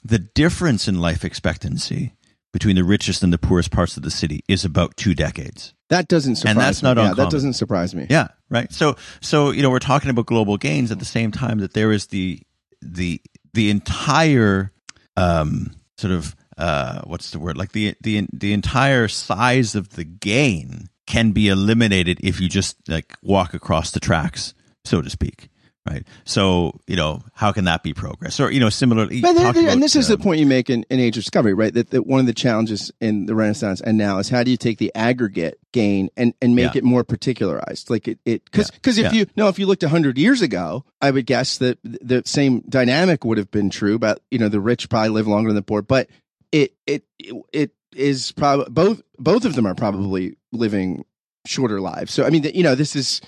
the 0.04 0.18
difference 0.18 0.86
in 0.86 1.00
life 1.00 1.24
expectancy 1.24 2.14
between 2.52 2.76
the 2.76 2.84
richest 2.84 3.22
and 3.22 3.32
the 3.32 3.38
poorest 3.38 3.70
parts 3.70 3.96
of 3.96 4.02
the 4.02 4.10
city 4.10 4.44
is 4.46 4.64
about 4.64 4.96
two 4.96 5.14
decades. 5.14 5.74
That 5.88 6.06
doesn't 6.06 6.36
surprise 6.36 6.50
and 6.52 6.60
that's 6.60 6.82
me. 6.82 6.88
not 6.88 6.96
yeah, 6.96 7.08
uncommon. 7.08 7.24
that 7.24 7.32
doesn't 7.32 7.52
surprise 7.54 7.94
me. 7.94 8.06
Yeah, 8.08 8.28
right. 8.48 8.72
So, 8.72 8.96
so 9.20 9.50
you 9.50 9.62
know, 9.62 9.70
we're 9.70 9.80
talking 9.80 10.10
about 10.10 10.26
global 10.26 10.56
gains 10.56 10.92
at 10.92 10.98
the 10.98 11.04
same 11.04 11.32
time 11.32 11.58
that 11.58 11.72
there 11.72 11.90
is 11.90 12.06
the 12.08 12.40
the 12.80 13.20
the 13.54 13.70
entire 13.70 14.72
um, 15.16 15.72
sort 15.96 16.12
of 16.12 16.36
uh, 16.56 17.02
what's 17.04 17.30
the 17.30 17.38
word 17.38 17.56
like 17.56 17.72
the 17.72 17.94
the 18.02 18.26
the 18.32 18.52
entire 18.52 19.08
size 19.08 19.74
of 19.74 19.90
the 19.90 20.04
gain 20.04 20.88
can 21.06 21.32
be 21.32 21.48
eliminated 21.48 22.18
if 22.22 22.40
you 22.40 22.48
just 22.48 22.76
like 22.88 23.16
walk 23.22 23.52
across 23.52 23.90
the 23.90 24.00
tracks, 24.00 24.54
so 24.84 25.02
to 25.02 25.10
speak 25.10 25.48
right? 25.88 26.06
So 26.24 26.80
you 26.86 26.96
know, 26.96 27.22
how 27.34 27.52
can 27.52 27.64
that 27.64 27.82
be 27.82 27.94
progress? 27.94 28.40
Or 28.40 28.50
you 28.50 28.60
know, 28.60 28.70
similarly, 28.70 29.20
there, 29.20 29.34
there, 29.34 29.68
and 29.68 29.82
this 29.82 29.96
is 29.96 30.08
the 30.08 30.18
point 30.18 30.40
you 30.40 30.46
make 30.46 30.70
in, 30.70 30.84
in 30.90 31.00
Age 31.00 31.16
of 31.16 31.24
Discovery, 31.24 31.54
right? 31.54 31.72
That, 31.72 31.90
that 31.90 32.06
one 32.06 32.20
of 32.20 32.26
the 32.26 32.34
challenges 32.34 32.90
in 33.00 33.26
the 33.26 33.34
Renaissance 33.34 33.80
and 33.80 33.98
now 33.98 34.18
is 34.18 34.28
how 34.28 34.42
do 34.42 34.50
you 34.50 34.56
take 34.56 34.78
the 34.78 34.92
aggregate 34.94 35.58
gain 35.72 36.08
and, 36.16 36.34
and 36.40 36.54
make 36.54 36.74
yeah. 36.74 36.78
it 36.78 36.84
more 36.84 37.04
particularized? 37.04 37.90
Like 37.90 38.08
it, 38.08 38.18
it 38.24 38.44
because 38.44 38.70
because 38.70 38.98
yeah. 38.98 39.06
if 39.06 39.12
yeah. 39.12 39.18
you 39.20 39.26
no, 39.36 39.48
if 39.48 39.58
you 39.58 39.66
looked 39.66 39.82
hundred 39.82 40.18
years 40.18 40.42
ago, 40.42 40.84
I 41.00 41.10
would 41.10 41.26
guess 41.26 41.58
that 41.58 41.78
the 41.82 42.22
same 42.24 42.60
dynamic 42.68 43.24
would 43.24 43.38
have 43.38 43.50
been 43.50 43.70
true. 43.70 43.94
About 43.94 44.20
you 44.30 44.38
know, 44.38 44.48
the 44.48 44.60
rich 44.60 44.88
probably 44.88 45.10
live 45.10 45.26
longer 45.26 45.50
than 45.50 45.56
the 45.56 45.62
poor, 45.62 45.82
but 45.82 46.08
it 46.52 46.74
it 46.86 47.04
it, 47.18 47.34
it 47.52 47.70
is 47.94 48.32
probably 48.32 48.66
both 48.70 49.02
both 49.18 49.44
of 49.44 49.54
them 49.54 49.66
are 49.66 49.74
probably 49.74 50.36
living 50.52 51.04
shorter 51.46 51.80
lives. 51.80 52.12
So 52.12 52.24
I 52.24 52.30
mean, 52.30 52.44
you 52.54 52.62
know, 52.62 52.74
this 52.74 52.96
is 52.96 53.20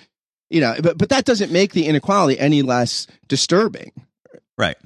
you 0.51 0.61
know 0.61 0.75
but 0.83 0.99
but 0.99 1.09
that 1.09 1.25
doesn't 1.25 1.53
make 1.53 1.73
the 1.73 1.87
inequality 1.87 2.39
any 2.39 2.63
less 2.63 3.07
disturbing. 3.29 3.93
Right. 4.59 4.77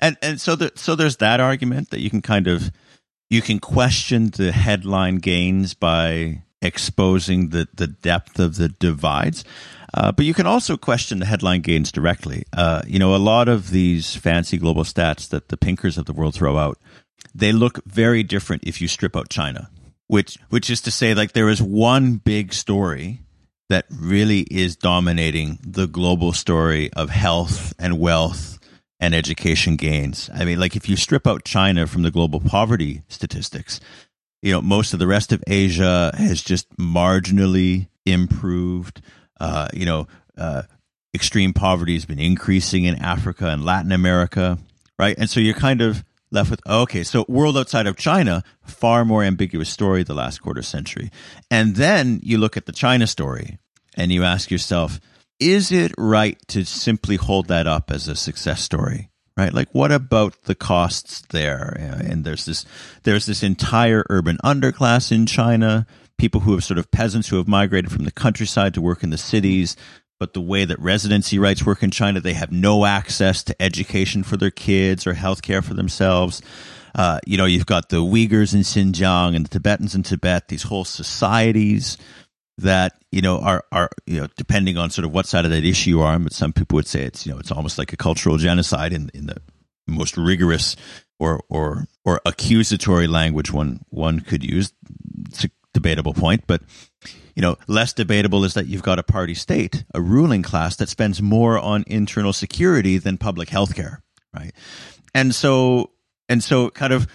And 0.00 0.16
and 0.22 0.40
so 0.40 0.56
the, 0.56 0.72
so 0.74 0.94
there's 0.94 1.18
that 1.18 1.40
argument 1.40 1.90
that 1.90 2.00
you 2.00 2.10
can 2.10 2.22
kind 2.22 2.46
of 2.46 2.70
you 3.30 3.42
can 3.42 3.58
question 3.58 4.30
the 4.30 4.52
headline 4.52 5.16
gains 5.16 5.74
by 5.74 6.42
exposing 6.62 7.50
the 7.50 7.68
the 7.74 7.86
depth 7.86 8.38
of 8.38 8.56
the 8.56 8.68
divides. 8.68 9.44
Uh, 9.94 10.12
but 10.12 10.26
you 10.26 10.34
can 10.34 10.46
also 10.46 10.76
question 10.76 11.18
the 11.18 11.26
headline 11.26 11.62
gains 11.62 11.90
directly. 11.90 12.44
Uh, 12.52 12.82
you 12.86 12.98
know 12.98 13.14
a 13.14 13.16
lot 13.16 13.48
of 13.48 13.70
these 13.70 14.16
fancy 14.16 14.56
global 14.56 14.84
stats 14.84 15.28
that 15.28 15.48
the 15.48 15.56
pinkers 15.56 15.98
of 15.98 16.06
the 16.06 16.12
world 16.12 16.34
throw 16.34 16.56
out 16.56 16.78
they 17.34 17.52
look 17.52 17.82
very 17.84 18.22
different 18.22 18.64
if 18.64 18.80
you 18.80 18.88
strip 18.88 19.16
out 19.16 19.28
china 19.28 19.70
which 20.06 20.38
which 20.48 20.70
is 20.70 20.80
to 20.80 20.90
say 20.90 21.14
like 21.14 21.32
there 21.32 21.48
is 21.48 21.62
one 21.62 22.16
big 22.16 22.52
story 22.52 23.20
that 23.68 23.86
really 23.90 24.40
is 24.50 24.76
dominating 24.76 25.58
the 25.62 25.86
global 25.86 26.32
story 26.32 26.92
of 26.94 27.10
health 27.10 27.74
and 27.78 27.98
wealth 27.98 28.58
and 29.00 29.14
education 29.14 29.76
gains. 29.76 30.30
I 30.34 30.44
mean, 30.44 30.58
like 30.58 30.74
if 30.74 30.88
you 30.88 30.96
strip 30.96 31.26
out 31.26 31.44
China 31.44 31.86
from 31.86 32.02
the 32.02 32.10
global 32.10 32.40
poverty 32.40 33.02
statistics, 33.08 33.80
you 34.42 34.52
know, 34.52 34.62
most 34.62 34.92
of 34.92 34.98
the 34.98 35.06
rest 35.06 35.32
of 35.32 35.42
Asia 35.46 36.12
has 36.16 36.42
just 36.42 36.74
marginally 36.76 37.88
improved. 38.06 39.02
Uh, 39.40 39.68
you 39.72 39.84
know, 39.84 40.06
uh, 40.36 40.62
extreme 41.14 41.52
poverty 41.52 41.94
has 41.94 42.04
been 42.04 42.18
increasing 42.18 42.84
in 42.84 42.96
Africa 42.96 43.48
and 43.48 43.64
Latin 43.64 43.92
America, 43.92 44.58
right? 44.98 45.16
And 45.18 45.28
so 45.28 45.40
you're 45.40 45.54
kind 45.54 45.80
of 45.80 46.04
left 46.30 46.50
with 46.50 46.60
okay, 46.66 47.02
so 47.02 47.24
world 47.28 47.56
outside 47.56 47.86
of 47.86 47.96
China, 47.96 48.42
far 48.62 49.04
more 49.04 49.22
ambiguous 49.22 49.68
story 49.68 50.02
the 50.02 50.14
last 50.14 50.42
quarter 50.42 50.62
century. 50.62 51.10
And 51.50 51.76
then 51.76 52.20
you 52.22 52.38
look 52.38 52.56
at 52.56 52.66
the 52.66 52.72
China 52.72 53.06
story 53.06 53.58
and 53.96 54.12
you 54.12 54.24
ask 54.24 54.50
yourself, 54.50 55.00
is 55.40 55.70
it 55.72 55.92
right 55.96 56.38
to 56.48 56.64
simply 56.64 57.16
hold 57.16 57.48
that 57.48 57.66
up 57.66 57.90
as 57.90 58.08
a 58.08 58.16
success 58.16 58.62
story? 58.62 59.10
Right? 59.36 59.54
Like 59.54 59.68
what 59.72 59.92
about 59.92 60.42
the 60.42 60.56
costs 60.56 61.22
there? 61.30 61.76
And 61.78 62.24
there's 62.24 62.44
this 62.44 62.66
there's 63.04 63.26
this 63.26 63.44
entire 63.44 64.04
urban 64.10 64.36
underclass 64.44 65.12
in 65.12 65.26
China, 65.26 65.86
people 66.18 66.40
who 66.40 66.52
have 66.52 66.64
sort 66.64 66.78
of 66.78 66.90
peasants 66.90 67.28
who 67.28 67.36
have 67.36 67.46
migrated 67.46 67.92
from 67.92 68.04
the 68.04 68.10
countryside 68.10 68.74
to 68.74 68.82
work 68.82 69.04
in 69.04 69.10
the 69.10 69.18
cities 69.18 69.76
but 70.18 70.34
the 70.34 70.40
way 70.40 70.64
that 70.64 70.78
residency 70.80 71.38
rights 71.38 71.64
work 71.64 71.82
in 71.82 71.90
China, 71.90 72.20
they 72.20 72.32
have 72.32 72.50
no 72.50 72.84
access 72.84 73.42
to 73.44 73.62
education 73.62 74.22
for 74.22 74.36
their 74.36 74.50
kids 74.50 75.06
or 75.06 75.14
health 75.14 75.42
care 75.42 75.62
for 75.62 75.74
themselves. 75.74 76.42
Uh, 76.94 77.20
you 77.26 77.36
know, 77.36 77.44
you've 77.44 77.66
got 77.66 77.88
the 77.88 77.98
Uyghurs 77.98 78.54
in 78.54 78.60
Xinjiang 78.60 79.36
and 79.36 79.44
the 79.44 79.50
Tibetans 79.50 79.94
in 79.94 80.02
Tibet, 80.02 80.48
these 80.48 80.64
whole 80.64 80.84
societies 80.84 81.96
that, 82.56 83.00
you 83.12 83.22
know, 83.22 83.38
are, 83.38 83.64
are, 83.70 83.90
you 84.06 84.20
know, 84.20 84.26
depending 84.36 84.76
on 84.76 84.90
sort 84.90 85.04
of 85.04 85.12
what 85.12 85.26
side 85.26 85.44
of 85.44 85.52
that 85.52 85.64
issue 85.64 85.90
you 85.90 86.00
are 86.00 86.18
but 86.18 86.32
some 86.32 86.52
people 86.52 86.74
would 86.74 86.88
say 86.88 87.02
it's, 87.02 87.24
you 87.24 87.32
know, 87.32 87.38
it's 87.38 87.52
almost 87.52 87.78
like 87.78 87.92
a 87.92 87.96
cultural 87.96 88.36
genocide 88.36 88.92
in, 88.92 89.10
in 89.14 89.26
the 89.26 89.40
most 89.86 90.16
rigorous 90.16 90.74
or, 91.20 91.40
or, 91.48 91.86
or 92.04 92.20
accusatory 92.26 93.06
language 93.06 93.52
one, 93.52 93.84
one 93.90 94.20
could 94.20 94.42
use. 94.42 94.72
It's 95.26 95.44
a 95.44 95.50
debatable 95.72 96.14
point, 96.14 96.44
but 96.48 96.62
you 97.38 97.42
know, 97.42 97.56
less 97.68 97.92
debatable 97.92 98.42
is 98.42 98.54
that 98.54 98.66
you've 98.66 98.82
got 98.82 98.98
a 98.98 99.04
party 99.04 99.32
state, 99.32 99.84
a 99.94 100.00
ruling 100.00 100.42
class 100.42 100.74
that 100.74 100.88
spends 100.88 101.22
more 101.22 101.56
on 101.56 101.84
internal 101.86 102.32
security 102.32 102.98
than 102.98 103.16
public 103.16 103.48
health 103.48 103.76
care, 103.76 104.02
right? 104.34 104.50
And 105.14 105.32
so, 105.32 105.92
and 106.28 106.42
so 106.42 106.68
kind 106.70 106.92
of 106.92 107.06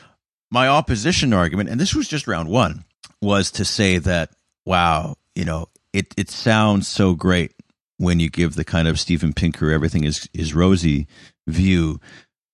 my 0.50 0.70
opposition 0.70 1.34
argument, 1.34 1.68
and 1.68 1.78
this 1.78 1.94
was 1.94 2.08
just 2.08 2.26
round 2.26 2.48
one, 2.48 2.86
was 3.22 3.52
to 3.52 3.66
say 3.66 3.98
that, 3.98 4.32
wow, 4.66 5.18
you 5.36 5.44
know, 5.44 5.68
it, 5.92 6.14
it 6.16 6.30
sounds 6.30 6.88
so 6.88 7.16
great 7.16 7.52
when 7.98 8.22
you 8.22 8.30
give 8.30 8.56
the 8.56 8.64
kind 8.64 8.88
of 8.88 9.02
Steven 9.02 9.34
Pinker, 9.34 9.72
everything 9.72 10.06
is, 10.06 10.30
is 10.34 10.54
rosy 10.54 11.06
view, 11.48 12.00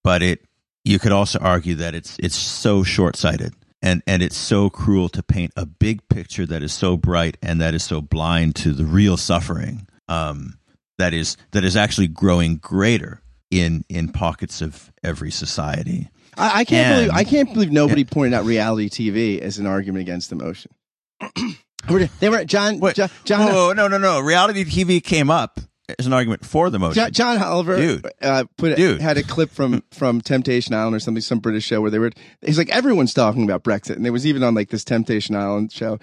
but 0.03 0.23
it, 0.23 0.43
you 0.83 0.97
could 0.97 1.11
also 1.11 1.37
argue 1.37 1.75
that 1.75 1.93
it's, 1.93 2.17
it's 2.17 2.35
so 2.35 2.81
short 2.81 3.15
sighted 3.15 3.53
and 3.81 4.03
and 4.05 4.21
it's 4.21 4.37
so 4.37 4.69
cruel 4.69 5.09
to 5.09 5.23
paint 5.23 5.51
a 5.55 5.65
big 5.65 6.07
picture 6.09 6.45
that 6.45 6.63
is 6.63 6.73
so 6.73 6.97
bright 6.97 7.37
and 7.41 7.61
that 7.61 7.73
is 7.73 7.83
so 7.83 8.01
blind 8.01 8.55
to 8.55 8.73
the 8.73 8.85
real 8.85 9.17
suffering 9.17 9.87
um, 10.07 10.57
that 10.97 11.13
is 11.13 11.37
that 11.51 11.63
is 11.63 11.75
actually 11.75 12.07
growing 12.07 12.57
greater 12.57 13.21
in 13.51 13.83
in 13.89 14.09
pockets 14.09 14.61
of 14.61 14.91
every 15.03 15.31
society. 15.31 16.09
I, 16.37 16.59
I 16.59 16.63
can't 16.65 16.87
and, 16.87 16.95
believe 16.95 17.11
I 17.11 17.23
can't 17.23 17.53
believe 17.53 17.71
nobody 17.71 18.03
pointed 18.03 18.33
out 18.33 18.45
reality 18.45 18.89
TV 18.89 19.39
as 19.39 19.57
an 19.57 19.65
argument 19.65 20.01
against 20.01 20.31
emotion. 20.31 20.71
they 22.19 22.29
were 22.29 22.43
John. 22.45 22.79
Wait, 22.79 22.95
John, 22.95 23.09
John 23.23 23.49
oh 23.51 23.73
no 23.73 23.87
no 23.87 23.97
no! 23.97 24.19
Reality 24.19 24.65
TV 24.65 25.03
came 25.03 25.29
up 25.29 25.59
is 25.97 26.07
an 26.07 26.13
argument 26.13 26.45
for 26.45 26.69
the 26.69 26.79
motion. 26.79 26.95
John, 26.95 27.11
John 27.11 27.41
Oliver 27.41 27.77
dude, 27.77 28.07
uh, 28.21 28.45
put 28.57 28.75
dude. 28.75 29.01
had 29.01 29.17
a 29.17 29.23
clip 29.23 29.51
from 29.51 29.83
from 29.91 30.21
Temptation 30.21 30.73
Island 30.73 30.95
or 30.95 30.99
something, 30.99 31.21
some 31.21 31.39
British 31.39 31.65
show 31.65 31.81
where 31.81 31.91
they 31.91 31.99
were. 31.99 32.11
He's 32.41 32.57
like 32.57 32.69
everyone's 32.69 33.13
talking 33.13 33.43
about 33.43 33.63
Brexit, 33.63 33.95
and 33.95 34.05
it 34.05 34.11
was 34.11 34.25
even 34.25 34.43
on 34.43 34.55
like 34.55 34.69
this 34.69 34.83
Temptation 34.83 35.35
Island 35.35 35.71
show, 35.71 35.99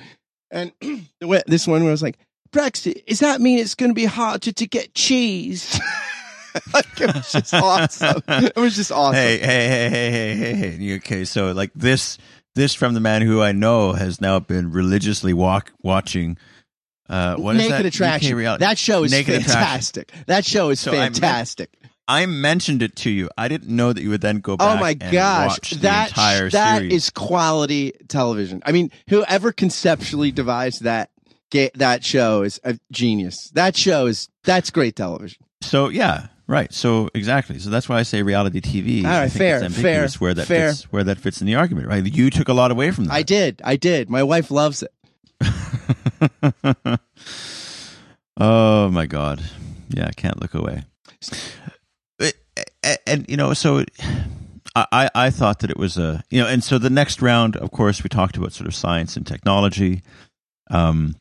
and 0.50 0.72
this 1.46 1.66
one 1.66 1.84
was 1.84 2.02
like 2.02 2.18
Brexit. 2.50 3.04
Does 3.06 3.20
that 3.20 3.40
mean 3.40 3.58
it's 3.58 3.74
going 3.74 3.90
to 3.90 3.94
be 3.94 4.04
harder 4.04 4.52
to 4.52 4.66
get 4.66 4.94
cheese? 4.94 5.78
like 6.74 7.00
it 7.00 7.14
was 7.14 7.32
just 7.32 7.54
awesome. 7.54 8.22
It 8.28 8.56
was 8.56 8.76
just 8.76 8.92
awesome. 8.92 9.14
Hey 9.14 9.38
hey 9.38 9.68
hey 9.68 9.90
hey 9.90 10.10
hey 10.10 10.54
hey 10.54 10.70
hey. 10.76 10.96
Okay, 10.96 11.24
so 11.24 11.52
like 11.52 11.70
this 11.74 12.18
this 12.54 12.74
from 12.74 12.94
the 12.94 13.00
man 13.00 13.22
who 13.22 13.42
I 13.42 13.52
know 13.52 13.92
has 13.92 14.20
now 14.20 14.40
been 14.40 14.72
religiously 14.72 15.32
walk 15.32 15.72
watching 15.82 16.38
uh, 17.08 17.36
what 17.36 17.56
Naked 17.56 17.72
that? 17.72 17.86
Attraction. 17.86 18.38
That 18.58 18.78
show 18.78 19.04
is 19.04 19.12
Naked 19.12 19.44
fantastic. 19.44 20.08
Attraction. 20.08 20.24
That 20.26 20.44
show 20.44 20.70
is 20.70 20.80
so 20.80 20.92
fantastic. 20.92 21.70
I, 22.08 22.22
I, 22.22 22.26
mentioned 22.26 22.82
it 22.82 22.96
to 22.96 23.10
you. 23.10 23.28
I 23.36 23.48
didn't 23.48 23.74
know 23.74 23.92
that 23.92 24.02
you 24.02 24.10
would 24.10 24.20
then 24.20 24.38
go 24.38 24.56
back. 24.56 24.76
Oh 24.76 24.80
my 24.80 24.94
gosh, 24.94 25.70
that 25.70 26.12
that 26.14 26.78
series. 26.78 26.92
is 26.92 27.10
quality 27.10 27.92
television. 28.08 28.62
I 28.64 28.72
mean, 28.72 28.90
whoever 29.08 29.52
conceptually 29.52 30.30
devised 30.30 30.82
that 30.82 31.10
that 31.74 32.04
show 32.04 32.42
is 32.42 32.60
a 32.64 32.78
genius. 32.92 33.50
That 33.50 33.76
show 33.76 34.06
is 34.06 34.28
that's 34.44 34.70
great 34.70 34.96
television. 34.96 35.42
So 35.62 35.88
yeah, 35.88 36.28
right. 36.46 36.72
So 36.72 37.08
exactly. 37.14 37.58
So 37.58 37.70
that's 37.70 37.88
why 37.88 37.98
I 37.98 38.02
say 38.02 38.22
reality 38.22 38.60
TV. 38.60 39.04
All 39.04 39.10
right, 39.10 39.30
fair, 39.30 39.68
fair, 39.70 40.08
where 40.18 40.34
that 40.34 40.46
fair. 40.46 40.72
fits 40.72 40.84
where 40.92 41.04
that 41.04 41.18
fits 41.18 41.40
in 41.40 41.46
the 41.46 41.54
argument. 41.54 41.88
Right. 41.88 42.04
You 42.04 42.30
took 42.30 42.48
a 42.48 42.52
lot 42.52 42.70
away 42.70 42.90
from 42.90 43.06
that. 43.06 43.14
I 43.14 43.22
did. 43.22 43.62
I 43.64 43.76
did. 43.76 44.10
My 44.10 44.22
wife 44.22 44.50
loves 44.50 44.82
it. 44.82 44.92
oh 48.36 48.90
my 48.90 49.06
god. 49.06 49.42
Yeah, 49.88 50.06
I 50.06 50.12
can't 50.12 50.40
look 50.40 50.54
away. 50.54 50.84
And, 53.06 53.28
you 53.28 53.36
know, 53.36 53.52
so 53.52 53.84
I, 54.74 55.10
I 55.14 55.30
thought 55.30 55.60
that 55.60 55.70
it 55.70 55.76
was 55.76 55.98
a 55.98 56.22
you 56.30 56.40
know, 56.40 56.48
and 56.48 56.62
so 56.62 56.78
the 56.78 56.90
next 56.90 57.22
round, 57.22 57.56
of 57.56 57.70
course, 57.70 58.02
we 58.02 58.08
talked 58.08 58.36
about 58.36 58.52
sort 58.52 58.68
of 58.68 58.74
science 58.74 59.16
and 59.16 59.26
technology. 59.26 60.02
Um, 60.70 61.16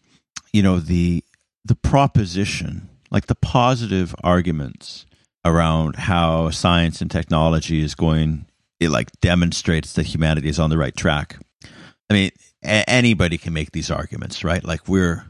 you 0.54 0.62
know, 0.62 0.80
the 0.80 1.24
the 1.64 1.76
proposition, 1.76 2.90
like 3.12 3.28
the 3.28 3.36
positive 3.36 4.16
arguments 4.24 5.06
around 5.44 5.96
how 5.96 6.50
science 6.50 7.02
and 7.02 7.10
technology 7.10 7.82
is 7.82 7.96
going 7.96 8.46
it 8.80 8.90
like 8.90 9.12
demonstrates 9.22 9.94
that 9.94 10.08
humanity 10.08 10.50
is 10.50 10.60
on 10.60 10.70
the 10.70 10.78
right 10.78 10.96
track. 10.96 11.38
I 12.10 12.14
mean, 12.14 12.32
a- 12.66 12.90
anybody 12.90 13.38
can 13.38 13.54
make 13.54 13.72
these 13.72 13.92
arguments, 13.92 14.44
right? 14.44 14.64
Like 14.64 14.88
we're 14.88 15.26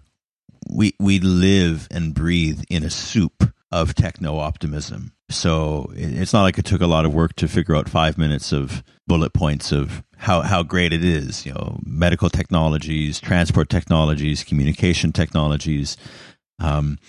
we 0.69 0.95
we 0.99 1.19
live 1.19 1.87
and 1.91 2.13
breathe 2.13 2.63
in 2.69 2.83
a 2.83 2.89
soup 2.89 3.51
of 3.71 3.93
techno 3.93 4.37
optimism. 4.37 5.11
So 5.29 5.91
it's 5.95 6.33
not 6.33 6.43
like 6.43 6.57
it 6.57 6.65
took 6.65 6.81
a 6.81 6.87
lot 6.87 7.05
of 7.05 7.13
work 7.13 7.35
to 7.37 7.47
figure 7.47 7.75
out 7.75 7.89
five 7.89 8.17
minutes 8.17 8.51
of 8.51 8.83
bullet 9.07 9.33
points 9.33 9.71
of 9.71 10.03
how, 10.17 10.41
how 10.41 10.63
great 10.63 10.93
it 10.93 11.03
is. 11.03 11.45
You 11.45 11.53
know, 11.53 11.79
medical 11.83 12.29
technologies, 12.29 13.19
transport 13.19 13.69
technologies, 13.69 14.43
communication 14.43 15.11
technologies. 15.11 15.97
Um, 16.59 16.99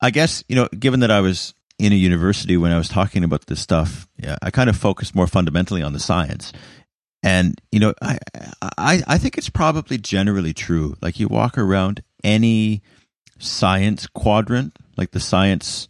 I 0.00 0.10
guess 0.10 0.44
you 0.48 0.56
know, 0.56 0.68
given 0.78 1.00
that 1.00 1.10
I 1.10 1.20
was 1.20 1.54
in 1.78 1.92
a 1.92 1.96
university 1.96 2.56
when 2.56 2.72
I 2.72 2.78
was 2.78 2.88
talking 2.88 3.24
about 3.24 3.46
this 3.46 3.60
stuff, 3.60 4.08
yeah, 4.16 4.36
I 4.42 4.50
kind 4.50 4.70
of 4.70 4.76
focused 4.76 5.14
more 5.14 5.26
fundamentally 5.26 5.82
on 5.82 5.92
the 5.92 6.00
science. 6.00 6.52
And 7.26 7.60
you 7.72 7.80
know, 7.80 7.92
I, 8.00 8.18
I 8.62 9.02
I 9.04 9.18
think 9.18 9.36
it's 9.36 9.50
probably 9.50 9.98
generally 9.98 10.54
true. 10.54 10.94
Like 11.02 11.18
you 11.18 11.26
walk 11.26 11.58
around 11.58 12.04
any 12.22 12.82
science 13.40 14.06
quadrant, 14.06 14.78
like 14.96 15.10
the 15.10 15.18
science 15.18 15.88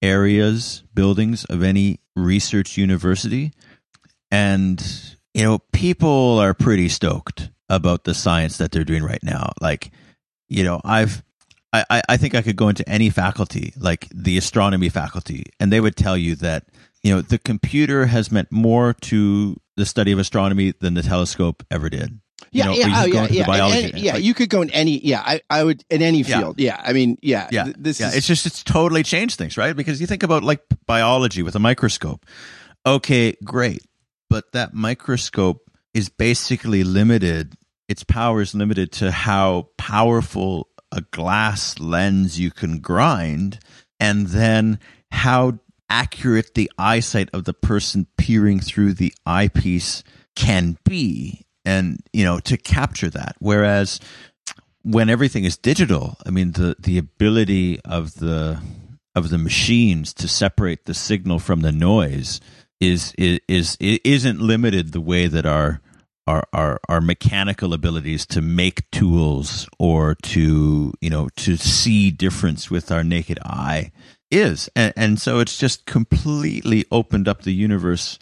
areas, 0.00 0.82
buildings 0.94 1.44
of 1.44 1.62
any 1.62 2.00
research 2.16 2.78
university, 2.78 3.52
and 4.30 4.82
you 5.34 5.42
know, 5.42 5.58
people 5.72 6.38
are 6.38 6.54
pretty 6.54 6.88
stoked 6.88 7.50
about 7.68 8.04
the 8.04 8.14
science 8.14 8.56
that 8.56 8.72
they're 8.72 8.82
doing 8.82 9.02
right 9.02 9.22
now. 9.22 9.52
Like, 9.60 9.90
you 10.48 10.64
know, 10.64 10.80
I've 10.84 11.22
I, 11.70 12.00
I 12.08 12.16
think 12.16 12.34
I 12.34 12.40
could 12.40 12.56
go 12.56 12.70
into 12.70 12.88
any 12.88 13.10
faculty, 13.10 13.74
like 13.76 14.08
the 14.08 14.38
astronomy 14.38 14.88
faculty, 14.88 15.44
and 15.60 15.70
they 15.70 15.82
would 15.82 15.96
tell 15.96 16.16
you 16.16 16.34
that, 16.36 16.64
you 17.02 17.14
know, 17.14 17.20
the 17.20 17.38
computer 17.38 18.06
has 18.06 18.32
meant 18.32 18.50
more 18.50 18.94
to 19.02 19.60
the 19.78 19.86
study 19.86 20.12
of 20.12 20.18
astronomy 20.18 20.74
than 20.80 20.94
the 20.94 21.02
telescope 21.02 21.64
ever 21.70 21.88
did. 21.88 22.20
Yeah, 22.50 22.64
you 22.64 22.70
know, 22.70 22.76
yeah, 22.76 23.02
oh, 23.02 23.06
yeah, 23.06 23.26
yeah. 23.30 23.46
biology. 23.46 23.92
Any, 23.92 24.00
yeah, 24.00 24.14
like, 24.14 24.22
you 24.22 24.34
could 24.34 24.48
go 24.48 24.62
in 24.62 24.70
any. 24.70 24.98
Yeah, 24.98 25.22
I, 25.24 25.40
I 25.50 25.64
would 25.64 25.84
in 25.90 26.02
any 26.02 26.22
field. 26.22 26.58
Yeah, 26.58 26.76
yeah 26.76 26.88
I 26.88 26.92
mean, 26.92 27.18
yeah, 27.20 27.48
yeah. 27.50 27.64
Th- 27.64 27.76
this 27.78 28.00
yeah, 28.00 28.08
is, 28.08 28.16
it's 28.16 28.26
just 28.26 28.46
it's 28.46 28.62
totally 28.62 29.02
changed 29.02 29.38
things, 29.38 29.56
right? 29.56 29.74
Because 29.74 30.00
you 30.00 30.06
think 30.06 30.22
about 30.22 30.42
like 30.42 30.60
biology 30.86 31.42
with 31.42 31.56
a 31.56 31.58
microscope. 31.58 32.24
Okay, 32.86 33.36
great, 33.44 33.82
but 34.30 34.52
that 34.52 34.72
microscope 34.72 35.70
is 35.94 36.08
basically 36.08 36.84
limited. 36.84 37.54
Its 37.88 38.04
power 38.04 38.40
is 38.40 38.54
limited 38.54 38.92
to 38.92 39.10
how 39.10 39.68
powerful 39.76 40.68
a 40.92 41.02
glass 41.02 41.78
lens 41.78 42.38
you 42.38 42.50
can 42.50 42.78
grind, 42.78 43.58
and 44.00 44.28
then 44.28 44.78
how 45.10 45.58
accurate 45.90 46.54
the 46.54 46.70
eyesight 46.78 47.30
of 47.32 47.44
the 47.44 47.54
person 47.54 48.06
peering 48.16 48.60
through 48.60 48.92
the 48.92 49.12
eyepiece 49.24 50.02
can 50.36 50.76
be 50.84 51.46
and 51.64 52.00
you 52.12 52.24
know 52.24 52.38
to 52.40 52.56
capture 52.56 53.10
that. 53.10 53.36
Whereas 53.38 54.00
when 54.82 55.10
everything 55.10 55.44
is 55.44 55.56
digital 55.56 56.16
i 56.24 56.30
mean 56.30 56.52
the 56.52 56.76
the 56.78 56.98
ability 56.98 57.80
of 57.84 58.14
the 58.14 58.60
of 59.14 59.30
the 59.30 59.38
machines 59.38 60.14
to 60.14 60.28
separate 60.28 60.86
the 60.86 60.94
signal 60.94 61.38
from 61.38 61.60
the 61.60 61.72
noise 61.72 62.40
is 62.80 63.12
is 63.18 63.40
is 63.48 63.76
isn't 63.80 64.40
limited 64.40 64.92
the 64.92 65.00
way 65.00 65.26
that 65.26 65.44
our 65.44 65.80
our, 66.26 66.44
our 66.52 66.80
our 66.88 67.00
mechanical 67.00 67.72
abilities 67.74 68.24
to 68.26 68.40
make 68.40 68.90
tools 68.90 69.68
or 69.78 70.14
to 70.14 70.92
you 71.00 71.10
know 71.10 71.28
to 71.36 71.56
see 71.56 72.10
difference 72.10 72.70
with 72.70 72.92
our 72.92 73.02
naked 73.02 73.38
eye 73.44 73.90
is, 74.30 74.68
and, 74.76 74.92
and 74.96 75.20
so 75.20 75.40
it's 75.40 75.58
just 75.58 75.86
completely 75.86 76.84
opened 76.90 77.28
up 77.28 77.42
the 77.42 77.52
universe 77.52 78.18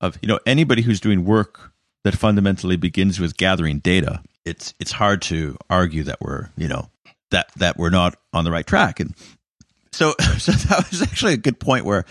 of 0.00 0.18
you 0.22 0.28
know 0.28 0.40
anybody 0.46 0.82
who's 0.82 1.00
doing 1.00 1.24
work 1.24 1.72
that 2.04 2.16
fundamentally 2.16 2.76
begins 2.76 3.20
with 3.20 3.36
gathering 3.36 3.78
data. 3.78 4.22
It's 4.44 4.74
it's 4.80 4.92
hard 4.92 5.22
to 5.22 5.56
argue 5.70 6.02
that 6.04 6.20
we're 6.20 6.50
you 6.56 6.68
know 6.68 6.90
that 7.30 7.48
that 7.56 7.76
we're 7.76 7.90
not 7.90 8.16
on 8.32 8.44
the 8.44 8.50
right 8.50 8.66
track, 8.66 9.00
and 9.00 9.14
so 9.92 10.14
so 10.38 10.52
that 10.52 10.90
was 10.90 11.02
actually 11.02 11.34
a 11.34 11.38
good 11.38 11.60
point 11.60 11.84
where 11.84 12.04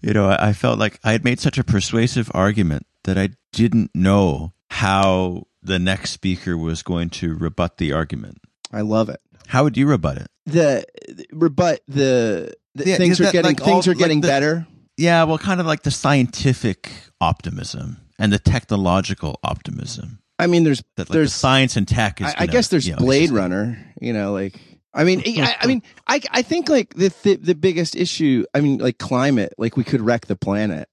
you 0.00 0.12
know 0.12 0.28
I 0.28 0.52
felt 0.52 0.78
like 0.78 0.98
I 1.04 1.12
had 1.12 1.24
made 1.24 1.40
such 1.40 1.58
a 1.58 1.64
persuasive 1.64 2.30
argument 2.34 2.86
that 3.04 3.18
I 3.18 3.30
didn't 3.52 3.90
know 3.94 4.52
how 4.70 5.46
the 5.62 5.78
next 5.78 6.10
speaker 6.10 6.56
was 6.56 6.82
going 6.82 7.10
to 7.10 7.34
rebut 7.34 7.78
the 7.78 7.92
argument. 7.92 8.38
I 8.72 8.82
love 8.82 9.08
it. 9.08 9.20
How 9.48 9.64
would 9.64 9.76
you 9.76 9.86
rebut 9.86 10.18
it? 10.18 10.28
The, 10.52 10.84
rebut 11.32 11.80
the, 11.88 12.54
the 12.74 12.88
Yeah, 12.88 12.96
things 12.96 13.20
are 13.20 13.24
that 13.24 13.32
getting 13.32 13.50
like 13.50 13.60
things 13.62 13.86
all- 13.86 13.92
are 13.92 13.96
getting 13.96 14.18
like 14.18 14.22
the- 14.22 14.28
better. 14.28 14.66
Yeah, 14.96 15.22
well, 15.24 15.38
kind 15.38 15.60
of 15.60 15.66
like 15.66 15.82
the 15.84 15.92
scientific 15.92 16.90
optimism 17.20 17.98
and 18.18 18.32
the 18.32 18.38
technological 18.40 19.38
optimism. 19.44 20.18
I 20.40 20.46
mean, 20.48 20.64
there's 20.64 20.82
That 20.96 21.08
like 21.08 21.14
there's 21.14 21.32
the 21.32 21.38
science 21.38 21.76
and 21.76 21.86
tech 21.86 22.20
is. 22.20 22.26
I, 22.28 22.32
gonna, 22.40 22.52
guess 22.52 22.68
there's 22.68 22.86
you 22.86 22.94
know, 22.94 22.98
Blade 22.98 23.22
just- 23.28 23.32
Runner. 23.34 23.78
You 24.00 24.12
know, 24.12 24.32
like 24.32 24.58
I 24.94 25.04
mean, 25.04 25.22
I, 25.26 25.56
I 25.60 25.66
mean, 25.66 25.82
I 26.06 26.20
I 26.30 26.42
think 26.42 26.68
like 26.68 26.94
the, 26.94 27.12
the 27.22 27.36
the 27.36 27.54
biggest 27.54 27.94
issue. 27.94 28.44
I 28.54 28.60
mean, 28.60 28.78
like 28.78 28.98
climate. 28.98 29.52
Like 29.58 29.76
we 29.76 29.84
could 29.84 30.00
wreck 30.00 30.26
the 30.26 30.36
planet. 30.36 30.88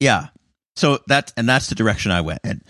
Yeah. 0.00 0.28
So 0.74 0.98
that 1.06 1.32
and 1.36 1.48
that's 1.48 1.68
the 1.68 1.74
direction 1.74 2.10
I 2.12 2.20
went, 2.22 2.40
and 2.44 2.62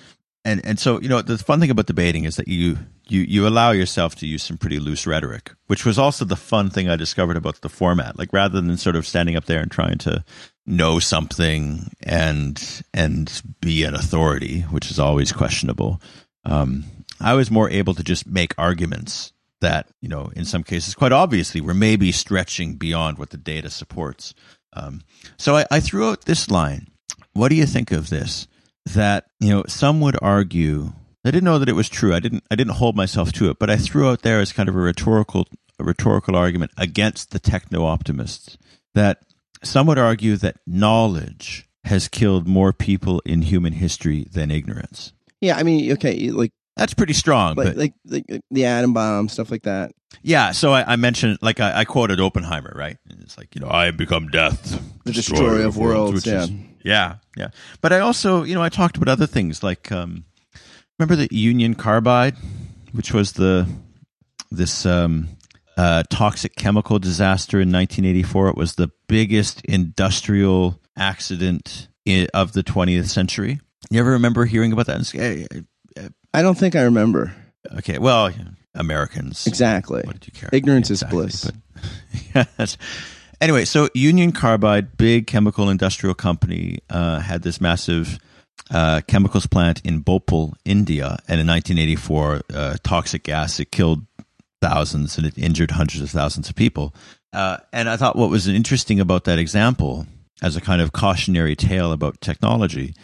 and 0.47 0.65
and 0.65 0.79
so 0.79 1.01
you 1.01 1.09
know 1.09 1.21
the 1.21 1.37
fun 1.37 1.59
thing 1.61 1.71
about 1.71 1.87
debating 1.87 2.25
is 2.25 2.37
that 2.37 2.47
you 2.47 2.79
you 3.09 3.23
you 3.23 3.49
allow 3.49 3.73
yourself 3.73 4.15
to 4.17 4.27
use 4.27 4.45
some 4.45 4.57
pretty 4.57 4.79
loose 4.79 5.07
rhetoric, 5.07 5.51
which 5.67 5.85
was 5.85 5.99
also 5.99 6.25
the 6.25 6.37
fun 6.37 6.71
thing 6.71 6.89
I 6.89 6.95
discovered 6.95 7.37
about 7.37 7.61
the 7.61 7.69
format. 7.69 8.17
Like 8.17 8.33
rather 8.33 8.61
than 8.61 8.77
sort 8.77 8.95
of 8.95 9.07
standing 9.07 9.37
up 9.37 9.47
there 9.47 9.61
and 9.61 9.71
trying 9.71 9.99
to 9.99 10.25
know 10.65 11.01
something 11.01 11.91
and 12.05 12.83
and 12.95 13.43
be 13.61 13.83
an 13.83 13.95
authority, 13.95 14.61
which 14.63 14.91
is 14.91 15.01
always 15.01 15.33
questionable. 15.33 16.01
Um, 16.45 16.85
I 17.21 17.35
was 17.35 17.51
more 17.51 17.69
able 17.69 17.95
to 17.95 18.05
just 18.05 18.27
make 18.27 18.55
arguments 18.57 19.33
that 19.61 19.89
you 20.01 20.09
know 20.09 20.31
in 20.37 20.45
some 20.45 20.63
cases 20.63 20.95
quite 20.95 21.13
obviously 21.13 21.61
were 21.61 21.75
maybe 21.75 22.13
stretching 22.13 22.77
beyond 22.77 23.19
what 23.19 23.31
the 23.31 23.37
data 23.37 23.69
supports. 23.69 24.33
Um, 24.73 25.03
so 25.39 25.57
I, 25.57 25.67
I 25.73 25.81
threw 25.81 26.09
out 26.09 26.27
this 26.27 26.51
line. 26.51 26.87
What 27.33 27.49
do 27.49 27.57
you 27.57 27.67
think 27.67 27.91
of 27.91 28.11
this? 28.11 28.47
That 28.95 29.27
you 29.41 29.51
know 29.51 29.65
some 29.67 30.01
would 30.01 30.17
argue. 30.23 30.93
I 31.25 31.33
didn't 31.33 31.45
know 31.45 31.59
that 31.59 31.69
it 31.69 31.75
was 31.75 31.89
true. 31.89 32.15
I 32.15 32.21
didn't. 32.21 32.45
I 32.51 32.55
didn't 32.55 32.75
hold 32.75 32.97
myself 32.97 33.33
to 33.33 33.51
it, 33.51 33.59
but 33.59 33.69
I 33.71 33.77
threw 33.77 34.09
out 34.09 34.23
there 34.23 34.41
as 34.41 34.53
kind 34.53 34.69
of 34.69 34.77
a 34.77 34.81
rhetorical, 34.81 35.47
a 35.79 35.85
rhetorical 35.85 36.37
argument 36.37 36.71
against 36.77 37.33
the 37.33 37.39
techno 37.39 37.85
optimists. 37.85 38.57
That 38.95 39.23
some 39.63 39.87
would 39.89 39.99
argue 39.99 40.37
that 40.37 40.59
knowledge 40.67 41.69
has 41.85 42.09
killed 42.09 42.47
more 42.47 42.73
people 42.73 43.21
in 43.25 43.43
human 43.43 43.75
history 43.75 44.27
than 44.31 44.51
ignorance. 44.51 45.13
Yeah, 45.41 45.57
I 45.57 45.63
mean, 45.63 45.93
okay, 45.93 46.31
like 46.31 46.53
That's 46.77 46.93
pretty 46.95 47.15
strong, 47.15 47.57
like 47.57 47.69
but 47.69 47.77
like, 47.77 47.95
like 48.07 48.43
the 48.51 48.65
atom 48.67 48.93
bomb 48.93 49.29
stuff 49.29 49.51
like 49.51 49.63
that. 49.63 49.93
yeah. 50.23 50.53
So 50.53 50.73
I, 50.73 50.93
I 50.93 50.97
mentioned, 50.97 51.39
like 51.41 51.59
I, 51.59 51.81
I 51.81 51.85
quoted 51.85 52.21
Oppenheimer, 52.21 52.73
right? 52.77 52.99
And 53.09 53.23
it's 53.23 53.39
like 53.39 53.55
you 53.55 53.63
know, 53.63 53.71
I 53.71 53.87
have 53.87 53.97
become 53.97 54.29
death, 54.29 54.81
The 55.05 55.13
destroyer 55.13 55.63
of 55.63 55.77
worlds, 55.77 56.15
which 56.15 56.27
yeah. 56.27 56.43
is- 56.45 56.51
yeah, 56.85 57.17
yeah. 57.37 57.49
But 57.81 57.93
I 57.93 57.99
also, 57.99 58.45
you 58.45 58.55
know, 58.55 58.63
I 58.63 58.69
talked 58.69 58.97
about 58.97 59.09
other 59.09 59.27
things 59.27 59.63
like, 59.63 59.91
um, 59.91 60.25
remember 60.99 61.17
the 61.17 61.29
Union 61.35 61.75
Carbide, 61.75 62.37
which 62.93 63.13
was 63.13 63.33
the 63.33 63.67
this 64.53 64.87
um, 64.87 65.29
uh, 65.77 66.05
toxic 66.11 66.55
chemical 66.57 66.99
disaster 67.01 67.57
in 67.57 67.73
1984. 67.73 68.51
It 68.51 68.57
was 68.57 68.77
the 68.77 68.91
biggest 69.09 69.63
industrial 69.65 70.81
accident 70.97 71.89
i 72.07 72.29
of 72.33 72.53
the 72.53 72.63
20th 72.63 73.09
century. 73.09 73.61
You 73.91 73.99
ever 73.99 74.13
remember 74.13 74.45
hearing 74.45 74.73
about 74.73 74.87
that? 74.87 74.97
And 74.97 75.07
say, 75.07 75.19
"Hey, 75.19 75.47
I 76.37 76.43
don't 76.43 76.57
think 76.57 76.77
I 76.77 76.83
remember 76.83 77.33
Okay, 77.79 77.99
well, 77.99 78.31
Americans. 78.75 79.47
exactly. 79.47 80.03
What 80.05 80.21
did 80.21 80.27
you 80.29 80.33
care? 80.39 80.51
Ignorance 80.53 80.91
is 80.91 81.03
bliss. 81.03 81.51
but- 81.51 82.49
yes. 82.59 82.77
Anyway, 83.41 83.65
so 83.65 83.89
Union 83.95 84.33
Carbide, 84.33 84.97
big 84.97 85.27
chemical 85.27 85.69
industrial 85.69 86.15
company, 86.15 86.79
uh, 86.91 87.19
had 87.21 87.43
this 87.43 87.61
massive 87.61 88.19
uh, 88.71 89.01
chemicals 89.09 89.47
plant 89.47 89.81
in 89.85 90.01
Bhopal, 90.01 90.55
India, 90.65 91.19
and 91.29 91.41
in 91.41 91.47
1984, 91.47 92.41
uh, 92.55 92.77
toxic 92.83 93.25
gas 93.25 93.59
it 93.61 93.71
killed 93.73 94.07
thousands 94.63 95.19
and 95.19 95.27
it 95.27 95.37
injured 95.37 95.73
hundreds 95.73 96.03
of 96.03 96.11
thousands 96.11 96.49
of 96.49 96.55
people. 96.55 96.95
Uh, 97.33 97.59
and 97.73 97.89
I 97.89 97.97
thought 97.97 98.17
what 98.17 98.31
was 98.31 98.47
interesting 98.49 99.01
about 99.01 99.25
that 99.25 99.39
example, 99.39 100.07
as 100.43 100.55
a 100.57 100.61
kind 100.61 100.81
of 100.81 100.93
cautionary 100.93 101.57
tale 101.57 101.93
about 101.93 102.21
technology, 102.21 102.95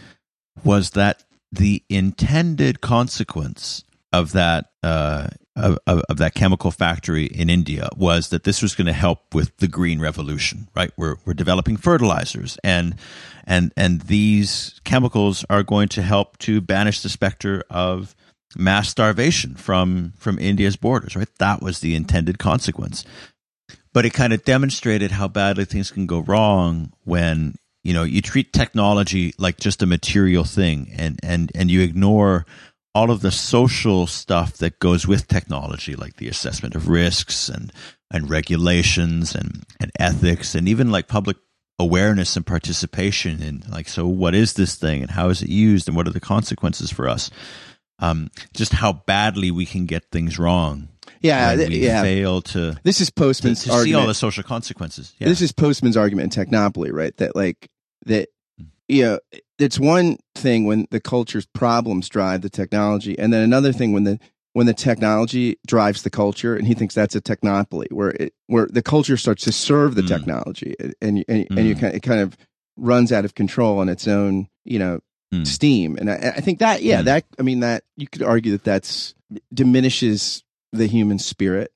was 0.64 0.90
that 0.90 1.24
the 1.52 1.84
intended 1.88 2.80
consequence 2.80 3.84
of 4.12 4.32
that 4.32 4.70
uh, 4.82 5.28
of, 5.54 5.78
of, 5.86 6.16
that 6.16 6.34
chemical 6.34 6.70
factory 6.70 7.26
in 7.26 7.50
India 7.50 7.90
was 7.94 8.30
that 8.30 8.44
this 8.44 8.62
was 8.62 8.74
going 8.74 8.86
to 8.86 8.92
help 8.92 9.34
with 9.34 9.54
the 9.58 9.68
green 9.68 10.00
revolution. 10.00 10.68
Right, 10.74 10.90
we're 10.96 11.16
we're 11.26 11.34
developing 11.34 11.76
fertilizers, 11.76 12.58
and 12.64 12.94
and 13.44 13.72
and 13.76 14.02
these 14.02 14.80
chemicals 14.84 15.44
are 15.50 15.62
going 15.62 15.88
to 15.88 16.02
help 16.02 16.38
to 16.38 16.60
banish 16.60 17.02
the 17.02 17.10
specter 17.10 17.64
of 17.68 18.14
mass 18.56 18.88
starvation 18.88 19.54
from 19.54 20.14
from 20.16 20.38
India's 20.38 20.76
borders. 20.76 21.16
Right, 21.16 21.28
that 21.38 21.62
was 21.62 21.80
the 21.80 21.94
intended 21.94 22.38
consequence. 22.38 23.04
But 23.92 24.06
it 24.06 24.14
kind 24.14 24.32
of 24.32 24.44
demonstrated 24.44 25.10
how 25.10 25.28
badly 25.28 25.66
things 25.66 25.90
can 25.90 26.06
go 26.06 26.20
wrong 26.20 26.94
when 27.04 27.56
you 27.84 27.92
know 27.92 28.02
you 28.04 28.20
treat 28.22 28.52
technology 28.52 29.34
like 29.38 29.58
just 29.58 29.82
a 29.82 29.86
material 29.86 30.44
thing 30.44 30.92
and 30.96 31.18
and 31.22 31.50
and 31.54 31.70
you 31.70 31.80
ignore 31.82 32.46
all 32.94 33.10
of 33.10 33.22
the 33.22 33.30
social 33.30 34.06
stuff 34.06 34.58
that 34.58 34.78
goes 34.78 35.06
with 35.06 35.26
technology 35.28 35.94
like 35.96 36.16
the 36.16 36.28
assessment 36.28 36.74
of 36.74 36.88
risks 36.88 37.48
and 37.48 37.72
and 38.10 38.28
regulations 38.30 39.34
and 39.34 39.64
and 39.80 39.90
ethics 39.98 40.54
and 40.54 40.68
even 40.68 40.90
like 40.90 41.08
public 41.08 41.36
awareness 41.78 42.36
and 42.36 42.46
participation 42.46 43.42
in 43.42 43.62
like 43.70 43.88
so 43.88 44.06
what 44.06 44.34
is 44.34 44.52
this 44.54 44.76
thing 44.76 45.02
and 45.02 45.10
how 45.12 45.28
is 45.30 45.42
it 45.42 45.48
used 45.48 45.88
and 45.88 45.96
what 45.96 46.06
are 46.06 46.12
the 46.12 46.20
consequences 46.20 46.90
for 46.92 47.08
us 47.08 47.30
um 47.98 48.30
just 48.54 48.72
how 48.74 48.92
badly 48.92 49.50
we 49.50 49.66
can 49.66 49.86
get 49.86 50.04
things 50.12 50.38
wrong 50.38 50.88
Yeah, 51.20 51.56
th- 51.56 51.68
we 51.70 51.78
yeah. 51.78 52.02
fail 52.02 52.42
to 52.42 52.76
This 52.84 53.00
is 53.00 53.08
to, 53.08 53.14
Postman's 53.14 53.64
to 53.64 53.72
see 53.82 53.94
all 53.94 54.06
the 54.06 54.14
social 54.14 54.44
consequences 54.44 55.14
yeah 55.18 55.28
This 55.28 55.40
is 55.40 55.50
Postman's 55.50 55.96
argument 55.96 56.36
in 56.36 56.44
Technopoly, 56.46 56.92
right? 56.92 57.16
That 57.16 57.34
like 57.34 57.68
that 58.06 58.28
you 58.88 59.02
know, 59.02 59.18
it's 59.58 59.78
one 59.78 60.18
thing 60.34 60.64
when 60.66 60.86
the 60.90 61.00
culture's 61.00 61.46
problems 61.46 62.08
drive 62.08 62.42
the 62.42 62.50
technology, 62.50 63.18
and 63.18 63.32
then 63.32 63.42
another 63.42 63.72
thing 63.72 63.92
when 63.92 64.04
the 64.04 64.18
when 64.54 64.66
the 64.66 64.74
technology 64.74 65.56
drives 65.66 66.02
the 66.02 66.10
culture, 66.10 66.54
and 66.54 66.66
he 66.66 66.74
thinks 66.74 66.94
that's 66.94 67.16
a 67.16 67.20
technopoly 67.20 67.90
where 67.90 68.10
it 68.10 68.34
where 68.48 68.66
the 68.66 68.82
culture 68.82 69.16
starts 69.16 69.44
to 69.44 69.52
serve 69.52 69.94
the 69.94 70.02
Mm. 70.02 70.08
technology, 70.08 70.74
and 70.78 70.94
and, 71.00 71.24
and, 71.28 71.48
and 71.56 71.66
you 71.66 71.74
Mm. 71.74 71.80
kind 71.80 71.94
it 71.94 72.02
kind 72.02 72.20
of 72.20 72.36
runs 72.76 73.12
out 73.12 73.24
of 73.24 73.34
control 73.34 73.78
on 73.78 73.88
its 73.88 74.06
own, 74.06 74.48
you 74.64 74.78
know, 74.78 75.00
Mm. 75.32 75.46
steam. 75.46 75.96
And 75.96 76.10
I, 76.10 76.34
I 76.36 76.40
think 76.40 76.58
that 76.58 76.82
yeah, 76.82 77.00
Mm. 77.00 77.04
that 77.06 77.24
I 77.38 77.42
mean 77.42 77.60
that 77.60 77.84
you 77.96 78.08
could 78.08 78.22
argue 78.22 78.52
that 78.52 78.64
that's 78.64 79.14
diminishes 79.54 80.44
the 80.72 80.86
human 80.86 81.18
spirit 81.18 81.72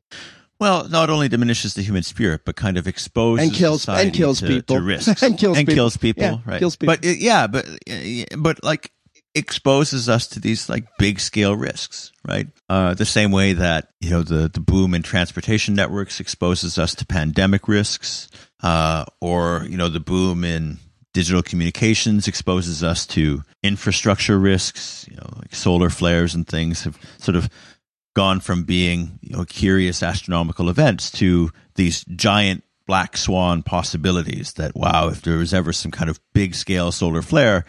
Well, 0.58 0.88
not 0.88 1.10
only 1.10 1.28
diminishes 1.28 1.74
the 1.74 1.82
human 1.82 2.02
spirit, 2.02 2.42
but 2.44 2.56
kind 2.56 2.78
of 2.78 2.86
exposes 2.86 3.46
And 3.46 3.54
kills- 3.54 3.88
and 3.88 4.12
kills 4.12 4.40
to, 4.40 4.46
people. 4.46 4.76
to 4.76 4.82
risks 4.82 5.22
And 5.22 5.38
kills 5.38 5.58
people. 5.58 5.74
kills 5.74 5.96
people, 5.96 6.22
Yeah, 6.22 6.36
right? 6.46 6.58
kills 6.58 6.76
people. 6.76 6.96
But 6.96 7.04
yeah, 7.04 7.46
but 7.46 7.66
but 8.38 8.62
like 8.64 8.90
exposes 9.34 10.08
us 10.08 10.26
to 10.28 10.40
these 10.40 10.68
like 10.70 10.84
big 10.98 11.20
scale 11.20 11.54
risks, 11.54 12.10
right? 12.26 12.46
Uh, 12.70 12.94
the 12.94 13.04
same 13.04 13.30
way 13.32 13.52
that 13.52 13.88
you 14.00 14.08
know 14.10 14.22
the 14.22 14.48
the 14.48 14.60
boom 14.60 14.94
in 14.94 15.02
transportation 15.02 15.74
networks 15.74 16.20
exposes 16.20 16.78
us 16.78 16.94
to 16.94 17.06
pandemic 17.06 17.68
risks, 17.68 18.28
uh, 18.62 19.04
or 19.20 19.66
you 19.68 19.76
know 19.76 19.88
the 19.90 20.00
boom 20.00 20.42
in 20.44 20.78
digital 21.12 21.42
communications 21.42 22.28
exposes 22.28 22.82
us 22.82 23.06
to 23.06 23.42
infrastructure 23.62 24.38
risks. 24.38 25.06
You 25.10 25.16
know, 25.16 25.28
like 25.36 25.54
solar 25.54 25.90
flares 25.90 26.34
and 26.34 26.46
things 26.46 26.84
have 26.84 26.98
sort 27.18 27.36
of 27.36 27.50
gone 28.16 28.40
from 28.40 28.64
being 28.64 29.18
you 29.20 29.36
know 29.36 29.44
curious 29.44 30.02
astronomical 30.02 30.68
events 30.68 31.10
to 31.10 31.50
these 31.74 32.04
giant 32.04 32.64
black 32.86 33.16
swan 33.16 33.62
possibilities 33.62 34.54
that 34.54 34.74
wow 34.74 35.08
if 35.08 35.22
there 35.22 35.36
was 35.36 35.52
ever 35.52 35.72
some 35.72 35.90
kind 35.90 36.08
of 36.08 36.18
big 36.32 36.54
scale 36.54 36.90
solar 36.90 37.22
flare 37.22 37.64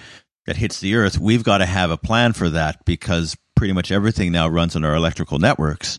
that 0.45 0.55
hits 0.55 0.79
the 0.79 0.95
earth 0.95 1.19
we've 1.19 1.43
got 1.43 1.57
to 1.57 1.65
have 1.65 1.91
a 1.91 1.97
plan 1.97 2.31
for 2.33 2.49
that 2.49 2.83
because 2.85 3.35
pretty 3.57 3.73
much 3.73 3.91
everything 3.91 4.31
now 4.31 4.47
runs 4.47 4.75
on 4.75 4.85
our 4.85 4.95
electrical 4.95 5.39
networks. 5.39 5.97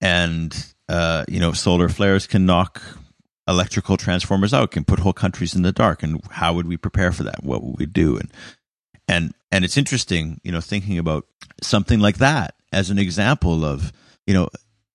And 0.00 0.54
uh, 0.88 1.24
you 1.28 1.40
know 1.40 1.52
solar 1.52 1.88
flares 1.88 2.26
can 2.26 2.46
knock 2.46 2.80
electrical 3.46 3.98
transformers 3.98 4.54
out 4.54 4.70
can 4.70 4.84
put 4.84 4.98
whole 4.98 5.12
countries 5.12 5.54
in 5.54 5.62
the 5.62 5.72
dark 5.72 6.02
and 6.02 6.22
how 6.30 6.54
would 6.54 6.66
we 6.66 6.76
prepare 6.78 7.12
for 7.12 7.24
that? 7.24 7.42
What 7.42 7.62
would 7.62 7.78
we 7.78 7.86
do? 7.86 8.16
And 8.16 8.32
and 9.08 9.34
and 9.50 9.64
it's 9.64 9.76
interesting 9.76 10.40
you 10.44 10.52
know 10.52 10.60
thinking 10.60 10.98
about 10.98 11.26
something 11.62 12.00
like 12.00 12.18
that 12.18 12.54
as 12.74 12.90
an 12.90 12.98
example 12.98 13.64
of 13.64 13.92
you 14.26 14.34
know 14.34 14.48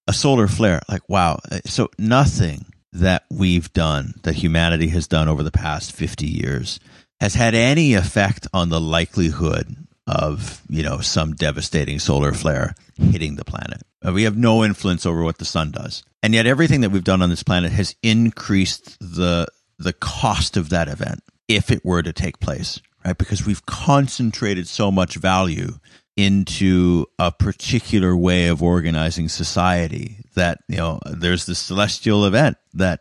a 0.07 0.13
solar 0.13 0.47
flare 0.47 0.81
like 0.89 1.07
wow 1.09 1.39
so 1.65 1.89
nothing 1.97 2.65
that 2.93 3.25
we've 3.29 3.71
done, 3.73 4.13
that 4.23 4.35
humanity 4.35 4.87
has 4.89 5.07
done 5.07 5.27
over 5.27 5.43
the 5.43 5.51
past 5.51 5.91
50 5.91 6.25
years, 6.25 6.79
has 7.19 7.35
had 7.35 7.53
any 7.53 7.93
effect 7.93 8.47
on 8.53 8.69
the 8.69 8.79
likelihood 8.79 9.75
of, 10.07 10.61
you 10.69 10.81
know, 10.81 10.99
some 10.99 11.35
devastating 11.35 11.99
solar 11.99 12.33
flare 12.33 12.73
hitting 12.97 13.35
the 13.35 13.45
planet. 13.45 13.81
Uh, 14.05 14.11
we 14.11 14.23
have 14.23 14.37
no 14.37 14.63
influence 14.63 15.05
over 15.05 15.23
what 15.23 15.37
the 15.37 15.45
sun 15.45 15.71
does. 15.71 16.03
And 16.23 16.33
yet 16.33 16.47
everything 16.47 16.81
that 16.81 16.89
we've 16.89 17.03
done 17.03 17.21
on 17.21 17.29
this 17.29 17.43
planet 17.43 17.71
has 17.71 17.95
increased 18.01 18.97
the 18.99 19.47
the 19.77 19.93
cost 19.93 20.57
of 20.57 20.69
that 20.69 20.89
event 20.89 21.21
if 21.47 21.71
it 21.71 21.85
were 21.85 22.03
to 22.03 22.11
take 22.11 22.41
place, 22.41 22.81
right? 23.05 23.17
Because 23.17 23.45
we've 23.45 23.65
concentrated 23.65 24.67
so 24.67 24.91
much 24.91 25.15
value 25.15 25.75
into 26.19 27.05
a 27.17 27.31
particular 27.31 28.13
way 28.13 28.47
of 28.47 28.61
organizing 28.61 29.29
society 29.29 30.17
that 30.35 30.59
you 30.67 30.75
know 30.75 30.99
there's 31.05 31.45
this 31.45 31.59
celestial 31.59 32.25
event 32.25 32.57
that 32.73 32.99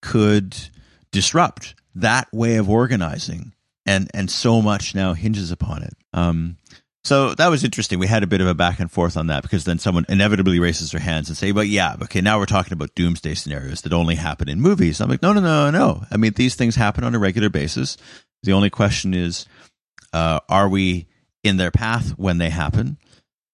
could 0.00 0.56
disrupt 1.10 1.74
that 1.96 2.28
way 2.32 2.54
of 2.54 2.70
organizing 2.70 3.52
and 3.86 4.08
and 4.14 4.30
so 4.30 4.62
much 4.62 4.94
now 4.94 5.14
hinges 5.14 5.50
upon 5.50 5.82
it. 5.82 5.94
Um, 6.12 6.56
so 7.02 7.34
that 7.34 7.48
was 7.48 7.64
interesting. 7.64 7.98
We 7.98 8.06
had 8.06 8.22
a 8.22 8.28
bit 8.28 8.40
of 8.40 8.46
a 8.46 8.54
back 8.54 8.78
and 8.78 8.90
forth 8.90 9.16
on 9.16 9.26
that 9.26 9.42
because 9.42 9.64
then 9.64 9.80
someone 9.80 10.06
inevitably 10.08 10.60
raises 10.60 10.92
their 10.92 11.00
hands 11.00 11.28
and 11.28 11.36
say 11.36 11.50
but 11.50 11.66
yeah 11.66 11.96
okay 12.04 12.20
now 12.20 12.38
we're 12.38 12.46
talking 12.46 12.72
about 12.72 12.94
doomsday 12.94 13.34
scenarios 13.34 13.82
that 13.82 13.92
only 13.92 14.14
happen 14.14 14.48
in 14.48 14.60
movies. 14.60 15.00
I'm 15.00 15.10
like 15.10 15.22
no 15.22 15.32
no 15.32 15.40
no 15.40 15.70
no 15.72 16.04
i 16.12 16.16
mean 16.16 16.34
these 16.36 16.54
things 16.54 16.76
happen 16.76 17.02
on 17.02 17.16
a 17.16 17.18
regular 17.18 17.50
basis. 17.50 17.96
The 18.44 18.52
only 18.52 18.70
question 18.70 19.12
is 19.12 19.46
uh, 20.12 20.38
are 20.48 20.68
we 20.68 21.08
in 21.44 21.56
their 21.58 21.70
path 21.70 22.10
when 22.16 22.38
they 22.38 22.50
happen. 22.50 22.98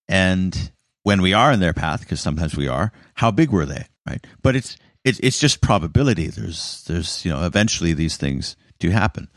And 0.08 0.72
when 1.02 1.20
we 1.20 1.34
are 1.34 1.52
in 1.52 1.60
their 1.60 1.74
path 1.74 2.00
because 2.00 2.20
sometimes 2.20 2.56
we 2.56 2.68
are 2.68 2.92
how 3.14 3.30
big 3.30 3.50
were 3.50 3.66
they 3.66 3.86
right? 4.10 4.26
But 4.42 4.56
it's 4.56 4.76
it's 5.04 5.18
it's 5.20 5.38
just 5.38 5.60
probability. 5.60 6.26
There's 6.26 6.84
there's 6.86 7.24
you 7.24 7.30
know 7.30 7.44
eventually 7.44 7.92
these 7.92 8.16
things 8.16 8.56
do 8.78 8.90
happen. 8.90 9.28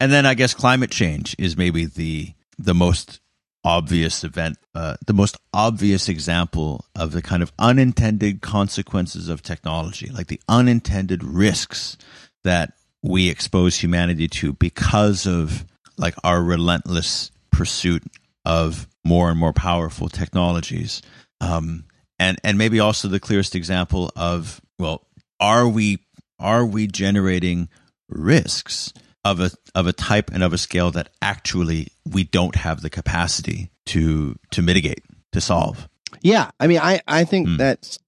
And 0.00 0.12
then 0.12 0.26
i 0.26 0.34
guess 0.34 0.54
climate 0.54 0.90
change 0.90 1.34
is 1.38 1.56
maybe 1.56 1.84
the 1.84 2.32
the 2.56 2.74
most 2.74 3.20
obvious 3.64 4.22
event 4.22 4.56
uh, 4.74 4.96
the 5.06 5.12
most 5.12 5.36
obvious 5.52 6.08
example 6.08 6.84
of 6.94 7.10
the 7.10 7.20
kind 7.20 7.42
of 7.42 7.52
unintended 7.58 8.40
consequences 8.40 9.28
of 9.28 9.42
technology 9.42 10.08
like 10.10 10.28
the 10.28 10.40
unintended 10.48 11.24
risks 11.24 11.98
that 12.44 12.74
we 13.02 13.28
expose 13.28 13.82
humanity 13.82 14.28
to 14.28 14.52
because 14.52 15.26
of 15.26 15.64
like 15.96 16.14
our 16.22 16.40
relentless 16.40 17.32
pursuit 17.58 18.04
of 18.44 18.86
more 19.04 19.30
and 19.30 19.38
more 19.38 19.52
powerful 19.52 20.08
technologies. 20.08 21.02
Um, 21.40 21.84
and 22.18 22.38
and 22.44 22.56
maybe 22.56 22.78
also 22.78 23.08
the 23.08 23.20
clearest 23.20 23.54
example 23.56 24.10
of 24.16 24.60
well, 24.78 25.06
are 25.40 25.68
we 25.68 25.98
are 26.38 26.64
we 26.64 26.86
generating 26.86 27.68
risks 28.08 28.92
of 29.24 29.40
a 29.40 29.50
of 29.74 29.88
a 29.88 29.92
type 29.92 30.30
and 30.32 30.42
of 30.44 30.52
a 30.52 30.58
scale 30.58 30.92
that 30.92 31.10
actually 31.20 31.88
we 32.06 32.24
don't 32.24 32.54
have 32.54 32.80
the 32.80 32.90
capacity 32.90 33.70
to 33.86 34.38
to 34.52 34.62
mitigate 34.62 35.02
to 35.32 35.40
solve? 35.40 35.88
Yeah, 36.22 36.50
I 36.60 36.68
mean, 36.68 36.78
I 36.80 37.00
I 37.08 37.24
think 37.24 37.48
mm. 37.48 37.58
that's 37.58 37.98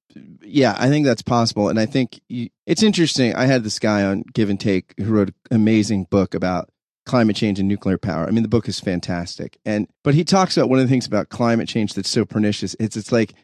yeah, 0.42 0.76
I 0.78 0.88
think 0.88 1.06
that's 1.06 1.22
possible, 1.22 1.68
and 1.68 1.78
I 1.78 1.86
think 1.86 2.20
you, 2.28 2.50
it's 2.66 2.84
interesting. 2.84 3.34
I 3.34 3.46
had 3.46 3.64
this 3.64 3.80
guy 3.80 4.04
on 4.04 4.22
Give 4.32 4.48
and 4.48 4.60
Take 4.60 4.94
who 4.96 5.12
wrote 5.12 5.28
an 5.28 5.56
amazing 5.56 6.04
book 6.04 6.34
about 6.34 6.70
climate 7.10 7.34
change 7.34 7.58
and 7.58 7.68
nuclear 7.68 7.98
power. 7.98 8.24
I 8.24 8.30
mean, 8.30 8.44
the 8.44 8.48
book 8.48 8.68
is 8.68 8.78
fantastic. 8.78 9.58
And 9.64 9.88
but 10.04 10.14
he 10.14 10.22
talks 10.22 10.56
about 10.56 10.70
one 10.70 10.78
of 10.78 10.84
the 10.84 10.88
things 10.88 11.08
about 11.08 11.28
climate 11.28 11.68
change 11.68 11.94
that's 11.94 12.08
so 12.08 12.24
pernicious. 12.24 12.76
It's 12.78 12.96
it's 12.96 13.10
like 13.10 13.34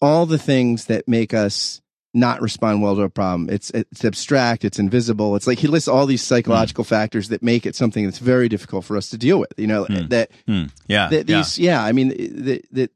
all 0.00 0.26
the 0.26 0.38
things 0.38 0.84
that 0.84 1.08
make 1.08 1.34
us 1.34 1.82
not 2.14 2.40
respond 2.40 2.82
well 2.82 2.94
to 2.94 3.02
a 3.02 3.10
problem. 3.10 3.50
It's 3.50 3.70
it's 3.70 4.04
abstract, 4.04 4.64
it's 4.64 4.78
invisible. 4.78 5.34
It's 5.34 5.48
like 5.48 5.58
he 5.58 5.66
lists 5.66 5.88
all 5.88 6.06
these 6.06 6.22
psychological 6.22 6.84
mm. 6.84 6.88
factors 6.88 7.28
that 7.30 7.42
make 7.42 7.66
it 7.66 7.74
something 7.74 8.04
that's 8.04 8.20
very 8.20 8.48
difficult 8.48 8.84
for 8.84 8.96
us 8.96 9.10
to 9.10 9.18
deal 9.18 9.40
with. 9.40 9.52
You 9.56 9.66
know, 9.66 9.86
mm. 9.86 10.08
that 10.10 10.30
mm. 10.46 10.70
yeah, 10.86 11.08
that 11.08 11.26
these 11.26 11.58
yeah. 11.58 11.80
yeah, 11.80 11.84
I 11.84 11.90
mean 11.90 12.10
that 12.44 12.64
that 12.70 12.90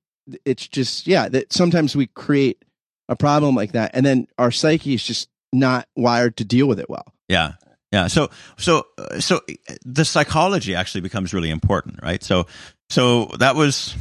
it's 0.44 0.68
just 0.68 1.08
yeah, 1.08 1.28
that 1.28 1.52
sometimes 1.52 1.96
we 1.96 2.06
create 2.06 2.64
a 3.08 3.16
problem 3.16 3.56
like 3.56 3.72
that 3.72 3.90
and 3.94 4.06
then 4.06 4.28
our 4.38 4.52
psyche 4.52 4.94
is 4.94 5.02
just 5.02 5.28
not 5.52 5.88
wired 5.96 6.36
to 6.36 6.44
deal 6.44 6.68
with 6.68 6.78
it 6.78 6.88
well. 6.88 7.12
Yeah. 7.28 7.54
Yeah. 7.92 8.07
So, 8.07 8.31
so, 8.57 8.87
so 9.18 9.40
the 9.85 10.05
psychology 10.05 10.74
actually 10.74 11.00
becomes 11.00 11.35
really 11.35 11.50
important, 11.50 12.00
right? 12.03 12.22
So, 12.22 12.46
so 12.88 13.26
that 13.38 13.57
was, 13.57 13.96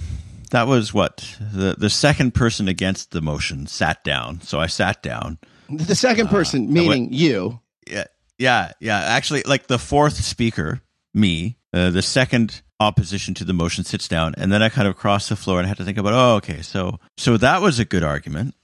that 0.51 0.67
was 0.67 0.93
what 0.93 1.37
the, 1.39 1.75
the 1.77 1.89
second 1.89 2.33
person 2.33 2.67
against 2.67 3.11
the 3.11 3.21
motion 3.21 3.65
sat 3.67 4.03
down. 4.03 4.41
So 4.41 4.59
I 4.59 4.67
sat 4.67 5.01
down. 5.01 5.39
The 5.69 5.95
second 5.95 6.27
uh, 6.27 6.31
person, 6.31 6.67
uh, 6.67 6.71
meaning 6.71 7.03
went, 7.05 7.13
you. 7.13 7.59
Yeah. 7.89 8.05
Yeah. 8.37 8.71
Yeah. 8.79 8.99
Actually, 8.99 9.43
like 9.43 9.67
the 9.67 9.79
fourth 9.79 10.23
speaker, 10.23 10.81
me, 11.13 11.57
uh, 11.73 11.89
the 11.89 12.01
second 12.03 12.61
opposition 12.79 13.33
to 13.35 13.43
the 13.43 13.53
motion 13.53 13.83
sits 13.83 14.07
down 14.07 14.33
and 14.37 14.51
then 14.51 14.61
I 14.61 14.69
kind 14.69 14.87
of 14.87 14.95
cross 14.95 15.29
the 15.29 15.35
floor 15.35 15.57
and 15.59 15.65
I 15.65 15.67
had 15.67 15.77
to 15.77 15.83
think 15.83 15.97
about, 15.97 16.13
oh, 16.13 16.35
okay. 16.37 16.61
So, 16.61 16.99
so 17.17 17.37
that 17.37 17.61
was 17.61 17.79
a 17.79 17.85
good 17.85 18.03
argument. 18.03 18.55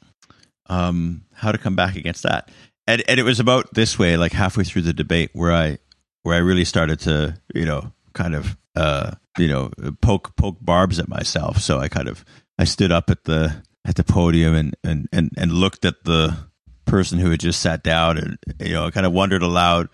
Um, 0.67 1.25
how 1.33 1.51
to 1.51 1.59
come 1.59 1.75
back 1.75 1.95
against 1.95 2.23
that 2.23 2.49
and 2.87 3.03
and 3.07 3.19
it 3.19 3.23
was 3.23 3.39
about 3.39 3.73
this 3.73 3.97
way, 3.97 4.17
like 4.17 4.31
halfway 4.31 4.63
through 4.63 4.83
the 4.83 4.93
debate, 4.93 5.31
where 5.33 5.53
I 5.53 5.79
where 6.23 6.35
I 6.35 6.39
really 6.39 6.65
started 6.65 6.99
to, 7.01 7.37
you 7.53 7.65
know, 7.65 7.91
kind 8.13 8.35
of, 8.35 8.57
uh, 8.75 9.11
you 9.37 9.47
know, 9.47 9.71
poke 10.01 10.35
poke 10.35 10.57
barbs 10.61 10.99
at 10.99 11.07
myself. 11.07 11.59
So 11.59 11.79
I 11.79 11.87
kind 11.87 12.07
of 12.07 12.23
I 12.57 12.63
stood 12.63 12.91
up 12.91 13.09
at 13.09 13.23
the 13.25 13.63
at 13.85 13.95
the 13.95 14.03
podium 14.03 14.55
and 14.55 14.75
and 14.83 15.07
and, 15.11 15.31
and 15.37 15.51
looked 15.51 15.85
at 15.85 16.03
the 16.03 16.37
person 16.85 17.19
who 17.19 17.31
had 17.31 17.39
just 17.39 17.59
sat 17.59 17.83
down, 17.83 18.17
and 18.17 18.37
you 18.59 18.73
know, 18.73 18.89
kind 18.91 19.05
of 19.05 19.13
wondered 19.13 19.41
aloud, 19.41 19.89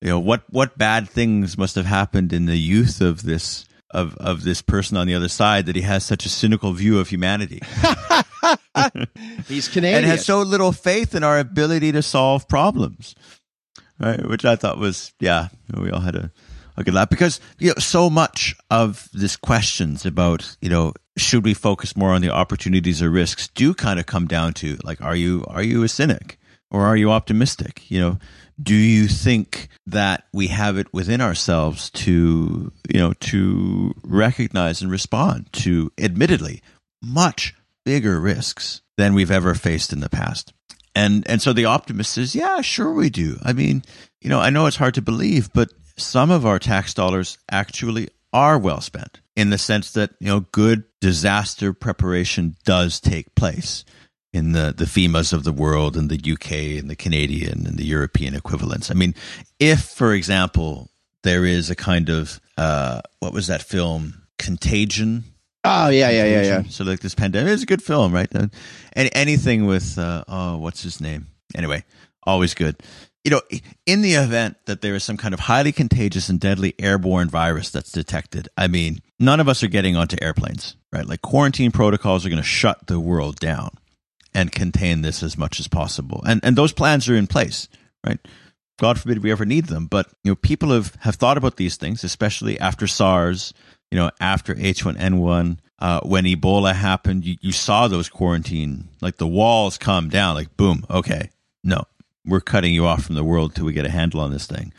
you 0.00 0.08
know, 0.08 0.18
what 0.18 0.44
what 0.48 0.78
bad 0.78 1.08
things 1.08 1.58
must 1.58 1.74
have 1.74 1.86
happened 1.86 2.32
in 2.32 2.46
the 2.46 2.58
youth 2.58 3.00
of 3.00 3.22
this 3.22 3.66
of 3.90 4.16
of 4.16 4.42
this 4.42 4.62
person 4.62 4.96
on 4.96 5.06
the 5.06 5.14
other 5.14 5.28
side 5.28 5.66
that 5.66 5.76
he 5.76 5.82
has 5.82 6.04
such 6.04 6.26
a 6.26 6.28
cynical 6.28 6.72
view 6.72 6.98
of 6.98 7.08
humanity. 7.08 7.60
He's 9.46 9.68
Canadian 9.68 10.04
and 10.04 10.06
has 10.06 10.24
so 10.24 10.42
little 10.42 10.72
faith 10.72 11.14
in 11.14 11.24
our 11.24 11.38
ability 11.38 11.92
to 11.92 12.02
solve 12.02 12.48
problems. 12.48 13.14
Right, 13.98 14.26
which 14.26 14.44
I 14.44 14.56
thought 14.56 14.78
was 14.78 15.12
yeah, 15.20 15.48
we 15.76 15.90
all 15.90 16.00
had 16.00 16.16
a, 16.16 16.32
a 16.76 16.84
good 16.84 16.94
laugh 16.94 17.10
because 17.10 17.40
you 17.58 17.68
know 17.68 17.74
so 17.78 18.08
much 18.08 18.54
of 18.70 19.08
this 19.12 19.36
questions 19.36 20.06
about 20.06 20.56
you 20.60 20.70
know 20.70 20.94
should 21.18 21.44
we 21.44 21.52
focus 21.52 21.96
more 21.96 22.10
on 22.10 22.22
the 22.22 22.30
opportunities 22.30 23.02
or 23.02 23.10
risks 23.10 23.48
do 23.48 23.74
kind 23.74 24.00
of 24.00 24.06
come 24.06 24.26
down 24.26 24.54
to 24.54 24.78
like 24.84 25.02
are 25.02 25.16
you 25.16 25.44
are 25.48 25.62
you 25.62 25.82
a 25.82 25.88
cynic 25.88 26.38
or 26.70 26.86
are 26.86 26.96
you 26.96 27.10
optimistic? 27.10 27.90
You 27.90 28.00
know, 28.00 28.18
do 28.60 28.74
you 28.74 29.08
think 29.08 29.68
that 29.86 30.24
we 30.32 30.48
have 30.48 30.76
it 30.76 30.92
within 30.92 31.20
ourselves 31.20 31.90
to 31.90 32.72
you 32.92 33.00
know 33.00 33.12
to 33.14 33.94
recognize 34.02 34.82
and 34.82 34.90
respond 34.90 35.52
to 35.52 35.92
admittedly 35.98 36.62
much 37.02 37.54
bigger 37.84 38.20
risks 38.20 38.82
than 38.96 39.14
we've 39.14 39.30
ever 39.30 39.54
faced 39.54 39.92
in 39.92 40.00
the 40.00 40.08
past? 40.08 40.52
And 40.94 41.26
and 41.28 41.40
so 41.40 41.52
the 41.52 41.64
optimist 41.66 42.12
says 42.12 42.34
yeah 42.34 42.60
sure 42.60 42.92
we 42.92 43.10
do. 43.10 43.38
I 43.42 43.52
mean 43.52 43.82
you 44.20 44.28
know 44.28 44.40
i 44.40 44.50
know 44.50 44.66
it's 44.66 44.76
hard 44.76 44.94
to 44.94 45.02
believe 45.02 45.52
but 45.52 45.70
some 45.96 46.30
of 46.30 46.46
our 46.46 46.58
tax 46.58 46.94
dollars 46.94 47.38
actually 47.50 48.08
are 48.32 48.58
well 48.58 48.80
spent 48.80 49.20
in 49.36 49.50
the 49.50 49.58
sense 49.58 49.92
that 49.92 50.10
you 50.20 50.28
know 50.28 50.40
good 50.52 50.84
disaster 51.00 51.72
preparation 51.72 52.56
does 52.64 53.00
take 53.00 53.34
place 53.34 53.84
in 54.32 54.52
the, 54.52 54.72
the 54.76 54.84
FEMAs 54.84 55.32
of 55.32 55.44
the 55.44 55.52
world 55.52 55.96
and 55.96 56.08
the 56.08 56.32
UK 56.32 56.78
and 56.80 56.88
the 56.88 56.96
Canadian 56.96 57.66
and 57.66 57.76
the 57.78 57.84
European 57.84 58.34
equivalents. 58.34 58.90
I 58.90 58.94
mean, 58.94 59.14
if, 59.58 59.80
for 59.80 60.14
example, 60.14 60.90
there 61.22 61.44
is 61.44 61.68
a 61.70 61.74
kind 61.74 62.08
of, 62.08 62.40
uh, 62.56 63.00
what 63.18 63.32
was 63.32 63.48
that 63.48 63.62
film? 63.62 64.22
Contagion. 64.38 65.24
Oh, 65.64 65.88
yeah, 65.88 66.10
yeah, 66.10 66.24
yeah, 66.24 66.42
yeah. 66.42 66.62
So, 66.68 66.84
like 66.84 67.00
this 67.00 67.14
pandemic, 67.14 67.52
is 67.52 67.62
a 67.64 67.66
good 67.66 67.82
film, 67.82 68.12
right? 68.12 68.30
And 68.32 68.50
anything 68.94 69.66
with, 69.66 69.98
uh, 69.98 70.24
oh, 70.26 70.56
what's 70.58 70.82
his 70.82 71.00
name? 71.00 71.26
Anyway, 71.54 71.84
always 72.22 72.54
good. 72.54 72.76
You 73.24 73.32
know, 73.32 73.42
in 73.84 74.00
the 74.00 74.14
event 74.14 74.56
that 74.64 74.80
there 74.80 74.94
is 74.94 75.04
some 75.04 75.18
kind 75.18 75.34
of 75.34 75.40
highly 75.40 75.72
contagious 75.72 76.30
and 76.30 76.40
deadly 76.40 76.74
airborne 76.78 77.28
virus 77.28 77.68
that's 77.68 77.92
detected, 77.92 78.48
I 78.56 78.68
mean, 78.68 79.02
none 79.18 79.40
of 79.40 79.48
us 79.48 79.62
are 79.62 79.68
getting 79.68 79.94
onto 79.96 80.16
airplanes, 80.22 80.76
right? 80.90 81.06
Like 81.06 81.20
quarantine 81.20 81.70
protocols 81.70 82.24
are 82.24 82.30
going 82.30 82.40
to 82.40 82.48
shut 82.48 82.86
the 82.86 82.98
world 82.98 83.38
down 83.38 83.72
and 84.34 84.52
contain 84.52 85.02
this 85.02 85.22
as 85.22 85.36
much 85.36 85.60
as 85.60 85.68
possible. 85.68 86.22
And 86.26 86.40
and 86.44 86.56
those 86.56 86.72
plans 86.72 87.08
are 87.08 87.16
in 87.16 87.26
place, 87.26 87.68
right? 88.06 88.18
God 88.78 88.98
forbid 88.98 89.22
we 89.22 89.30
ever 89.30 89.44
need 89.44 89.66
them, 89.66 89.86
but 89.86 90.08
you 90.24 90.30
know 90.30 90.36
people 90.36 90.70
have 90.70 90.94
have 91.00 91.16
thought 91.16 91.36
about 91.36 91.56
these 91.56 91.76
things, 91.76 92.04
especially 92.04 92.58
after 92.58 92.86
SARS, 92.86 93.52
you 93.90 93.98
know, 93.98 94.10
after 94.20 94.54
H1N1, 94.54 95.58
uh, 95.80 96.00
when 96.00 96.24
Ebola 96.24 96.74
happened, 96.74 97.24
you, 97.24 97.36
you 97.40 97.52
saw 97.52 97.88
those 97.88 98.08
quarantine 98.08 98.88
like 99.00 99.16
the 99.16 99.26
walls 99.26 99.78
come 99.78 100.08
down, 100.08 100.34
like 100.34 100.56
boom, 100.56 100.84
okay, 100.88 101.30
no, 101.64 101.84
we're 102.24 102.40
cutting 102.40 102.72
you 102.72 102.86
off 102.86 103.04
from 103.04 103.16
the 103.16 103.24
world 103.24 103.54
till 103.54 103.64
we 103.64 103.72
get 103.72 103.86
a 103.86 103.90
handle 103.90 104.20
on 104.20 104.30
this 104.30 104.46
thing. 104.46 104.72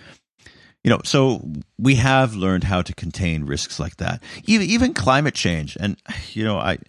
You 0.84 0.90
know, 0.90 1.02
so 1.04 1.48
we 1.78 1.96
have 1.96 2.34
learned 2.34 2.64
how 2.64 2.82
to 2.82 2.94
contain 2.96 3.44
risks 3.44 3.80
like 3.80 3.98
that. 3.98 4.24
Even 4.46 4.68
even 4.68 4.94
climate 4.96 5.36
change, 5.36 5.78
and 5.80 5.96
you 6.32 6.44
know, 6.44 6.58
I 6.58 6.80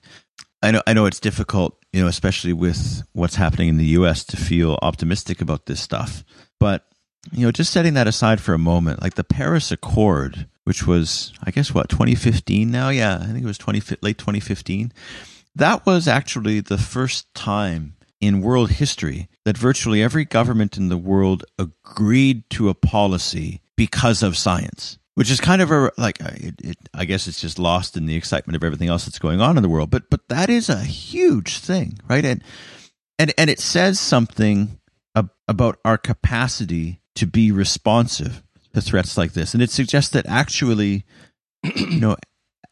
I 0.62 0.70
know 0.70 0.82
I 0.86 0.94
know 0.94 1.06
it's 1.06 1.20
difficult 1.20 1.81
you 1.92 2.00
know, 2.00 2.08
especially 2.08 2.52
with 2.52 3.02
what's 3.12 3.36
happening 3.36 3.68
in 3.68 3.76
the 3.76 3.86
U.S., 3.86 4.24
to 4.24 4.36
feel 4.36 4.78
optimistic 4.82 5.40
about 5.40 5.66
this 5.66 5.80
stuff. 5.80 6.24
But 6.58 6.86
you 7.30 7.44
know, 7.44 7.52
just 7.52 7.72
setting 7.72 7.94
that 7.94 8.08
aside 8.08 8.40
for 8.40 8.54
a 8.54 8.58
moment, 8.58 9.02
like 9.02 9.14
the 9.14 9.24
Paris 9.24 9.70
Accord, 9.70 10.48
which 10.64 10.86
was, 10.86 11.32
I 11.44 11.50
guess, 11.50 11.72
what 11.72 11.88
2015 11.88 12.70
now? 12.70 12.88
Yeah, 12.88 13.18
I 13.20 13.26
think 13.26 13.42
it 13.42 13.46
was 13.46 13.58
20 13.58 13.96
late 14.02 14.18
2015. 14.18 14.92
That 15.54 15.86
was 15.86 16.08
actually 16.08 16.60
the 16.60 16.78
first 16.78 17.32
time 17.34 17.94
in 18.20 18.40
world 18.40 18.70
history 18.70 19.28
that 19.44 19.58
virtually 19.58 20.02
every 20.02 20.24
government 20.24 20.76
in 20.76 20.88
the 20.88 20.96
world 20.96 21.44
agreed 21.58 22.48
to 22.50 22.68
a 22.68 22.74
policy 22.74 23.60
because 23.76 24.22
of 24.22 24.36
science 24.36 24.98
which 25.14 25.30
is 25.30 25.40
kind 25.40 25.60
of 25.60 25.70
a 25.70 25.90
like 25.98 26.22
uh, 26.22 26.30
it, 26.34 26.54
it, 26.62 26.76
I 26.94 27.04
guess 27.04 27.26
it's 27.26 27.40
just 27.40 27.58
lost 27.58 27.96
in 27.96 28.06
the 28.06 28.16
excitement 28.16 28.56
of 28.56 28.64
everything 28.64 28.88
else 28.88 29.04
that's 29.04 29.18
going 29.18 29.40
on 29.40 29.56
in 29.56 29.62
the 29.62 29.68
world. 29.68 29.90
But 29.90 30.10
but 30.10 30.28
that 30.28 30.48
is 30.48 30.68
a 30.68 30.80
huge 30.80 31.58
thing, 31.58 31.98
right? 32.08 32.24
And 32.24 32.42
and 33.18 33.32
and 33.36 33.50
it 33.50 33.60
says 33.60 34.00
something 34.00 34.78
ab- 35.14 35.30
about 35.48 35.78
our 35.84 35.98
capacity 35.98 37.00
to 37.16 37.26
be 37.26 37.52
responsive 37.52 38.42
to 38.74 38.80
threats 38.80 39.16
like 39.18 39.32
this, 39.32 39.54
and 39.54 39.62
it 39.62 39.70
suggests 39.70 40.10
that 40.12 40.26
actually, 40.26 41.04
you 41.76 42.00
know, 42.00 42.16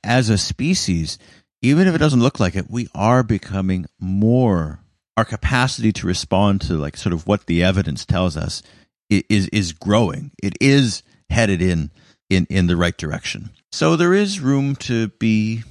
as 0.03 0.31
a 0.31 0.39
species, 0.39 1.19
even 1.63 1.87
if 1.87 1.95
it 1.95 1.99
doesn't 1.99 2.23
look 2.23 2.41
like 2.41 2.57
it, 2.57 2.71
we 2.71 2.89
are 2.95 3.23
becoming 3.23 3.87
more. 3.99 4.81
Our 5.17 5.25
capacity 5.27 5.93
to 5.93 6.07
respond 6.07 6.63
to 6.63 6.75
like 6.75 6.97
sort 6.97 7.13
of 7.13 7.27
what 7.27 7.45
the 7.45 7.63
evidence 7.63 8.07
tells 8.07 8.39
us 8.39 8.63
is 9.11 9.49
is 9.49 9.73
growing. 9.73 10.31
It 10.43 10.55
is 10.63 11.03
headed 11.29 11.61
in 11.61 11.91
in 12.31 12.47
in 12.49 12.67
the 12.67 12.77
right 12.77 12.97
direction. 12.97 13.51
So 13.73 13.97
there 13.97 14.15
is 14.15 14.41
room 14.41 14.77
to 14.77 15.09
be 15.09 15.65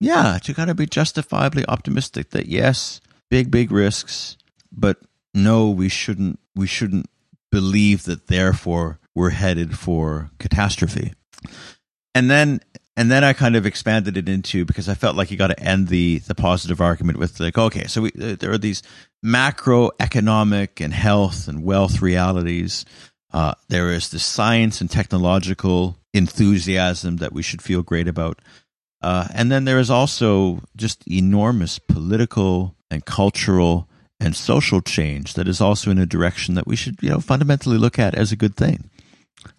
yeah, 0.00 0.38
to 0.42 0.54
kind 0.54 0.70
of 0.70 0.76
be 0.76 0.86
justifiably 0.86 1.64
optimistic 1.66 2.30
that 2.30 2.46
yes, 2.46 3.00
big 3.30 3.50
big 3.50 3.70
risks, 3.70 4.36
but 4.72 4.98
no, 5.34 5.68
we 5.70 5.88
shouldn't 5.88 6.38
we 6.54 6.66
shouldn't 6.66 7.10
believe 7.50 8.04
that 8.04 8.28
therefore 8.28 8.98
we're 9.14 9.30
headed 9.30 9.78
for 9.78 10.30
catastrophe. 10.38 11.12
And 12.14 12.30
then 12.30 12.60
and 12.96 13.10
then 13.10 13.24
I 13.24 13.32
kind 13.32 13.56
of 13.56 13.66
expanded 13.66 14.16
it 14.16 14.28
into 14.28 14.64
because 14.64 14.88
I 14.88 14.94
felt 14.94 15.16
like 15.16 15.30
you 15.30 15.36
got 15.36 15.48
to 15.48 15.60
end 15.60 15.88
the 15.88 16.18
the 16.20 16.34
positive 16.34 16.80
argument 16.80 17.18
with 17.18 17.40
like 17.40 17.58
okay, 17.58 17.86
so 17.86 18.02
we, 18.02 18.12
uh, 18.20 18.36
there 18.38 18.52
are 18.52 18.58
these 18.58 18.82
macroeconomic 19.24 20.84
and 20.84 20.92
health 20.92 21.48
and 21.48 21.64
wealth 21.64 22.00
realities. 22.02 22.84
Uh, 23.34 23.52
there 23.68 23.90
is 23.90 24.10
the 24.10 24.18
science 24.20 24.80
and 24.80 24.88
technological 24.88 25.98
enthusiasm 26.14 27.16
that 27.16 27.32
we 27.32 27.42
should 27.42 27.60
feel 27.60 27.82
great 27.82 28.06
about. 28.06 28.40
Uh, 29.02 29.26
and 29.34 29.50
then 29.50 29.64
there 29.64 29.80
is 29.80 29.90
also 29.90 30.60
just 30.76 31.02
enormous 31.08 31.80
political 31.80 32.76
and 32.92 33.04
cultural 33.04 33.88
and 34.20 34.36
social 34.36 34.80
change 34.80 35.34
that 35.34 35.48
is 35.48 35.60
also 35.60 35.90
in 35.90 35.98
a 35.98 36.06
direction 36.06 36.54
that 36.54 36.68
we 36.68 36.76
should, 36.76 36.96
you 37.02 37.10
know, 37.10 37.18
fundamentally 37.18 37.76
look 37.76 37.98
at 37.98 38.14
as 38.14 38.30
a 38.30 38.36
good 38.36 38.54
thing. 38.54 38.88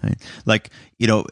Right? 0.02 0.18
Like, 0.46 0.70
you 0.98 1.06
know, 1.06 1.26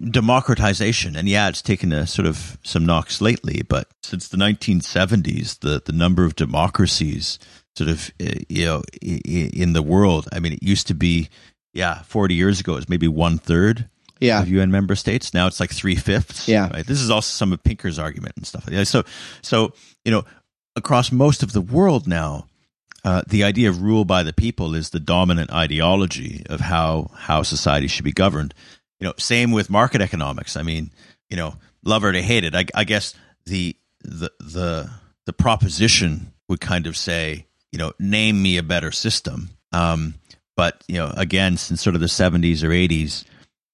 democratization, 0.00 1.14
and 1.14 1.28
yeah, 1.28 1.48
it's 1.48 1.62
taken 1.62 1.92
a 1.92 2.06
sort 2.06 2.26
of 2.26 2.58
some 2.64 2.86
knocks 2.86 3.20
lately, 3.20 3.62
but 3.68 3.86
since 4.02 4.28
the 4.28 4.38
1970s, 4.38 5.60
the 5.60 5.82
the 5.84 5.92
number 5.92 6.24
of 6.24 6.34
democracies 6.34 7.38
sort 7.76 7.90
of 7.90 8.10
uh, 8.20 8.40
you 8.48 8.64
know 8.64 8.82
in 9.02 9.72
the 9.72 9.82
world. 9.82 10.28
I 10.32 10.40
mean, 10.40 10.52
it 10.54 10.62
used 10.62 10.86
to 10.88 10.94
be, 10.94 11.28
yeah, 11.72 12.02
40 12.02 12.34
years 12.34 12.60
ago, 12.60 12.72
it 12.72 12.76
was 12.76 12.88
maybe 12.88 13.08
one 13.08 13.38
third 13.38 13.88
yeah. 14.20 14.42
of 14.42 14.48
UN 14.48 14.70
member 14.70 14.94
states. 14.94 15.32
Now 15.34 15.46
it's 15.46 15.60
like 15.60 15.70
three 15.70 15.96
fifths. 15.96 16.48
Yeah. 16.48 16.70
Right? 16.70 16.86
This 16.86 17.00
is 17.00 17.10
also 17.10 17.30
some 17.32 17.52
of 17.52 17.62
Pinker's 17.62 17.98
argument 17.98 18.34
and 18.36 18.46
stuff. 18.46 18.68
Yeah. 18.70 18.84
So, 18.84 19.04
so 19.42 19.72
you 20.04 20.12
know, 20.12 20.24
across 20.76 21.10
most 21.10 21.42
of 21.42 21.52
the 21.52 21.60
world 21.60 22.06
now, 22.06 22.46
uh, 23.04 23.22
the 23.26 23.44
idea 23.44 23.70
of 23.70 23.82
rule 23.82 24.04
by 24.04 24.22
the 24.22 24.32
people 24.32 24.74
is 24.74 24.90
the 24.90 25.00
dominant 25.00 25.50
ideology 25.50 26.44
of 26.50 26.60
how 26.60 27.10
how 27.14 27.42
society 27.42 27.86
should 27.86 28.04
be 28.04 28.12
governed. 28.12 28.52
You 28.98 29.06
know, 29.06 29.14
same 29.16 29.52
with 29.52 29.70
market 29.70 30.02
economics. 30.02 30.56
I 30.56 30.62
mean, 30.62 30.90
you 31.30 31.36
know, 31.36 31.54
love 31.82 32.04
or 32.04 32.12
to 32.12 32.20
hate 32.20 32.44
it. 32.44 32.54
I, 32.54 32.66
I 32.74 32.84
guess 32.84 33.14
the 33.46 33.74
the 34.02 34.30
the 34.38 34.90
the 35.24 35.32
proposition 35.32 36.32
would 36.48 36.60
kind 36.60 36.86
of 36.86 36.96
say, 36.96 37.46
you 37.72 37.78
know, 37.78 37.92
name 37.98 38.42
me 38.42 38.58
a 38.58 38.62
better 38.62 38.92
system. 38.92 39.50
Um, 39.72 40.14
but 40.60 40.84
you 40.88 40.96
know, 40.96 41.10
again, 41.16 41.56
since 41.56 41.80
sort 41.80 41.94
of 41.94 42.02
the 42.02 42.06
seventies 42.06 42.62
or 42.62 42.70
eighties, 42.70 43.24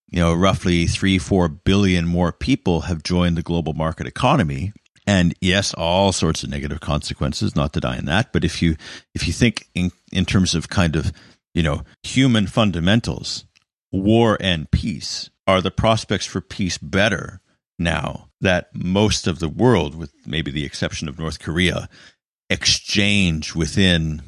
you 0.07 0.20
know, 0.20 0.32
roughly 0.32 0.87
three, 0.87 1.18
four 1.18 1.49
billion 1.49 2.07
more 2.07 2.30
people 2.30 2.82
have 2.82 3.03
joined 3.03 3.37
the 3.37 3.43
global 3.43 3.72
market 3.72 4.07
economy. 4.07 4.72
And 5.05 5.34
yes, 5.41 5.74
all 5.74 6.12
sorts 6.12 6.45
of 6.45 6.51
negative 6.51 6.78
consequences, 6.78 7.57
not 7.57 7.72
to 7.72 7.80
denying 7.80 8.05
that. 8.05 8.32
But 8.32 8.45
if 8.45 8.62
you 8.62 8.76
if 9.16 9.26
you 9.26 9.32
think 9.32 9.66
in, 9.74 9.91
in 10.12 10.24
terms 10.26 10.55
of 10.55 10.68
kind 10.68 10.95
of, 10.95 11.11
you 11.55 11.64
know, 11.64 11.82
human 12.05 12.47
fundamentals, 12.47 13.47
war 13.91 14.39
and 14.41 14.70
peace, 14.70 15.28
are 15.45 15.61
the 15.61 15.72
prospects 15.72 16.26
for 16.26 16.41
peace 16.41 16.78
better 16.78 17.41
now 17.80 18.28
that 18.41 18.68
most 18.72 19.26
of 19.26 19.41
the 19.41 19.49
world, 19.49 19.97
with 19.97 20.12
maybe 20.24 20.53
the 20.53 20.64
exception 20.64 21.09
of 21.09 21.18
North 21.18 21.41
Korea, 21.41 21.89
exchange 22.49 23.57
within 23.57 24.22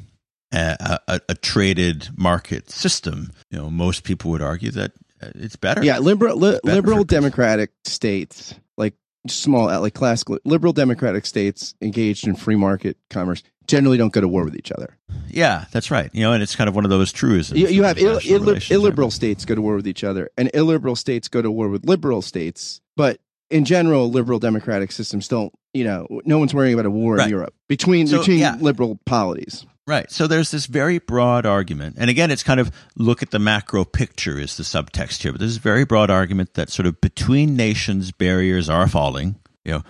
a, 0.51 0.99
a, 1.07 1.21
a, 1.29 1.35
traded 1.35 2.09
market 2.17 2.69
system. 2.69 3.31
You 3.51 3.59
know, 3.59 3.69
most 3.69 4.03
people 4.03 4.31
would 4.31 4.41
argue 4.41 4.71
that 4.71 4.91
uh, 5.21 5.29
it's 5.35 5.55
better. 5.55 5.83
Yeah, 5.83 5.99
liberal 5.99 6.37
li- 6.37 6.59
liberal 6.63 7.03
democratic 7.03 7.71
states, 7.83 8.55
like 8.77 8.95
small, 9.27 9.69
uh, 9.69 9.79
like 9.79 9.93
classical 9.93 10.39
liberal 10.45 10.73
democratic 10.73 11.25
states 11.25 11.75
engaged 11.81 12.27
in 12.27 12.35
free 12.35 12.55
market 12.55 12.97
commerce, 13.09 13.43
generally 13.67 13.97
don't 13.97 14.11
go 14.11 14.21
to 14.21 14.27
war 14.27 14.43
with 14.43 14.55
each 14.55 14.71
other. 14.71 14.97
Yeah, 15.27 15.65
that's 15.71 15.91
right. 15.91 16.09
You 16.13 16.21
know, 16.21 16.33
and 16.33 16.43
it's 16.43 16.55
kind 16.55 16.67
of 16.67 16.75
one 16.75 16.83
of 16.83 16.89
those 16.89 17.11
truisms. 17.11 17.59
You, 17.59 17.67
you 17.67 17.83
have 17.83 17.97
Ill, 17.99 18.19
Ill, 18.25 18.57
illiberal 18.69 19.11
states 19.11 19.45
go 19.45 19.55
to 19.55 19.61
war 19.61 19.75
with 19.75 19.87
each 19.87 20.03
other, 20.03 20.29
and 20.37 20.49
illiberal 20.53 20.95
states 20.95 21.27
go 21.27 21.41
to 21.41 21.51
war 21.51 21.69
with 21.69 21.85
liberal 21.85 22.21
states. 22.21 22.81
But 22.97 23.19
in 23.49 23.65
general, 23.65 24.09
liberal 24.09 24.39
democratic 24.39 24.91
systems 24.91 25.27
don't. 25.27 25.53
You 25.73 25.83
know, 25.83 26.07
no 26.25 26.39
one's 26.39 26.53
worrying 26.53 26.73
about 26.73 26.87
a 26.87 26.89
war 26.89 27.15
right. 27.15 27.25
in 27.25 27.29
Europe 27.29 27.53
between 27.67 28.07
so, 28.07 28.19
between 28.19 28.39
yeah. 28.39 28.57
liberal 28.59 28.99
polities. 29.05 29.67
Right. 29.89 30.11
So 30.11 30.27
there's 30.27 30.51
this 30.51 30.67
very 30.67 30.99
broad 30.99 31.47
argument. 31.47 31.95
And 31.97 32.11
again, 32.11 32.29
it's 32.29 32.43
kind 32.43 32.59
of 32.59 32.71
look 32.95 33.23
at 33.23 33.31
the 33.31 33.39
macro 33.39 33.83
picture 33.83 34.37
is 34.37 34.55
the 34.55 34.61
subtext 34.61 35.23
here. 35.23 35.31
But 35.31 35.39
there's 35.39 35.57
a 35.57 35.59
very 35.59 35.83
broad 35.83 36.11
argument 36.11 36.53
that 36.53 36.69
sort 36.69 36.85
of 36.85 37.01
between 37.01 37.55
nations 37.55 38.11
barriers 38.11 38.69
are 38.69 38.87
falling, 38.87 39.39
you 39.65 39.71
know, 39.71 39.83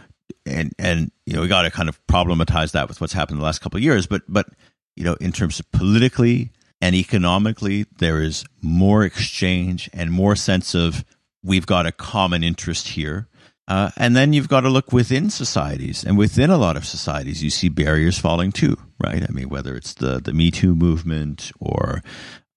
and 0.46 0.72
and 0.80 1.12
you 1.26 1.34
know, 1.34 1.42
we 1.42 1.50
got 1.50 1.64
to 1.64 1.70
kind 1.70 1.90
of 1.90 2.00
problematize 2.08 2.72
that 2.72 2.88
with 2.88 3.02
what's 3.02 3.12
happened 3.12 3.36
in 3.36 3.40
the 3.40 3.46
last 3.46 3.60
couple 3.60 3.78
of 3.78 3.84
years, 3.84 4.08
but 4.08 4.22
but 4.30 4.48
you 4.96 5.04
know, 5.04 5.16
in 5.16 5.34
terms 5.34 5.60
of 5.60 5.70
politically 5.74 6.54
and 6.80 6.96
economically, 6.96 7.86
there 7.98 8.22
is 8.22 8.46
more 8.62 9.04
exchange 9.04 9.90
and 9.92 10.14
more 10.14 10.38
sense 10.38 10.74
of 10.74 11.04
we've 11.44 11.66
got 11.66 11.86
a 11.86 11.92
common 11.92 12.42
interest 12.42 12.88
here. 12.88 13.28
Uh, 13.70 13.92
and 13.98 14.16
then 14.16 14.34
you've 14.34 14.50
got 14.50 14.62
to 14.62 14.70
look 14.70 14.92
within 14.92 15.30
societies, 15.30 16.04
and 16.04 16.18
within 16.18 16.50
a 16.50 16.58
lot 16.58 16.76
of 16.76 16.86
societies, 16.86 17.44
you 17.44 17.52
see 17.52 17.70
barriers 17.70 18.18
falling 18.18 18.52
too, 18.52 18.76
right? 19.00 19.24
I 19.24 19.32
mean, 19.32 19.48
whether 19.48 19.76
it's 19.76 19.94
the 19.94 20.20
the 20.20 20.34
Me 20.34 20.50
Too 20.50 20.74
movement 20.74 21.52
or 21.60 22.02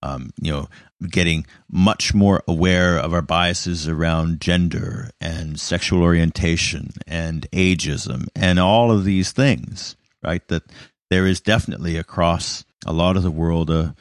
um, 0.02 0.30
you 0.40 0.50
know, 0.50 0.68
getting 1.08 1.46
much 1.70 2.14
more 2.14 2.42
aware 2.48 2.96
of 2.96 3.12
our 3.12 3.22
biases 3.22 3.86
around 3.86 4.40
gender 4.40 5.10
and 5.20 5.60
sexual 5.60 6.02
orientation 6.02 6.90
and 7.06 7.46
ageism 7.52 8.26
and 8.34 8.58
all 8.58 8.90
of 8.90 9.04
these 9.04 9.32
things, 9.32 9.96
right? 10.22 10.46
That 10.48 10.64
there 11.10 11.26
is 11.26 11.40
definitely 11.40 11.98
across 11.98 12.64
a 12.86 12.92
lot 12.92 13.18
of 13.18 13.22
the 13.22 13.30
world 13.30 13.68
a 13.68 13.94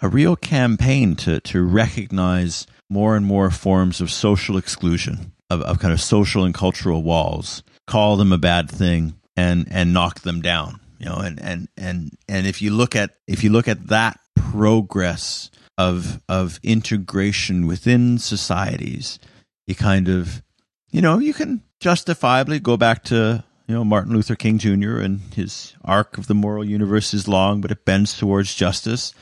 a 0.00 0.08
real 0.08 0.34
campaign 0.34 1.14
to 1.16 1.40
to 1.40 1.62
recognize 1.62 2.66
more 2.88 3.16
and 3.16 3.26
more 3.26 3.50
forms 3.50 4.00
of 4.00 4.10
social 4.10 4.56
exclusion 4.56 5.32
of, 5.50 5.62
of 5.62 5.78
kind 5.78 5.92
of 5.92 6.00
social 6.00 6.44
and 6.44 6.54
cultural 6.54 7.02
walls, 7.02 7.62
call 7.86 8.16
them 8.16 8.32
a 8.32 8.38
bad 8.38 8.70
thing, 8.70 9.14
and 9.36 9.66
and 9.70 9.92
knock 9.92 10.20
them 10.20 10.42
down. 10.42 10.80
You 10.98 11.06
know, 11.06 11.16
and 11.16 11.40
and 11.40 11.68
and 11.76 12.16
and 12.28 12.46
if 12.46 12.60
you 12.60 12.70
look 12.70 12.96
at 12.96 13.14
if 13.26 13.44
you 13.44 13.50
look 13.50 13.68
at 13.68 13.88
that 13.88 14.18
progress 14.34 15.50
of 15.76 16.20
of 16.28 16.58
integration 16.62 17.66
within 17.66 18.18
societies, 18.18 19.18
you 19.66 19.74
kind 19.74 20.08
of 20.08 20.42
you 20.90 21.00
know 21.00 21.18
you 21.18 21.32
can 21.32 21.62
justifiably 21.80 22.58
go 22.58 22.76
back 22.76 23.04
to 23.04 23.44
you 23.68 23.74
know 23.74 23.84
Martin 23.84 24.12
Luther 24.12 24.34
King 24.34 24.58
Jr. 24.58 24.98
and 24.98 25.20
his 25.34 25.74
arc 25.84 26.18
of 26.18 26.26
the 26.26 26.34
moral 26.34 26.64
universe 26.64 27.14
is 27.14 27.28
long, 27.28 27.60
but 27.60 27.70
it 27.70 27.84
bends 27.84 28.18
towards 28.18 28.54
justice, 28.54 29.14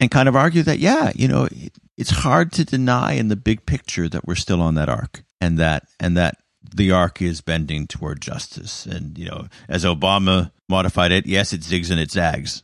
and 0.00 0.10
kind 0.10 0.28
of 0.28 0.36
argue 0.36 0.62
that 0.62 0.78
yeah, 0.78 1.12
you 1.14 1.28
know, 1.28 1.44
it, 1.50 1.72
it's 1.96 2.10
hard 2.10 2.52
to 2.52 2.64
deny 2.64 3.12
in 3.12 3.28
the 3.28 3.36
big 3.36 3.64
picture 3.64 4.08
that 4.08 4.26
we're 4.26 4.34
still 4.34 4.60
on 4.60 4.74
that 4.74 4.90
arc 4.90 5.22
and 5.42 5.58
that 5.58 5.80
and 6.00 6.16
that 6.16 6.36
the 6.74 6.90
arc 6.92 7.20
is 7.20 7.40
bending 7.42 7.86
toward 7.86 8.20
justice. 8.22 8.86
And 8.86 9.18
you 9.18 9.26
know, 9.26 9.48
as 9.68 9.84
Obama 9.84 10.52
modified 10.68 11.12
it, 11.12 11.26
yes, 11.26 11.52
it 11.52 11.60
zigs 11.60 11.90
and 11.90 12.00
it 12.00 12.10
zags, 12.10 12.62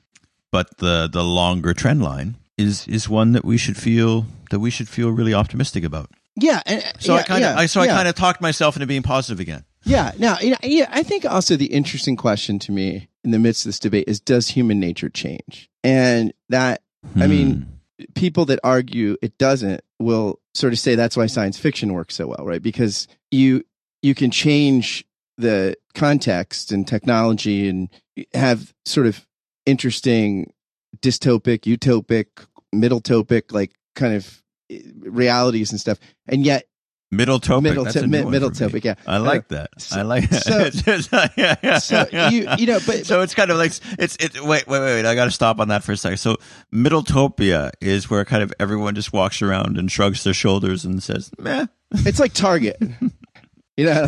but 0.50 0.78
the 0.78 1.08
the 1.12 1.24
longer 1.24 1.74
trend 1.74 2.02
line 2.02 2.36
is 2.56 2.86
is 2.88 3.08
one 3.08 3.32
that 3.32 3.44
we 3.44 3.58
should 3.58 3.76
feel 3.76 4.24
that 4.50 4.60
we 4.60 4.70
should 4.70 4.88
feel 4.88 5.10
really 5.10 5.34
optimistic 5.34 5.84
about. 5.84 6.10
Yeah, 6.40 6.62
so 7.00 7.14
yeah, 7.14 7.20
I 7.20 7.22
kind 7.24 7.44
of 7.44 7.58
yeah, 7.58 7.66
so 7.66 7.82
yeah. 7.82 7.92
I 7.92 7.96
kind 7.96 8.08
of 8.08 8.14
talked 8.14 8.40
myself 8.40 8.76
into 8.76 8.86
being 8.86 9.02
positive 9.02 9.40
again. 9.40 9.64
Yeah. 9.84 10.12
Now, 10.18 10.36
you 10.40 10.50
know, 10.50 10.56
yeah, 10.62 10.88
I 10.90 11.02
think 11.02 11.24
also 11.24 11.56
the 11.56 11.66
interesting 11.66 12.16
question 12.16 12.58
to 12.60 12.72
me 12.72 13.08
in 13.24 13.30
the 13.32 13.38
midst 13.38 13.64
of 13.64 13.70
this 13.70 13.78
debate 13.80 14.04
is 14.06 14.20
does 14.20 14.48
human 14.48 14.78
nature 14.78 15.08
change? 15.08 15.68
And 15.82 16.32
that, 16.48 16.82
I 17.16 17.26
mean, 17.26 17.66
Hmm. 17.98 18.04
people 18.14 18.44
that 18.46 18.60
argue 18.62 19.16
it 19.22 19.38
doesn't 19.38 19.80
will 19.98 20.40
sort 20.54 20.72
of 20.72 20.78
say 20.78 20.94
that's 20.94 21.16
why 21.16 21.26
science 21.26 21.58
fiction 21.58 21.92
works 21.92 22.14
so 22.14 22.26
well, 22.28 22.44
right? 22.44 22.62
Because 22.62 23.08
you 23.30 23.64
you 24.02 24.14
can 24.14 24.30
change 24.30 25.04
the 25.36 25.76
context 25.94 26.72
and 26.72 26.86
technology 26.86 27.68
and 27.68 27.88
have 28.34 28.74
sort 28.84 29.06
of 29.06 29.26
interesting 29.66 30.52
dystopic, 31.00 31.60
utopic, 31.60 32.46
middle 32.72 33.00
topic 33.00 33.52
like 33.52 33.72
kind 33.94 34.14
of 34.14 34.42
eh, 34.70 34.80
realities 35.00 35.70
and 35.70 35.80
stuff. 35.80 35.98
And 36.26 36.44
yet 36.44 36.67
middle 37.10 37.40
topic. 37.40 37.62
middle 37.64 37.86
to- 37.86 38.06
mi- 38.06 38.24
middle 38.24 38.50
topic, 38.50 38.84
yeah. 38.84 38.94
I 39.06 39.16
like 39.18 39.48
that. 39.48 39.70
So- 39.80 39.98
I 39.98 40.02
like 40.02 40.28
that. 40.30 40.42
so- 40.42 40.58
It's 40.58 40.82
just- 40.82 41.12
yeah, 41.36 41.54
yeah, 41.62 41.78
so 41.78 42.06
you 42.12 42.48
you 42.58 42.66
know, 42.66 42.78
but 42.86 43.06
so 43.06 43.22
it's 43.22 43.34
kind 43.34 43.50
of 43.50 43.56
like 43.58 43.72
it's 43.98 44.16
it. 44.16 44.34
Wait, 44.42 44.66
wait, 44.66 44.80
wait, 44.80 44.80
wait. 44.80 45.06
I 45.06 45.14
got 45.14 45.24
to 45.26 45.30
stop 45.30 45.58
on 45.60 45.68
that 45.68 45.84
for 45.84 45.92
a 45.92 45.96
second. 45.96 46.18
So 46.18 46.36
Middletopia 46.72 47.72
is 47.80 48.08
where 48.10 48.24
kind 48.24 48.42
of 48.42 48.52
everyone 48.58 48.94
just 48.94 49.12
walks 49.12 49.42
around 49.42 49.78
and 49.78 49.90
shrugs 49.90 50.24
their 50.24 50.34
shoulders 50.34 50.84
and 50.84 51.02
says, 51.02 51.30
"Meh." 51.38 51.66
It's 51.92 52.20
like 52.20 52.32
Target. 52.34 52.76
you 53.76 53.84
know, 53.86 54.04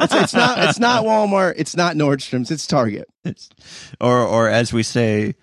it's, 0.00 0.14
it's 0.14 0.34
not 0.34 0.58
it's 0.68 0.78
not 0.78 1.04
Walmart. 1.04 1.54
It's 1.56 1.76
not 1.76 1.96
Nordstrom's. 1.96 2.50
It's 2.50 2.66
Target. 2.66 3.08
It's, 3.24 3.48
or 4.00 4.18
or 4.20 4.48
as 4.48 4.72
we 4.72 4.82
say, 4.82 5.34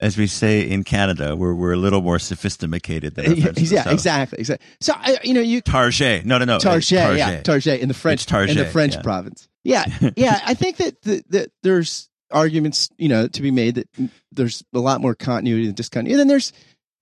as 0.00 0.18
we 0.18 0.26
say 0.26 0.68
in 0.68 0.84
Canada, 0.84 1.36
we're 1.36 1.54
we're 1.54 1.72
a 1.72 1.76
little 1.76 2.02
more 2.02 2.18
sophisticated 2.18 3.14
than 3.14 3.30
the 3.30 3.40
yeah, 3.70 3.88
exactly, 3.88 4.38
exactly. 4.38 4.66
So 4.80 4.92
I, 4.96 5.18
you 5.22 5.34
know, 5.34 5.40
you 5.40 5.60
Target. 5.60 6.24
No, 6.24 6.38
no, 6.38 6.44
no. 6.44 6.58
Target, 6.58 6.90
yeah, 6.90 7.42
Target 7.42 7.80
in 7.80 7.88
the 7.88 7.94
French 7.94 8.22
It's 8.22 8.26
Target, 8.26 8.56
in 8.56 8.64
the 8.64 8.70
French 8.70 8.94
yeah. 8.94 9.02
province. 9.02 9.48
Yeah, 9.62 9.84
yeah. 10.16 10.40
I 10.44 10.54
think 10.54 10.76
that 10.78 11.00
the, 11.02 11.22
that 11.30 11.50
there's 11.62 12.08
arguments, 12.30 12.90
you 12.98 13.08
know, 13.08 13.28
to 13.28 13.42
be 13.42 13.50
made 13.50 13.76
that 13.76 13.88
there's 14.32 14.64
a 14.74 14.78
lot 14.78 15.00
more 15.00 15.14
continuity 15.14 15.66
than 15.66 15.74
discontinuity. 15.74 16.14
And 16.14 16.20
then 16.20 16.28
there's 16.28 16.52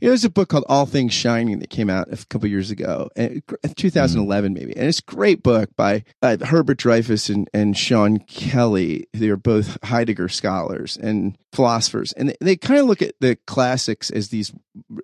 you 0.03 0.09
know, 0.09 0.11
there's 0.11 0.24
a 0.24 0.30
book 0.30 0.48
called 0.48 0.64
All 0.68 0.84
Things 0.84 1.12
Shining 1.14 1.61
that 1.61 1.70
came 1.70 1.88
out 1.88 2.12
a 2.12 2.26
couple 2.26 2.48
years 2.48 2.72
ago, 2.72 3.09
and- 3.14 3.40
2011 3.76 4.53
maybe, 4.53 4.76
and 4.76 4.88
it's 4.88 4.98
a 4.98 5.03
great 5.03 5.44
book 5.44 5.70
by 5.76 6.03
uh, 6.22 6.36
Hubert 6.44 6.78
Dreyfus 6.78 7.28
and, 7.28 7.48
and 7.55 7.76
Sean 7.78 8.18
Kelly. 8.18 9.07
They 9.12 9.28
are 9.28 9.36
both 9.36 9.78
Heidegger 9.84 10.28
scholars 10.28 10.96
and 10.96 11.38
philosophers, 11.53 12.12
and 12.14 12.30
they, 12.30 12.36
they 12.40 12.57
kind 12.57 12.80
of 12.80 12.86
look 12.86 13.00
at 13.00 13.14
the 13.20 13.36
classics 13.46 14.11
as 14.11 14.30
these. 14.30 14.53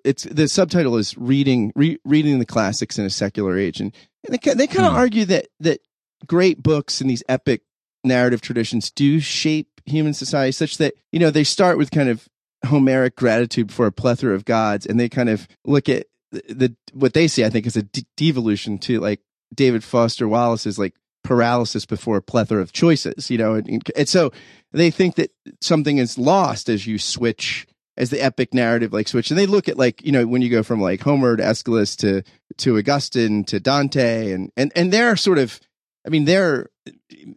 It's 0.03 0.23
the 0.23 0.49
subtitle 0.49 0.97
is 0.97 1.17
reading 1.17 1.71
re, 1.77 1.97
reading 2.03 2.39
the 2.39 2.45
classics 2.45 2.99
in 2.99 3.05
a 3.05 3.09
secular 3.09 3.57
age, 3.57 3.79
and, 3.79 3.95
and 4.27 4.37
they 4.37 4.53
they 4.53 4.67
kind 4.67 4.85
of 4.85 4.91
Hmm. 4.91 4.97
argue 4.99 5.25
that 5.25 5.47
that 5.61 5.79
great 6.27 6.61
books 6.61 6.99
and 6.99 7.09
these 7.09 7.23
epic 7.29 7.61
narrative 8.03 8.41
traditions 8.41 8.91
do 8.91 9.21
shape 9.21 9.79
human 9.85 10.13
society 10.13 10.51
such 10.51 10.77
that 10.77 10.93
you 11.11 11.19
know 11.19 11.31
they 11.31 11.43
start 11.45 11.77
with 11.77 11.89
kind 11.91 12.09
of 12.09 12.27
Homeric 12.65 13.15
gratitude 13.15 13.71
for 13.71 13.85
a 13.85 13.91
plethora 13.91 14.35
of 14.35 14.45
gods, 14.45 14.85
and 14.85 14.99
they 14.99 15.09
kind 15.09 15.29
of 15.29 15.47
look 15.65 15.87
at 15.87 16.07
the, 16.31 16.41
the 16.49 16.75
what 16.93 17.13
they 17.13 17.27
see, 17.27 17.45
I 17.45 17.49
think, 17.49 17.65
is 17.65 17.77
a 17.77 17.83
de- 17.83 18.05
devolution 18.17 18.77
to 18.79 18.99
like 18.99 19.21
David 19.53 19.83
Foster 19.83 20.27
Wallace's 20.27 20.77
like 20.77 20.93
paralysis 21.23 21.85
before 21.85 22.17
a 22.17 22.21
plethora 22.21 22.61
of 22.61 22.71
choices, 22.71 23.29
you 23.29 23.37
know, 23.37 23.55
and, 23.55 23.81
and 23.95 24.09
so 24.09 24.31
they 24.71 24.91
think 24.91 25.15
that 25.15 25.31
something 25.61 25.97
is 25.97 26.17
lost 26.17 26.69
as 26.69 26.85
you 26.85 26.97
switch 26.97 27.65
as 27.97 28.09
the 28.09 28.21
epic 28.21 28.53
narrative 28.53 28.93
like 28.93 29.07
switch, 29.07 29.29
and 29.29 29.37
they 29.37 29.45
look 29.45 29.67
at 29.67 29.77
like 29.77 30.03
you 30.03 30.11
know 30.11 30.25
when 30.25 30.41
you 30.41 30.49
go 30.49 30.63
from 30.63 30.81
like 30.81 31.01
Homer 31.01 31.35
to 31.35 31.43
Aeschylus 31.43 31.95
to 31.97 32.23
to 32.57 32.77
Augustine 32.77 33.43
to 33.45 33.59
Dante, 33.59 34.31
and 34.31 34.51
and 34.55 34.71
and 34.75 34.91
they're 34.91 35.17
sort 35.17 35.37
of, 35.37 35.59
I 36.05 36.09
mean, 36.09 36.25
they're 36.25 36.69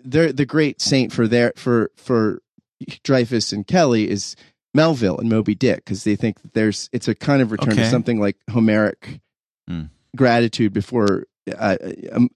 they're 0.04 0.32
the 0.32 0.46
great 0.46 0.80
saint 0.80 1.12
for 1.12 1.26
their 1.26 1.52
for 1.56 1.90
for 1.96 2.42
Dreyfus 3.02 3.52
and 3.52 3.66
Kelly 3.66 4.08
is 4.08 4.36
Melville 4.74 5.18
and 5.18 5.28
Moby 5.28 5.54
Dick 5.54 5.76
because 5.84 6.04
they 6.04 6.16
think 6.16 6.40
that 6.42 6.54
there's 6.54 6.88
it's 6.92 7.08
a 7.08 7.14
kind 7.14 7.42
of 7.42 7.52
return 7.52 7.76
to 7.76 7.90
something 7.90 8.20
like 8.20 8.36
Homeric 8.50 9.20
Hmm. 9.68 9.82
gratitude 10.16 10.72
before 10.72 11.26
uh, 11.56 11.76
a, 11.80 12.28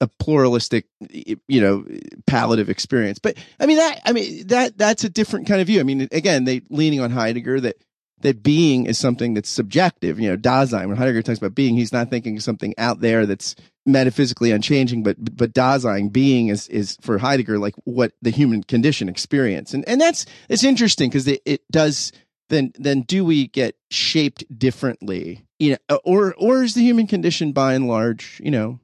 a 0.00 0.08
pluralistic, 0.20 0.86
you 1.10 1.60
know, 1.60 1.84
palliative 2.26 2.68
experience. 2.70 3.18
But 3.18 3.36
I 3.58 3.66
mean 3.66 3.78
that 3.78 4.00
I 4.04 4.12
mean 4.12 4.46
that 4.48 4.78
that's 4.78 5.02
a 5.04 5.08
different 5.08 5.46
kind 5.48 5.60
of 5.60 5.66
view. 5.66 5.80
I 5.80 5.82
mean, 5.82 6.08
again, 6.12 6.44
they 6.44 6.62
leaning 6.70 7.00
on 7.00 7.10
Heidegger 7.10 7.60
that 7.62 7.76
that 8.20 8.42
being 8.42 8.86
is 8.86 8.98
something 8.98 9.34
that's 9.34 9.48
subjective. 9.48 10.18
You 10.20 10.30
know, 10.30 10.36
Dasein 10.36 10.88
when 10.88 10.96
Heidegger 10.96 11.22
talks 11.22 11.38
about 11.38 11.54
being, 11.54 11.76
he's 11.76 11.92
not 11.92 12.10
thinking 12.10 12.36
of 12.36 12.42
something 12.42 12.74
out 12.78 13.00
there 13.00 13.26
that's 13.26 13.54
metaphysically 13.88 14.52
unchanging, 14.52 15.02
but 15.02 15.16
but 15.36 15.52
Dasein 15.52 16.12
being 16.12 16.48
is 16.48 16.68
is 16.68 16.96
for 17.00 17.18
Heidegger 17.18 17.58
like 17.58 17.74
what 17.84 18.12
the 18.22 18.30
human 18.30 18.62
condition 18.62 19.08
experience, 19.08 19.74
and 19.74 19.88
and 19.88 20.00
that's 20.00 20.26
it's 20.48 20.64
interesting 20.64 21.08
because 21.08 21.26
it, 21.26 21.42
it 21.44 21.62
does. 21.70 22.12
Then 22.50 22.72
then 22.76 23.02
do 23.02 23.24
we 23.24 23.48
get 23.48 23.76
shaped 23.90 24.44
differently? 24.58 25.44
You 25.58 25.76
know, 25.90 26.00
or 26.04 26.34
or 26.38 26.62
is 26.62 26.74
the 26.74 26.82
human 26.82 27.06
condition 27.06 27.52
by 27.52 27.74
and 27.74 27.86
large, 27.86 28.40
you 28.42 28.50
know, 28.50 28.80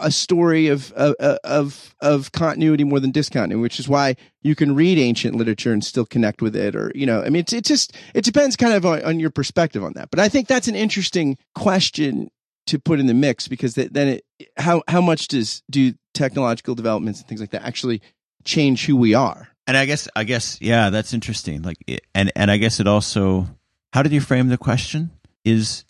a 0.00 0.10
story 0.10 0.68
of 0.68 0.92
of 0.92 1.14
of, 1.44 1.94
of 2.00 2.32
continuity 2.32 2.84
more 2.84 3.00
than 3.00 3.10
discontinuity, 3.10 3.60
which 3.60 3.78
is 3.78 3.88
why 3.88 4.16
you 4.42 4.54
can 4.54 4.74
read 4.74 4.98
ancient 4.98 5.36
literature 5.36 5.72
and 5.72 5.84
still 5.84 6.04
connect 6.04 6.42
with 6.42 6.56
it, 6.56 6.74
or 6.74 6.92
you 6.94 7.06
know, 7.06 7.22
I 7.22 7.28
mean, 7.28 7.40
it's 7.40 7.52
it 7.52 7.64
just 7.64 7.96
it 8.14 8.24
depends 8.24 8.56
kind 8.56 8.74
of 8.74 8.84
on, 8.84 9.02
on 9.04 9.20
your 9.20 9.30
perspective 9.30 9.84
on 9.84 9.92
that. 9.94 10.10
But 10.10 10.20
I 10.20 10.28
think 10.28 10.48
that's 10.48 10.68
an 10.68 10.74
interesting 10.74 11.38
question 11.54 12.30
to 12.66 12.78
put 12.78 13.00
in 13.00 13.06
the 13.06 13.14
mix 13.14 13.48
because 13.48 13.74
th- 13.74 13.90
then 13.90 14.08
it 14.08 14.24
how 14.56 14.82
how 14.88 15.00
much 15.00 15.28
does 15.28 15.62
do 15.70 15.94
technological 16.14 16.74
developments 16.74 17.20
and 17.20 17.28
things 17.28 17.40
like 17.40 17.50
that 17.50 17.62
actually 17.62 18.02
change 18.44 18.86
who 18.86 18.96
we 18.96 19.14
are? 19.14 19.48
And 19.66 19.76
I 19.76 19.86
guess, 19.86 20.08
I 20.16 20.24
guess, 20.24 20.60
yeah, 20.60 20.90
that's 20.90 21.14
interesting. 21.14 21.62
Like, 21.62 21.78
and 22.14 22.32
and 22.34 22.50
I 22.50 22.56
guess 22.56 22.80
it 22.80 22.86
also. 22.86 23.46
How 23.92 24.02
did 24.02 24.12
you 24.12 24.20
frame 24.20 24.48
the 24.48 24.58
question? 24.58 25.10
Is 25.44 25.84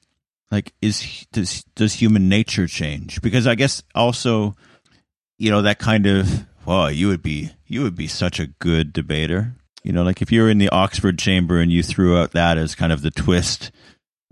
like 0.51 0.73
is 0.83 1.27
does 1.33 1.65
does 1.75 1.95
human 1.95 2.29
nature 2.29 2.67
change? 2.67 3.23
Because 3.23 3.47
I 3.47 3.55
guess 3.55 3.83
also, 3.95 4.57
you 5.39 5.51
know, 5.51 5.63
that 5.63 5.79
kind 5.79 6.07
of. 6.07 6.47
Well, 6.65 6.93
you 6.93 7.09
would 7.09 7.23
be 7.23 7.51
you 7.67 7.83
would 7.83 7.97
be 7.97 8.07
such 8.07 8.39
a 8.39 8.47
good 8.47 8.93
debater. 8.93 9.55
You 9.83 9.93
know, 9.93 10.05
like 10.05 10.23
if 10.23 10.31
you 10.31 10.43
were 10.43 10.49
in 10.49 10.59
the 10.59 10.69
Oxford 10.69 11.19
chamber 11.19 11.59
and 11.59 11.73
you 11.73 11.83
threw 11.83 12.17
out 12.17 12.33
that 12.33 12.57
as 12.57 12.77
kind 12.77 12.93
of 12.93 13.03
the 13.03 13.11
twist 13.11 13.73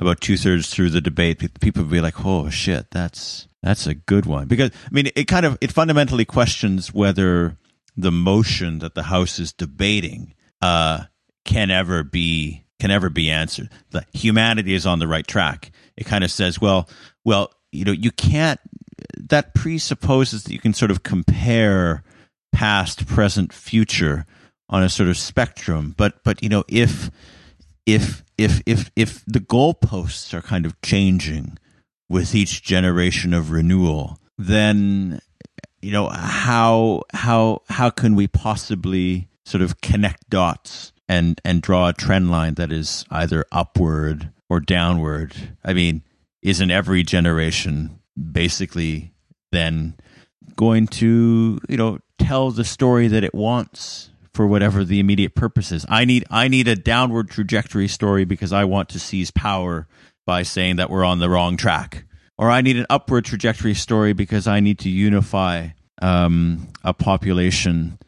about 0.01 0.21
two 0.21 0.37
thirds 0.37 0.71
through 0.71 0.91
the 0.91 1.01
debate, 1.01 1.61
people 1.61 1.83
would 1.83 1.93
be 1.93 2.01
like, 2.01 2.25
"Oh 2.25 2.51
shit, 2.51 2.91
that's 2.91 3.47
that's 3.63 3.87
a 3.87 3.95
good 3.95 4.27
one." 4.27 4.49
Because 4.49 4.71
I 4.87 4.91
mean, 4.91 5.11
it 5.15 5.25
kind 5.29 5.47
of 5.47 5.59
it 5.61 5.71
fundamentally 5.71 6.25
questions 6.25 6.93
whether 6.93 7.57
the 7.97 8.11
motion 8.11 8.79
that 8.79 8.95
the 8.95 9.05
House 9.05 9.39
is 9.39 9.53
debating 9.53 10.35
uh, 10.63 11.05
can 11.45 11.71
ever 11.71 12.03
be 12.03 12.65
can 12.81 12.91
ever 12.91 13.11
be 13.11 13.31
answered. 13.31 13.69
That 13.91 14.09
humanity 14.13 14.75
is 14.75 14.87
on 14.87 14.99
the 14.99 15.09
right 15.09 15.27
track. 15.27 15.71
It 15.97 16.07
kind 16.07 16.25
of 16.25 16.31
says, 16.31 16.61
well, 16.61 16.89
well, 17.25 17.53
you 17.71 17.85
know, 17.85 17.93
you 17.93 18.11
can't. 18.11 18.59
That 19.19 19.55
presupposes 19.55 20.45
that 20.45 20.53
you 20.53 20.59
can 20.59 20.75
sort 20.75 20.91
of 20.91 21.03
compare 21.03 22.03
past, 22.53 23.07
present, 23.07 23.53
future 23.53 24.27
on 24.69 24.83
a 24.83 24.89
sort 24.89 25.09
of 25.09 25.19
spectrum. 25.19 25.95
But 25.97 26.25
but 26.25 26.43
you 26.43 26.49
know, 26.49 26.65
if 26.69 27.11
if 27.87 28.25
if 28.39 28.63
if 28.67 28.91
if 28.97 29.25
the 29.27 29.41
goalposts 29.41 30.33
are 30.35 30.43
kind 30.43 30.67
of 30.67 30.81
changing 30.83 31.59
with 32.09 32.35
each 32.35 32.63
generation 32.63 33.33
of 33.33 33.51
renewal, 33.51 34.19
then 34.39 35.21
you 35.83 35.93
know 35.93 36.09
how 36.09 37.03
how 37.13 37.63
how 37.69 37.91
can 37.91 38.15
we 38.15 38.27
possibly 38.27 39.29
sort 39.45 39.63
of 39.63 39.81
connect 39.81 40.29
dots 40.29 40.93
and 41.09 41.41
and 41.45 41.63
draw 41.63 41.89
a 41.89 41.93
trend 41.93 42.31
line 42.31 42.55
that 42.55 42.73
is 42.73 43.05
either 43.11 43.45
upward 43.53 44.31
or 44.49 44.61
downward? 44.61 45.35
I 45.65 45.73
mean, 45.73 46.03
isn't 46.43 46.71
every 46.71 47.03
generation 47.03 48.01
basically 48.33 49.13
then 49.53 49.95
going 50.57 50.87
to 50.87 51.59
you 51.69 51.77
know 51.77 51.99
tell 52.19 52.51
the 52.51 52.65
story 52.65 53.09
that 53.09 53.25
it 53.25 53.35
wants 53.35 54.10
for 54.33 54.47
whatever 54.47 54.85
the 54.85 55.01
immediate 55.01 55.35
purpose 55.35 55.73
is. 55.73 55.85
I 55.89 56.05
need 56.05 56.25
I 56.31 56.49
need 56.49 56.69
a 56.69 56.77
downward 56.77 57.31
trajectory 57.31 57.89
story 57.89 58.25
because 58.25 58.53
I 58.53 58.65
want 58.65 58.89
to 58.91 59.01
seize 59.01 59.31
power 59.31 59.87
by 60.27 60.43
saying 60.43 60.77
that 60.77 60.91
we're 60.91 61.05
on 61.05 61.19
the 61.19 61.31
wrong 61.31 61.57
track. 61.57 62.05
Or 62.39 62.51
I 62.51 62.63
need 62.63 62.77
an 62.77 62.87
upward 62.89 63.25
trajectory 63.27 63.75
story 63.75 64.13
because 64.13 64.47
I 64.47 64.61
need 64.61 64.79
to 64.81 64.89
unify 64.89 65.69
um, 66.01 66.69
a 66.83 66.95
population 66.95 67.99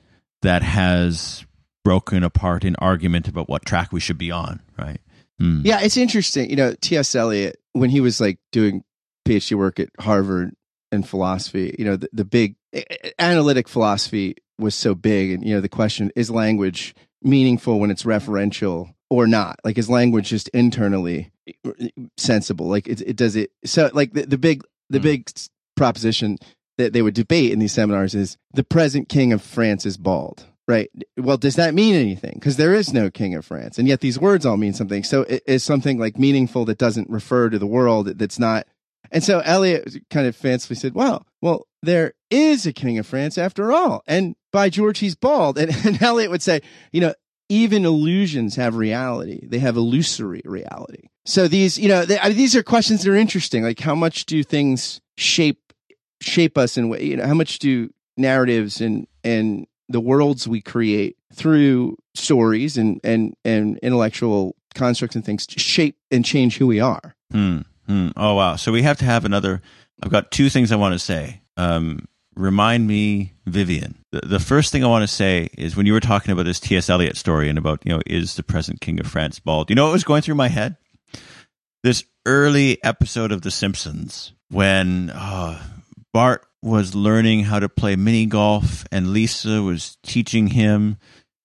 that 0.40 0.62
has 0.62 1.44
broken 1.84 2.22
apart 2.22 2.64
in 2.64 2.74
argument 2.76 3.28
about 3.28 3.48
what 3.48 3.66
track 3.66 3.92
we 3.92 4.00
should 4.00 4.18
be 4.18 4.30
on, 4.30 4.60
right? 4.78 5.00
Hmm. 5.38 5.62
Yeah, 5.64 5.80
it's 5.82 5.96
interesting. 5.96 6.48
You 6.48 6.56
know, 6.56 6.74
T.S. 6.80 7.14
Eliot, 7.14 7.58
when 7.72 7.90
he 7.90 8.00
was 8.00 8.20
like 8.20 8.38
doing 8.52 8.84
PhD 9.26 9.56
work 9.56 9.80
at 9.80 9.90
Harvard 9.98 10.54
in 10.90 11.02
philosophy, 11.02 11.74
you 11.78 11.84
know, 11.84 11.96
the, 11.96 12.08
the 12.12 12.24
big 12.24 12.56
analytic 13.18 13.68
philosophy 13.68 14.36
was 14.62 14.74
so 14.74 14.94
big. 14.94 15.32
And, 15.32 15.44
you 15.44 15.54
know, 15.54 15.60
the 15.60 15.68
question 15.68 16.10
is 16.16 16.30
language 16.30 16.94
meaningful 17.22 17.78
when 17.80 17.90
it's 17.90 18.04
referential 18.04 18.94
or 19.10 19.26
not? 19.26 19.60
Like, 19.64 19.76
is 19.78 19.90
language 19.90 20.28
just 20.30 20.48
internally 20.48 21.30
sensible? 22.16 22.66
Like, 22.68 22.86
it, 22.88 23.00
it 23.02 23.16
does 23.16 23.36
it. 23.36 23.50
So, 23.64 23.90
like, 23.92 24.12
the, 24.12 24.26
the 24.26 24.38
big, 24.38 24.62
the 24.88 24.98
Mm. 24.98 25.02
big 25.02 25.30
proposition 25.76 26.38
that 26.78 26.92
they 26.92 27.02
would 27.02 27.14
debate 27.14 27.52
in 27.52 27.58
these 27.58 27.72
seminars 27.72 28.14
is 28.14 28.36
the 28.54 28.64
present 28.64 29.08
king 29.08 29.32
of 29.32 29.42
France 29.42 29.84
is 29.86 29.96
bald. 29.96 30.46
Right. 30.68 30.90
Well, 31.18 31.36
does 31.38 31.56
that 31.56 31.74
mean 31.74 31.94
anything? 31.94 32.34
Because 32.34 32.56
there 32.56 32.72
is 32.72 32.92
no 32.92 33.10
king 33.10 33.34
of 33.34 33.44
France, 33.44 33.78
and 33.78 33.88
yet 33.88 34.00
these 34.00 34.18
words 34.18 34.46
all 34.46 34.56
mean 34.56 34.72
something. 34.72 35.02
So, 35.02 35.24
is 35.28 35.64
something 35.64 35.98
like 35.98 36.18
meaningful 36.18 36.64
that 36.66 36.78
doesn't 36.78 37.10
refer 37.10 37.50
to 37.50 37.58
the 37.58 37.66
world 37.66 38.06
that's 38.18 38.38
not 38.38 38.66
and 39.10 39.22
so 39.24 39.40
Eliot 39.40 39.96
kind 40.08 40.26
of 40.26 40.34
fancifully 40.36 40.76
said, 40.76 40.94
"Well, 40.94 41.26
well, 41.42 41.66
there 41.82 42.14
is 42.30 42.66
a 42.66 42.72
king 42.72 42.98
of 42.98 43.06
France 43.06 43.38
after 43.38 43.72
all. 43.72 44.02
And 44.06 44.36
by 44.52 44.70
George, 44.70 44.98
he's 44.98 45.14
bald. 45.14 45.58
And, 45.58 45.74
and 45.86 46.00
Eliot 46.00 46.30
would 46.30 46.42
say, 46.42 46.62
you 46.92 47.00
know, 47.00 47.14
even 47.48 47.84
illusions 47.84 48.56
have 48.56 48.76
reality. 48.76 49.46
They 49.46 49.58
have 49.58 49.76
illusory 49.76 50.42
reality. 50.44 51.08
So 51.24 51.48
these, 51.48 51.78
you 51.78 51.88
know, 51.88 52.04
they, 52.04 52.18
I 52.18 52.28
mean, 52.28 52.36
these 52.36 52.56
are 52.56 52.62
questions 52.62 53.02
that 53.02 53.10
are 53.10 53.16
interesting. 53.16 53.62
Like 53.62 53.80
how 53.80 53.94
much 53.94 54.26
do 54.26 54.42
things 54.42 55.00
shape, 55.16 55.72
shape 56.20 56.56
us 56.56 56.76
in 56.76 56.88
way, 56.88 57.02
you 57.02 57.16
know, 57.16 57.26
how 57.26 57.34
much 57.34 57.58
do 57.58 57.90
narratives 58.16 58.80
and, 58.80 59.06
and 59.22 59.66
the 59.88 60.00
worlds 60.00 60.48
we 60.48 60.62
create 60.62 61.16
through 61.34 61.96
stories 62.14 62.78
and, 62.78 63.00
and, 63.04 63.34
and 63.44 63.78
intellectual 63.78 64.56
constructs 64.74 65.14
and 65.14 65.24
things 65.24 65.46
shape 65.48 65.96
and 66.10 66.24
change 66.24 66.56
who 66.56 66.66
we 66.66 66.80
are. 66.80 67.14
Hmm. 67.30 67.60
Hmm. 67.86 68.08
Oh 68.16 68.34
wow! 68.34 68.56
So 68.56 68.72
we 68.72 68.82
have 68.82 68.98
to 68.98 69.04
have 69.04 69.24
another. 69.24 69.60
I've 70.02 70.10
got 70.10 70.30
two 70.30 70.48
things 70.48 70.72
I 70.72 70.76
want 70.76 70.94
to 70.94 70.98
say. 70.98 71.41
Um, 71.56 72.08
remind 72.34 72.86
me, 72.86 73.34
Vivienne. 73.46 73.96
The, 74.12 74.20
the 74.20 74.40
first 74.40 74.72
thing 74.72 74.84
I 74.84 74.88
want 74.88 75.02
to 75.02 75.14
say 75.14 75.48
is 75.56 75.76
when 75.76 75.86
you 75.86 75.92
were 75.92 76.00
talking 76.00 76.32
about 76.32 76.44
this 76.44 76.60
T.S. 76.60 76.88
Eliot 76.90 77.16
story 77.16 77.48
and 77.48 77.58
about 77.58 77.82
you 77.84 77.92
know 77.92 78.02
is 78.06 78.36
the 78.36 78.42
present 78.42 78.80
king 78.80 79.00
of 79.00 79.06
France 79.06 79.38
bald? 79.38 79.70
You 79.70 79.76
know 79.76 79.86
what 79.86 79.92
was 79.92 80.04
going 80.04 80.22
through 80.22 80.36
my 80.36 80.48
head? 80.48 80.76
This 81.82 82.04
early 82.26 82.82
episode 82.84 83.32
of 83.32 83.42
The 83.42 83.50
Simpsons 83.50 84.32
when 84.50 85.10
uh, 85.10 85.60
Bart 86.12 86.46
was 86.62 86.94
learning 86.94 87.44
how 87.44 87.58
to 87.58 87.68
play 87.68 87.96
mini 87.96 88.26
golf 88.26 88.84
and 88.92 89.12
Lisa 89.12 89.62
was 89.62 89.96
teaching 90.02 90.48
him, 90.48 90.96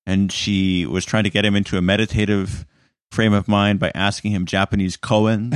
and 0.05 0.31
she 0.31 0.85
was 0.85 1.05
trying 1.05 1.23
to 1.23 1.29
get 1.29 1.45
him 1.45 1.55
into 1.55 1.77
a 1.77 1.81
meditative 1.81 2.65
frame 3.11 3.33
of 3.33 3.47
mind 3.47 3.79
by 3.79 3.91
asking 3.95 4.31
him 4.31 4.45
Japanese 4.45 4.97
koan. 4.97 5.55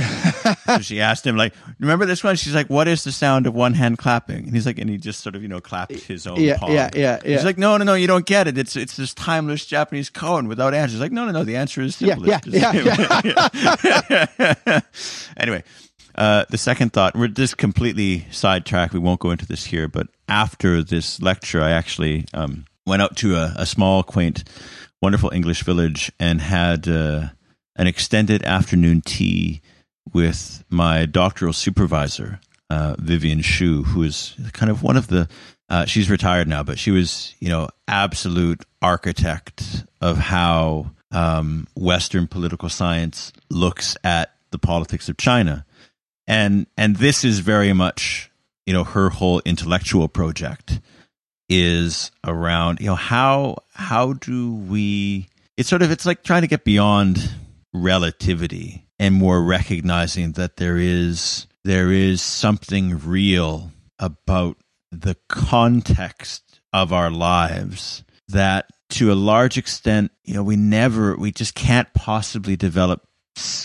so 0.66 0.78
she 0.80 1.00
asked 1.08 1.26
him 1.26 1.36
like, 1.36 1.54
"Remember 1.78 2.06
this 2.06 2.24
one?" 2.24 2.36
She's 2.36 2.54
like, 2.54 2.68
"What 2.68 2.88
is 2.88 3.04
the 3.04 3.12
sound 3.12 3.46
of 3.46 3.54
one 3.54 3.74
hand 3.74 3.98
clapping?" 3.98 4.44
And 4.44 4.54
he's 4.54 4.66
like, 4.66 4.78
and 4.78 4.88
he 4.90 4.98
just 4.98 5.20
sort 5.20 5.36
of 5.36 5.42
you 5.42 5.48
know 5.48 5.60
clapped 5.60 5.92
his 5.92 6.26
own 6.26 6.40
yeah, 6.40 6.58
palm. 6.58 6.72
Yeah, 6.72 6.90
yeah, 6.94 7.20
yeah. 7.24 7.36
He's 7.36 7.44
like, 7.44 7.58
"No, 7.58 7.76
no, 7.76 7.84
no, 7.84 7.94
you 7.94 8.06
don't 8.06 8.26
get 8.26 8.48
it. 8.48 8.58
It's 8.58 8.76
it's 8.76 8.96
this 8.96 9.14
timeless 9.14 9.66
Japanese 9.66 10.10
koan 10.10 10.48
without 10.48 10.74
answers." 10.74 11.00
Like, 11.00 11.12
no, 11.12 11.24
no, 11.26 11.32
no. 11.32 11.44
The 11.44 11.56
answer 11.56 11.82
is 11.82 11.96
simple. 11.96 12.26
Yeah, 12.26 12.40
yeah, 12.46 12.72
yeah. 13.24 13.48
yeah. 14.66 14.80
anyway. 15.36 15.62
Uh, 16.14 16.44
the 16.50 16.58
second 16.58 16.92
thought, 16.92 17.16
we're 17.16 17.26
just 17.26 17.56
completely 17.56 18.26
sidetracked. 18.30 18.92
We 18.92 18.98
won't 18.98 19.18
go 19.18 19.30
into 19.30 19.46
this 19.46 19.64
here, 19.64 19.88
but 19.88 20.08
after 20.28 20.82
this 20.82 21.22
lecture, 21.22 21.62
I 21.62 21.70
actually 21.70 22.26
um, 22.34 22.66
went 22.86 23.00
out 23.00 23.16
to 23.18 23.36
a, 23.36 23.54
a, 23.56 23.64
small, 23.64 24.02
quaint, 24.02 24.44
wonderful 25.00 25.30
English 25.32 25.62
village 25.64 26.12
and 26.20 26.40
had 26.40 26.86
uh, 26.86 27.28
an 27.76 27.86
extended 27.86 28.42
afternoon 28.44 29.00
tea 29.00 29.62
with 30.12 30.64
my 30.68 31.06
doctoral 31.06 31.52
supervisor, 31.52 32.40
uh, 32.70 32.96
Vivienne 32.98 33.42
Shue, 33.42 33.82
who 33.84 34.02
is 34.02 34.34
kind 34.52 34.70
of 34.70 34.82
one 34.82 34.96
of 34.96 35.08
the. 35.08 35.28
Uh, 35.68 35.86
she's 35.86 36.10
retired 36.10 36.48
now, 36.48 36.62
but 36.62 36.78
she 36.78 36.90
was, 36.90 37.34
you 37.40 37.48
know, 37.48 37.68
absolute 37.88 38.64
architect 38.82 39.86
of 40.02 40.18
how 40.18 40.90
um, 41.10 41.66
Western 41.74 42.26
political 42.26 42.68
science 42.68 43.32
looks 43.48 43.96
at 44.04 44.34
the 44.50 44.58
politics 44.58 45.08
of 45.08 45.16
China, 45.16 45.64
and 46.26 46.66
and 46.76 46.96
this 46.96 47.24
is 47.24 47.38
very 47.38 47.72
much, 47.72 48.30
you 48.66 48.72
know, 48.72 48.84
her 48.84 49.10
whole 49.10 49.40
intellectual 49.44 50.08
project 50.08 50.80
is 51.48 52.10
around, 52.26 52.80
you 52.80 52.86
know, 52.86 52.94
how 52.94 53.56
how 53.72 54.12
do 54.14 54.54
we? 54.54 55.28
It's 55.56 55.68
sort 55.68 55.82
of 55.82 55.90
it's 55.90 56.06
like 56.06 56.22
trying 56.22 56.42
to 56.42 56.48
get 56.48 56.64
beyond 56.64 57.30
relativity 57.72 58.86
and 58.98 59.14
more 59.14 59.42
recognizing 59.42 60.32
that 60.32 60.56
there 60.56 60.78
is 60.78 61.46
there 61.64 61.90
is 61.90 62.20
something 62.20 62.98
real 62.98 63.70
about 63.98 64.56
the 64.90 65.16
context 65.28 66.60
of 66.72 66.92
our 66.92 67.10
lives 67.10 68.04
that 68.28 68.66
to 68.90 69.12
a 69.12 69.14
large 69.14 69.56
extent 69.56 70.10
you 70.24 70.34
know 70.34 70.42
we 70.42 70.56
never 70.56 71.16
we 71.16 71.32
just 71.32 71.54
can't 71.54 71.92
possibly 71.94 72.56
develop 72.56 73.06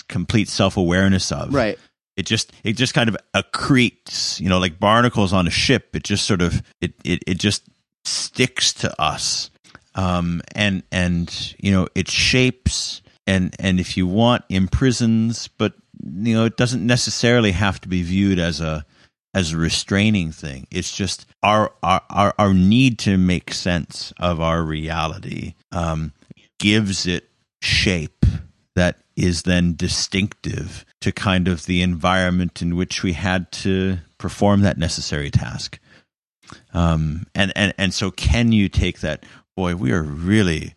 complete 0.08 0.48
self-awareness 0.48 1.30
of. 1.32 1.52
Right. 1.52 1.78
It 2.16 2.26
just 2.26 2.52
it 2.64 2.72
just 2.72 2.94
kind 2.94 3.08
of 3.08 3.16
accretes 3.34 4.40
you 4.40 4.48
know 4.48 4.58
like 4.58 4.80
barnacles 4.80 5.32
on 5.32 5.46
a 5.46 5.50
ship. 5.50 5.94
It 5.94 6.02
just 6.02 6.26
sort 6.26 6.42
of 6.42 6.62
it 6.80 6.94
it, 7.04 7.22
it 7.26 7.38
just 7.38 7.64
sticks 8.04 8.72
to 8.74 9.00
us. 9.00 9.50
Um 9.94 10.42
and 10.54 10.82
and 10.90 11.54
you 11.58 11.70
know 11.70 11.88
it 11.94 12.08
shapes 12.08 13.02
and 13.28 13.54
and 13.60 13.78
if 13.78 13.96
you 13.96 14.06
want 14.06 14.44
imprisons 14.48 15.48
but 15.58 15.74
you 16.02 16.34
know 16.34 16.44
it 16.44 16.56
doesn't 16.56 16.84
necessarily 16.84 17.52
have 17.52 17.80
to 17.80 17.88
be 17.88 18.02
viewed 18.02 18.38
as 18.38 18.60
a 18.60 18.84
as 19.34 19.52
a 19.52 19.56
restraining 19.56 20.32
thing. 20.32 20.66
It's 20.70 20.94
just 20.94 21.26
our 21.42 21.72
our 21.82 22.02
our, 22.10 22.34
our 22.38 22.54
need 22.54 22.98
to 23.00 23.16
make 23.16 23.52
sense 23.52 24.12
of 24.18 24.40
our 24.40 24.62
reality 24.62 25.54
um, 25.72 26.12
gives 26.58 27.06
it 27.06 27.28
shape 27.62 28.24
that 28.74 28.98
is 29.16 29.42
then 29.42 29.74
distinctive 29.76 30.84
to 31.00 31.12
kind 31.12 31.48
of 31.48 31.66
the 31.66 31.82
environment 31.82 32.62
in 32.62 32.76
which 32.76 33.02
we 33.02 33.12
had 33.12 33.50
to 33.52 33.98
perform 34.18 34.62
that 34.62 34.78
necessary 34.78 35.30
task. 35.30 35.78
Um, 36.72 37.26
and 37.34 37.52
and 37.54 37.74
and 37.76 37.92
so 37.94 38.10
can 38.10 38.52
you 38.52 38.68
take 38.68 39.00
that 39.00 39.24
boy 39.56 39.76
we 39.76 39.92
are 39.92 40.02
really 40.02 40.74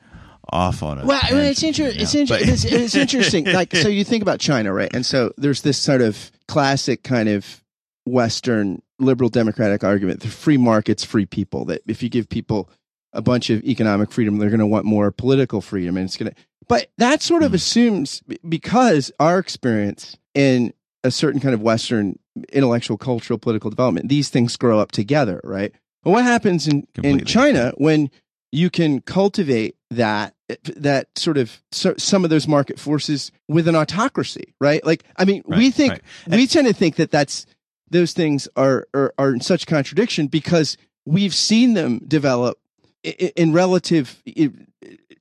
off 0.52 0.84
on 0.84 1.00
it. 1.00 1.06
Well, 1.06 1.20
I 1.22 1.32
mean, 1.32 1.46
it's, 1.46 1.64
inter- 1.64 1.92
it's, 1.94 2.16
inter- 2.16 2.38
it's, 2.40 2.66
it's 2.66 2.96
interesting. 2.96 3.46
Like, 3.46 3.76
so 3.76 3.88
you 3.88 4.04
think 4.04 4.22
about 4.22 4.40
China, 4.40 4.74
right? 4.74 4.94
And 4.94 5.06
so 5.06 5.34
there's 5.38 5.62
this 5.62 5.78
sort 5.78 6.02
of 6.02 6.32
classic 6.48 7.04
kind 7.04 7.30
of 7.30 7.64
Western 8.06 8.82
liberal 9.00 9.30
democratic 9.30 9.84
argument: 9.84 10.22
the 10.22 10.28
free 10.28 10.58
markets, 10.58 11.04
free 11.04 11.26
people. 11.26 11.66
That 11.66 11.82
if 11.88 12.04
you 12.04 12.10
give 12.10 12.30
people 12.30 12.70
a 13.14 13.22
bunch 13.22 13.50
of 13.50 13.64
economic 13.64 14.12
freedom, 14.12 14.38
they're 14.38 14.50
going 14.50 14.60
to 14.60 14.66
want 14.66 14.86
more 14.86 15.12
political 15.12 15.62
freedom, 15.62 15.98
and 15.98 16.06
it's 16.06 16.18
going 16.18 16.32
to. 16.32 16.38
But 16.68 16.92
that 16.98 17.22
sort 17.22 17.44
of 17.44 17.52
mm. 17.52 17.56
assumes 17.56 18.22
because 18.48 19.12
our 19.20 19.40
experience 19.40 20.18
in 20.34 20.74
a 21.04 21.12
certain 21.12 21.42
kind 21.42 21.54
of 21.54 21.62
Western 21.62 22.18
intellectual, 22.54 22.98
cultural, 22.98 23.38
political 23.38 23.70
development, 23.70 24.10
these 24.10 24.30
things 24.30 24.56
grow 24.56 24.80
up 24.80 24.92
together, 24.92 25.42
right? 25.44 25.74
But 26.04 26.12
what 26.12 26.24
happens 26.24 26.68
in, 26.68 26.88
in 27.04 27.26
China 27.26 27.74
when 27.78 28.10
you 28.52 28.70
can 28.70 29.02
cultivate 29.02 29.76
that 29.90 30.34
that 30.76 31.08
sort 31.18 31.38
of 31.38 31.62
so, 31.72 31.94
some 31.98 32.24
of 32.24 32.30
those 32.30 32.48
market 32.48 32.80
forces 32.80 33.32
with 33.48 33.68
an 33.68 33.76
autocracy, 33.76 34.54
right? 34.60 34.86
Like, 34.86 35.04
I 35.18 35.26
mean, 35.26 35.44
right, 35.46 35.58
we 35.58 35.72
think 35.72 35.94
right. 35.94 36.02
we 36.28 36.48
tend 36.48 36.68
to 36.68 36.74
think 36.74 36.96
that 36.98 37.12
that's 37.12 37.46
those 37.90 38.14
things 38.14 38.48
are, 38.56 38.88
are 38.94 39.14
are 39.18 39.34
in 39.34 39.42
such 39.42 39.68
contradiction 39.68 40.28
because 40.28 40.78
we've 41.06 41.34
seen 41.34 41.74
them 41.74 42.00
develop 42.08 42.60
in, 43.04 43.32
in 43.36 43.54
relative 43.54 44.22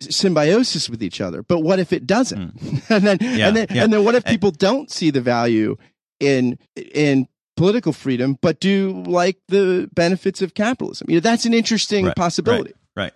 symbiosis 0.00 0.88
with 0.88 1.02
each 1.02 1.20
other. 1.20 1.42
But 1.42 1.60
what 1.60 1.78
if 1.78 1.92
it 1.92 2.06
doesn't? 2.06 2.56
Mm. 2.58 2.90
and 2.96 3.06
then 3.06 3.18
yeah, 3.20 3.48
and 3.48 3.56
then 3.56 3.66
yeah. 3.70 3.84
and 3.84 3.92
then 3.92 4.04
what 4.04 4.14
if 4.14 4.24
people 4.24 4.50
don't 4.50 4.90
see 4.90 5.10
the 5.10 5.20
value 5.20 5.76
in 6.18 6.58
in 6.74 7.28
political 7.56 7.92
freedom, 7.92 8.38
but 8.40 8.58
do 8.58 9.02
like 9.06 9.38
the 9.48 9.88
benefits 9.92 10.42
of 10.42 10.54
capitalism? 10.54 11.08
You 11.10 11.16
know, 11.16 11.20
that's 11.20 11.44
an 11.44 11.54
interesting 11.54 12.06
right, 12.06 12.16
possibility. 12.16 12.72
Right. 12.96 13.12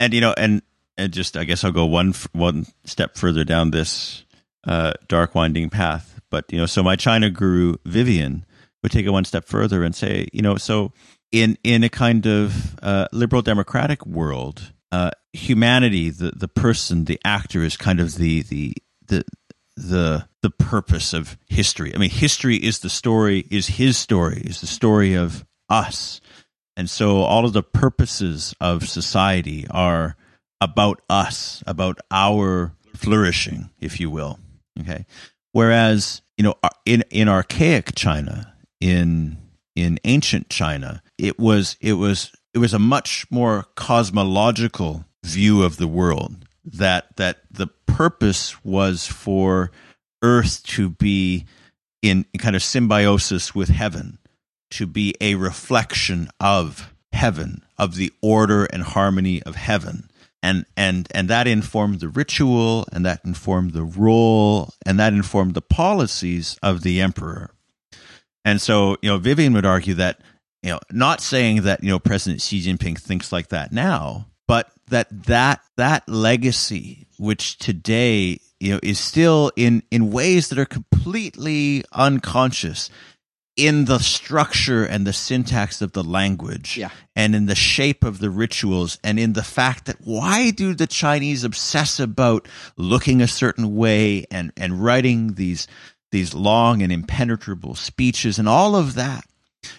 And 0.00 0.12
you 0.12 0.20
know, 0.20 0.34
and 0.36 0.62
and 0.96 1.12
just 1.12 1.36
I 1.36 1.44
guess 1.44 1.64
I'll 1.64 1.72
go 1.72 1.86
one 1.86 2.14
one 2.32 2.66
step 2.84 3.16
further 3.16 3.44
down 3.44 3.70
this 3.70 4.24
uh, 4.66 4.92
dark 5.08 5.34
winding 5.34 5.70
path. 5.70 6.20
But 6.30 6.52
you 6.52 6.58
know, 6.58 6.66
so 6.66 6.82
my 6.82 6.96
China 6.96 7.30
guru 7.30 7.76
Vivienne 7.84 8.44
would 8.82 8.92
take 8.92 9.06
it 9.06 9.10
one 9.10 9.24
step 9.24 9.46
further 9.46 9.82
and 9.82 9.94
say, 9.94 10.28
you 10.32 10.42
know, 10.42 10.56
so 10.56 10.92
in 11.32 11.56
in 11.64 11.82
a 11.82 11.88
kind 11.88 12.26
of 12.26 12.78
uh, 12.82 13.08
liberal 13.12 13.42
democratic 13.42 14.04
world, 14.06 14.72
uh, 14.92 15.10
humanity, 15.32 16.10
the 16.10 16.32
the 16.34 16.48
person, 16.48 17.04
the 17.04 17.20
actor, 17.24 17.62
is 17.62 17.76
kind 17.76 18.00
of 18.00 18.16
the 18.16 18.42
the 18.42 18.74
the 19.06 19.24
the 19.76 20.28
the 20.42 20.50
purpose 20.50 21.12
of 21.12 21.36
history. 21.48 21.94
I 21.94 21.98
mean, 21.98 22.10
history 22.10 22.56
is 22.56 22.80
the 22.80 22.90
story, 22.90 23.46
is 23.50 23.66
his 23.66 23.96
story, 23.96 24.42
is 24.44 24.60
the 24.60 24.66
story 24.66 25.14
of 25.14 25.44
us. 25.68 26.20
And 26.76 26.90
so 26.90 27.18
all 27.18 27.44
of 27.44 27.52
the 27.52 27.62
purposes 27.62 28.54
of 28.60 28.88
society 28.88 29.66
are 29.70 30.16
about 30.60 31.00
us, 31.08 31.62
about 31.66 32.00
our 32.10 32.74
flourishing, 32.96 33.70
if 33.80 34.00
you 34.00 34.10
will. 34.10 34.38
Okay. 34.80 35.06
Whereas, 35.52 36.22
you 36.36 36.44
know, 36.44 36.54
in, 36.84 37.04
in 37.10 37.28
archaic 37.28 37.94
China, 37.94 38.54
in, 38.80 39.38
in 39.76 39.98
ancient 40.04 40.48
China, 40.48 41.02
it 41.16 41.38
was, 41.38 41.76
it 41.80 41.92
was, 41.94 42.32
it 42.52 42.58
was 42.58 42.74
a 42.74 42.78
much 42.78 43.26
more 43.30 43.66
cosmological 43.76 45.04
view 45.24 45.62
of 45.62 45.76
the 45.76 45.88
world 45.88 46.44
that, 46.64 47.16
that 47.16 47.42
the 47.50 47.68
purpose 47.86 48.64
was 48.64 49.06
for 49.06 49.70
earth 50.22 50.62
to 50.64 50.90
be 50.90 51.44
in 52.02 52.26
kind 52.38 52.56
of 52.56 52.62
symbiosis 52.62 53.54
with 53.54 53.68
heaven 53.68 54.18
to 54.74 54.86
be 54.86 55.14
a 55.20 55.36
reflection 55.36 56.28
of 56.40 56.92
heaven, 57.12 57.62
of 57.78 57.94
the 57.94 58.12
order 58.20 58.64
and 58.66 58.82
harmony 58.82 59.42
of 59.44 59.54
heaven. 59.54 60.10
And, 60.42 60.66
and, 60.76 61.08
and 61.14 61.28
that 61.28 61.46
informed 61.46 62.00
the 62.00 62.08
ritual 62.08 62.86
and 62.92 63.06
that 63.06 63.20
informed 63.24 63.72
the 63.72 63.84
role 63.84 64.74
and 64.84 64.98
that 65.00 65.14
informed 65.14 65.54
the 65.54 65.62
policies 65.62 66.58
of 66.62 66.82
the 66.82 67.00
emperor. 67.00 67.50
And 68.44 68.60
so, 68.60 68.96
you 69.00 69.08
know, 69.08 69.16
Vivienne 69.16 69.54
would 69.54 69.64
argue 69.64 69.94
that, 69.94 70.20
you 70.62 70.70
know, 70.70 70.80
not 70.90 71.22
saying 71.22 71.62
that, 71.62 71.82
you 71.82 71.88
know, 71.88 71.98
President 71.98 72.42
Xi 72.42 72.60
Jinping 72.60 72.98
thinks 72.98 73.32
like 73.32 73.48
that 73.48 73.72
now, 73.72 74.26
but 74.46 74.70
that 74.88 75.08
that, 75.26 75.62
that 75.76 76.06
legacy, 76.08 77.06
which 77.18 77.56
today, 77.58 78.38
you 78.60 78.74
know, 78.74 78.80
is 78.82 78.98
still 78.98 79.50
in, 79.56 79.82
in 79.90 80.10
ways 80.10 80.50
that 80.50 80.58
are 80.58 80.66
completely 80.66 81.84
unconscious, 81.92 82.90
in 83.56 83.84
the 83.84 83.98
structure 83.98 84.84
and 84.84 85.06
the 85.06 85.12
syntax 85.12 85.80
of 85.80 85.92
the 85.92 86.02
language 86.02 86.76
Yeah. 86.76 86.88
and 87.14 87.34
in 87.36 87.46
the 87.46 87.54
shape 87.54 88.02
of 88.02 88.18
the 88.18 88.30
rituals 88.30 88.98
and 89.04 89.18
in 89.18 89.34
the 89.34 89.44
fact 89.44 89.84
that 89.86 89.96
why 90.02 90.50
do 90.50 90.74
the 90.74 90.88
Chinese 90.88 91.44
obsess 91.44 92.00
about 92.00 92.48
looking 92.76 93.22
a 93.22 93.28
certain 93.28 93.76
way 93.76 94.26
and, 94.30 94.52
and 94.56 94.82
writing 94.84 95.34
these 95.34 95.68
these 96.10 96.32
long 96.34 96.80
and 96.82 96.92
impenetrable 96.92 97.74
speeches 97.74 98.38
and 98.38 98.48
all 98.48 98.76
of 98.76 98.94
that. 98.94 99.24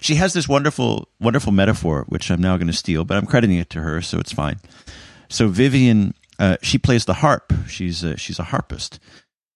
She 0.02 0.16
has 0.16 0.34
this 0.34 0.48
wonderful 0.50 1.08
wonderful 1.20 1.52
metaphor 1.52 2.06
which 2.10 2.30
I'm 2.32 2.42
now 2.42 2.58
going 2.58 2.68
to 2.68 2.74
steal, 2.74 3.04
but 3.06 3.18
I'm 3.18 3.26
crediting 3.26 3.58
it 3.58 3.70
to 3.72 3.82
her, 3.82 4.02
so 4.02 4.20
it's 4.20 4.32
fine. 4.34 4.60
So 5.30 5.48
Vivienne, 5.48 6.14
uh, 6.40 6.58
she 6.62 6.78
plays 6.78 7.06
the 7.06 7.14
harp. 7.16 7.52
She's 7.68 8.04
a, 8.04 8.18
she's 8.18 8.40
a 8.40 8.44
harpist, 8.44 9.00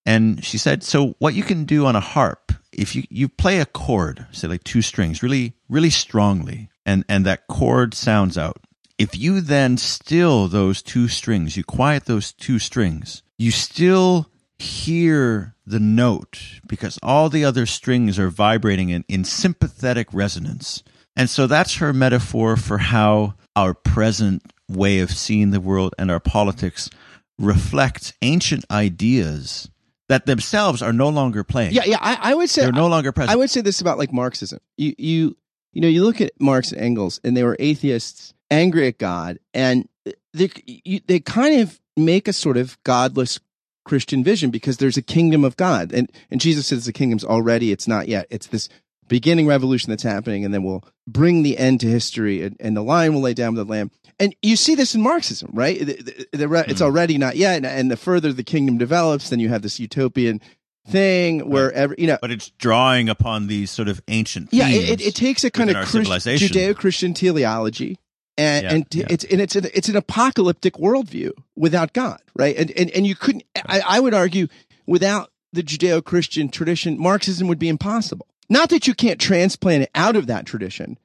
and 0.06 0.44
she 0.44 0.58
said, 0.58 0.84
so 0.84 1.16
what 1.20 1.34
you 1.34 1.44
can 1.44 1.66
do 1.66 1.86
on 1.86 1.96
a 1.96 2.00
harp, 2.00 2.54
if 2.80 2.96
you, 2.96 3.04
you 3.10 3.28
play 3.28 3.60
a 3.60 3.66
chord, 3.66 4.26
say 4.32 4.48
like 4.48 4.64
two 4.64 4.82
strings, 4.82 5.22
really, 5.22 5.54
really 5.68 5.90
strongly, 5.90 6.70
and, 6.86 7.04
and 7.10 7.26
that 7.26 7.48
chord 7.48 7.94
sounds 7.94 8.38
out. 8.38 8.58
If 8.98 9.18
you 9.18 9.42
then 9.42 9.78
still 9.78 10.48
those 10.48 10.82
two 10.82 11.10
strings, 11.10 11.58
you 11.58 11.64
quiet 11.64 12.06
those 12.06 12.32
two 12.32 12.58
strings, 12.58 13.22
you 13.38 13.52
still 13.52 14.30
hear 14.58 15.56
the 15.66 15.80
note 15.80 16.40
because 16.68 16.98
all 17.04 17.30
the 17.30 17.46
other 17.46 17.66
strings 17.66 18.18
are 18.18 18.30
vibrating 18.30 18.90
in, 18.90 19.04
in 19.08 19.24
sympathetic 19.24 20.08
resonance. 20.14 20.82
And 21.16 21.30
so 21.30 21.48
that's 21.48 21.76
her 21.76 21.94
metaphor 21.94 22.56
for 22.56 22.78
how 22.78 23.36
our 23.56 23.74
present 23.74 24.54
way 24.70 25.00
of 25.00 25.12
seeing 25.12 25.52
the 25.52 25.62
world 25.62 25.96
and 25.98 26.10
our 26.10 26.20
politics 26.20 26.90
reflect 27.38 28.14
ancient 28.22 28.66
ideas 28.72 29.70
that 30.10 30.26
themselves 30.26 30.82
are 30.82 30.92
no 30.92 31.08
longer 31.08 31.44
playing. 31.44 31.72
Yeah, 31.72 31.84
yeah. 31.86 32.00
I, 32.02 32.32
I 32.32 32.36
would 32.36 32.50
say 32.50 32.64
They're 32.64 32.72
no 32.72 32.88
longer 32.88 33.12
present. 33.12 33.32
I 33.32 33.36
would 33.38 33.50
say 33.50 33.62
this 33.62 33.80
about 33.80 33.98
like 33.98 34.12
Marxism. 34.12 34.60
You 34.78 34.94
you 34.98 35.38
you 35.72 35.82
know 35.82 35.88
you 35.88 36.04
look 36.04 36.20
at 36.20 36.32
Marx 36.40 36.72
and 36.72 36.82
Engels, 36.82 37.22
and 37.24 37.38
they 37.38 37.44
were 37.44 37.56
atheists, 37.60 38.34
angry 38.52 38.88
at 38.88 38.98
God, 38.98 39.40
and 39.54 39.88
they 40.34 40.50
you, 40.66 41.00
they 41.08 41.20
kind 41.20 41.62
of 41.62 41.80
make 41.96 42.28
a 42.28 42.34
sort 42.34 42.58
of 42.58 42.82
godless 42.84 43.40
Christian 43.86 44.24
vision 44.24 44.50
because 44.50 44.78
there's 44.78 44.98
a 44.98 45.02
kingdom 45.02 45.44
of 45.46 45.56
God, 45.56 45.94
and 45.94 46.12
and 46.30 46.42
Jesus 46.42 46.68
says 46.68 46.86
the 46.86 46.94
kingdom's 46.94 47.24
already, 47.24 47.72
it's 47.72 47.88
not 47.88 48.08
yet. 48.08 48.26
It's 48.30 48.48
this 48.48 48.68
beginning 49.10 49.48
revolution 49.48 49.90
that's 49.90 50.04
happening, 50.04 50.46
and 50.46 50.54
then 50.54 50.64
we'll 50.64 50.84
bring 51.06 51.44
the 51.44 51.58
end 51.58 51.82
to 51.82 51.88
history, 51.88 52.42
and, 52.44 52.56
and 52.62 52.78
the 52.78 52.82
lion 52.82 53.14
will 53.14 53.22
lay 53.22 53.34
down 53.34 53.56
with 53.56 53.68
the 53.68 53.72
lamb. 53.72 53.92
And 54.20 54.36
you 54.42 54.56
see 54.56 54.76
this 54.76 54.96
in 54.96 55.02
Marxism, 55.02 55.50
right? 55.54 55.80
The- 55.80 56.28
the- 56.32 56.46
the 56.46 56.66
It's 56.68 56.80
hmm. 56.80 56.86
already 56.86 57.18
not 57.18 57.36
yet, 57.36 57.58
and, 57.58 57.66
and 57.66 57.92
the 57.92 57.98
further 57.98 58.32
the 58.32 58.44
kingdom 58.44 58.78
develops, 58.78 59.30
then 59.30 59.40
you 59.40 59.50
have 59.50 59.62
this 59.62 59.80
utopian 59.80 60.40
thing 60.88 61.48
where 61.50 61.72
every 61.74 61.96
you 62.00 62.08
know 62.08 62.18
but 62.20 62.32
it's 62.32 62.50
drawing 62.52 63.10
upon 63.10 63.46
these 63.46 63.70
sort 63.70 63.88
of 63.88 64.02
ancient 64.08 64.50
yeah, 64.52 64.68
it, 64.70 65.00
it, 65.00 65.14
takes 65.14 65.44
a 65.44 65.52
kind 65.52 65.70
of 65.70 65.76
Christ. 65.76 66.26
Judeo-Christian 66.26 67.14
teleology, 67.14 68.00
and 68.38 68.64
Yeah, 68.64 68.74
and 68.74 68.86
yeah. 68.92 69.06
it's 69.10 69.24
and 69.26 69.42
it's 69.42 69.56
an, 69.56 69.68
it's 69.74 69.90
an 69.90 69.96
apocalyptic 69.96 70.76
worldview 70.76 71.32
without 71.56 71.94
God, 71.94 72.20
right? 72.36 72.56
And 72.56 72.72
and 72.72 72.90
and 72.92 73.06
you 73.06 73.16
couldn't. 73.16 73.44
I, 73.68 73.82
I 73.88 74.00
would 74.00 74.14
argue 74.14 74.48
without 74.88 75.32
the 75.54 75.62
Judeo-Christian 75.62 76.50
tradition, 76.50 77.00
Marxism 77.00 77.48
would 77.48 77.60
be 77.60 77.70
impossible. 77.70 78.28
Not 78.50 78.70
that 78.70 78.88
you 78.88 78.94
can't 78.94 79.20
transplant 79.20 79.84
it 79.84 79.92
out 79.94 80.16
of 80.16 80.28
that 80.28 80.46
tradition 80.46 80.98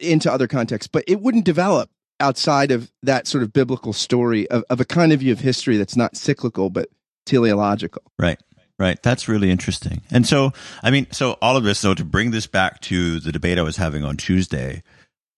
into 0.00 0.32
other 0.32 0.48
contexts, 0.48 0.88
but 0.88 1.04
it 1.06 1.20
wouldn't 1.20 1.44
develop 1.44 1.90
outside 2.20 2.70
of 2.70 2.90
that 3.02 3.26
sort 3.26 3.42
of 3.42 3.52
biblical 3.52 3.92
story 3.92 4.48
of, 4.50 4.64
of 4.70 4.80
a 4.80 4.84
kind 4.84 5.12
of 5.12 5.20
view 5.20 5.32
of 5.32 5.40
history 5.40 5.76
that's 5.76 5.96
not 5.96 6.16
cyclical 6.16 6.70
but 6.70 6.88
teleological. 7.26 8.02
Right. 8.18 8.40
Right. 8.78 9.02
That's 9.02 9.28
really 9.28 9.50
interesting. 9.50 10.02
And 10.10 10.24
so, 10.24 10.52
I 10.84 10.92
mean, 10.92 11.08
so 11.10 11.32
all 11.42 11.56
of 11.56 11.64
this, 11.64 11.80
though, 11.82 11.94
to 11.94 12.04
bring 12.04 12.30
this 12.30 12.46
back 12.46 12.80
to 12.82 13.18
the 13.18 13.32
debate 13.32 13.58
I 13.58 13.62
was 13.62 13.76
having 13.76 14.04
on 14.04 14.16
Tuesday, 14.16 14.84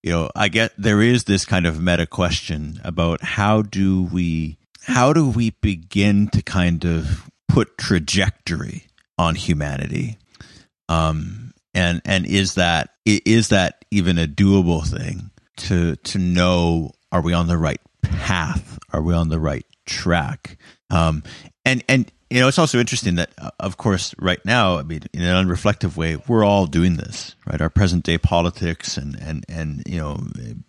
you 0.03 0.11
know, 0.11 0.31
I 0.37 0.49
get 0.49 0.73
there 0.77 1.01
is 1.01 1.25
this 1.25 1.47
kind 1.47 1.67
of 1.67 1.81
meta 1.81 2.07
question 2.07 2.81
about 2.85 3.23
how 3.23 3.63
do 3.63 4.03
we, 4.03 4.59
how 4.83 5.15
do 5.15 5.29
we 5.29 5.51
begin 5.63 6.29
to 6.29 6.43
kind 6.43 6.85
of 6.85 7.31
put 7.49 7.79
trajectory 7.79 8.85
on 9.17 9.37
humanity? 9.37 10.19
Um, 10.91 11.55
and, 11.73 12.03
and 12.05 12.27
is 12.27 12.57
that, 12.57 12.91
is 13.07 13.49
that 13.49 13.85
even 13.91 14.19
a 14.19 14.27
doable 14.27 14.85
thing 14.85 15.31
to, 15.59 15.95
to 15.97 16.19
know, 16.19 16.91
are 17.13 17.23
we 17.23 17.33
on 17.33 17.47
the 17.47 17.57
right 17.57 17.81
path? 18.03 18.79
Are 18.93 19.01
we 19.01 19.15
on 19.15 19.29
the 19.29 19.39
right 19.39 19.65
track? 19.87 20.59
Um, 20.91 21.23
and, 21.65 21.85
and, 21.89 22.11
you 22.29 22.41
know, 22.41 22.49
it's 22.49 22.59
also 22.59 22.79
interesting 22.79 23.17
that, 23.17 23.31
uh, 23.39 23.51
of 23.61 23.77
course, 23.77 24.15
right 24.19 24.45
now, 24.45 24.79
I 24.79 24.83
mean, 24.83 25.03
in 25.13 25.23
an 25.23 25.47
unreflective 25.47 25.97
way, 25.97 26.17
we're 26.29 26.45
all 26.45 26.67
doing 26.67 26.97
this, 26.97 27.37
right? 27.47 27.61
Our 27.61 27.71
present 27.71 28.05
day 28.05 28.19
politics 28.19 28.97
and, 28.97 29.17
and, 29.21 29.45
and, 29.49 29.83
you 29.87 29.99
know, 29.99 30.19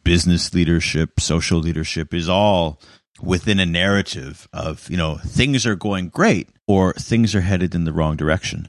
business 0.03 0.53
leadership, 0.53 1.19
social 1.19 1.59
leadership 1.59 2.13
is 2.13 2.29
all 2.29 2.79
within 3.21 3.59
a 3.59 3.65
narrative 3.65 4.47
of, 4.53 4.89
you 4.89 4.97
know, 4.97 5.17
things 5.17 5.65
are 5.65 5.75
going 5.75 6.09
great 6.09 6.49
or 6.67 6.93
things 6.93 7.33
are 7.33 7.41
headed 7.41 7.73
in 7.73 7.85
the 7.85 7.93
wrong 7.93 8.15
direction. 8.15 8.67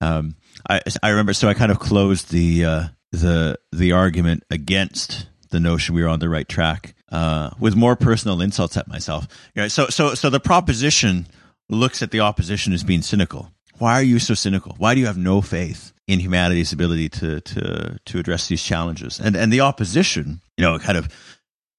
Um, 0.00 0.36
I, 0.68 0.80
I 1.02 1.10
remember, 1.10 1.32
so 1.32 1.48
I 1.48 1.54
kind 1.54 1.70
of 1.70 1.78
closed 1.78 2.30
the, 2.30 2.64
uh, 2.64 2.84
the, 3.12 3.58
the 3.72 3.92
argument 3.92 4.44
against 4.50 5.28
the 5.50 5.60
notion 5.60 5.94
we 5.94 6.02
were 6.02 6.08
on 6.08 6.18
the 6.18 6.28
right 6.28 6.48
track, 6.48 6.94
uh, 7.10 7.50
with 7.58 7.74
more 7.74 7.96
personal 7.96 8.40
insults 8.40 8.76
at 8.76 8.88
myself. 8.88 9.26
Know, 9.56 9.68
so, 9.68 9.88
so, 9.88 10.14
so 10.14 10.30
the 10.30 10.40
proposition 10.40 11.26
looks 11.68 12.02
at 12.02 12.10
the 12.10 12.20
opposition 12.20 12.72
as 12.72 12.84
being 12.84 13.02
cynical. 13.02 13.50
Why 13.78 13.94
are 13.94 14.02
you 14.02 14.18
so 14.18 14.34
cynical? 14.34 14.74
Why 14.78 14.94
do 14.94 15.00
you 15.00 15.06
have 15.06 15.16
no 15.16 15.40
faith 15.40 15.92
in 16.06 16.20
humanity's 16.20 16.72
ability 16.72 17.08
to, 17.10 17.40
to, 17.40 17.98
to 18.04 18.18
address 18.18 18.48
these 18.48 18.62
challenges? 18.62 19.20
And, 19.20 19.36
and 19.36 19.52
the 19.52 19.60
opposition, 19.60 20.40
you 20.56 20.64
know, 20.64 20.78
kind 20.78 20.98
of 20.98 21.08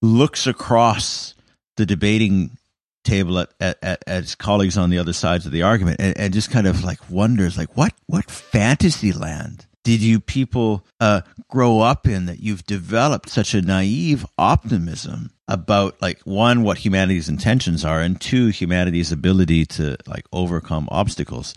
looks 0.01 0.47
across 0.47 1.35
the 1.77 1.85
debating 1.85 2.57
table 3.03 3.39
at, 3.39 3.49
at, 3.59 3.77
at, 3.83 4.03
its 4.07 4.35
colleagues 4.35 4.77
on 4.77 4.89
the 4.89 4.99
other 4.99 5.13
sides 5.13 5.45
of 5.45 5.51
the 5.51 5.61
argument 5.61 5.97
and, 5.99 6.17
and 6.17 6.33
just 6.33 6.51
kind 6.51 6.67
of 6.67 6.83
like 6.83 6.99
wonders 7.09 7.57
like 7.57 7.75
what 7.77 7.93
what 8.07 8.29
fantasy 8.29 9.11
land 9.11 9.65
did 9.83 10.01
you 10.01 10.19
people 10.19 10.85
uh, 10.99 11.21
grow 11.47 11.79
up 11.79 12.07
in 12.07 12.25
that 12.25 12.39
you've 12.39 12.63
developed 12.65 13.29
such 13.29 13.53
a 13.53 13.61
naive 13.61 14.25
optimism 14.37 15.31
about 15.47 15.99
like 16.01 16.19
one 16.21 16.63
what 16.63 16.77
humanity's 16.77 17.29
intentions 17.29 17.83
are 17.85 17.99
and 18.01 18.19
two 18.19 18.47
humanity's 18.47 19.11
ability 19.11 19.65
to 19.65 19.97
like 20.05 20.25
overcome 20.31 20.87
obstacles? 20.91 21.55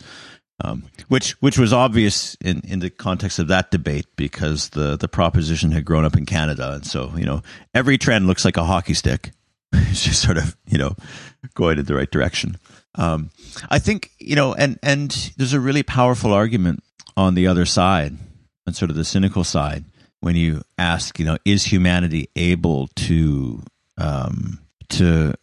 Um, 0.63 0.83
which 1.09 1.31
which 1.41 1.57
was 1.57 1.73
obvious 1.73 2.35
in, 2.35 2.61
in 2.61 2.79
the 2.79 2.89
context 2.89 3.39
of 3.39 3.49
that 3.49 3.71
debate 3.71 4.05
because 4.15 4.69
the 4.69 4.95
the 4.95 5.07
proposition 5.07 5.71
had 5.71 5.83
grown 5.83 6.05
up 6.05 6.15
in 6.15 6.25
Canada. 6.25 6.73
And 6.73 6.85
so 6.85 7.11
you 7.15 7.25
know 7.25 7.41
every 7.73 7.97
trend 7.97 8.27
looks 8.27 8.45
like 8.45 8.57
a 8.57 8.63
hockey 8.63 8.93
stick 8.93 9.31
just 9.91 10.21
sort 10.21 10.37
of 10.37 10.55
you 10.67 10.77
know 10.77 10.95
going 11.53 11.79
in 11.79 11.85
the 11.85 11.95
right 11.95 12.11
direction 12.11 12.57
um, 12.95 13.31
I 13.69 13.79
think 13.79 14.11
you 14.19 14.35
know 14.35 14.53
and 14.53 14.79
and 14.83 15.11
there's 15.37 15.53
a 15.53 15.59
really 15.59 15.83
powerful 15.83 16.33
argument 16.33 16.83
on 17.17 17.35
the 17.35 17.47
other 17.47 17.65
side 17.65 18.17
on 18.67 18.73
sort 18.73 18.91
of 18.91 18.97
the 18.97 19.05
cynical 19.05 19.43
side 19.43 19.85
when 20.19 20.35
you 20.35 20.61
ask 20.77 21.19
you 21.19 21.25
know 21.25 21.37
is 21.45 21.65
humanity 21.65 22.29
able 22.35 22.87
to 22.95 23.61
um, 23.97 24.59
to 24.89 25.33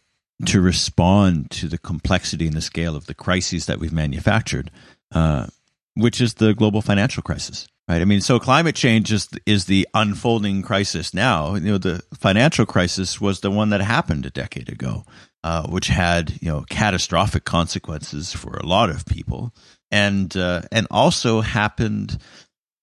to 0.45 0.61
respond 0.61 1.51
to 1.51 1.67
the 1.67 1.77
complexity 1.77 2.47
and 2.47 2.55
the 2.55 2.61
scale 2.61 2.95
of 2.95 3.05
the 3.05 3.13
crises 3.13 3.65
that 3.67 3.79
we've 3.79 3.93
manufactured, 3.93 4.71
uh, 5.13 5.47
which 5.95 6.19
is 6.19 6.35
the 6.35 6.53
global 6.53 6.81
financial 6.81 7.21
crisis. 7.21 7.67
Right. 7.87 8.01
I 8.01 8.05
mean, 8.05 8.21
so 8.21 8.39
climate 8.39 8.75
change 8.75 9.11
is 9.11 9.27
is 9.45 9.65
the 9.65 9.87
unfolding 9.93 10.61
crisis 10.61 11.13
now. 11.13 11.55
You 11.55 11.71
know, 11.71 11.77
the 11.77 12.01
financial 12.17 12.65
crisis 12.65 13.19
was 13.19 13.41
the 13.41 13.51
one 13.51 13.69
that 13.71 13.81
happened 13.81 14.25
a 14.25 14.29
decade 14.29 14.69
ago, 14.69 15.03
uh, 15.43 15.67
which 15.67 15.87
had 15.87 16.41
you 16.41 16.47
know 16.47 16.63
catastrophic 16.69 17.43
consequences 17.43 18.31
for 18.31 18.53
a 18.53 18.65
lot 18.65 18.89
of 18.89 19.05
people, 19.05 19.53
and 19.89 20.35
uh, 20.37 20.61
and 20.71 20.87
also 20.89 21.41
happened 21.41 22.17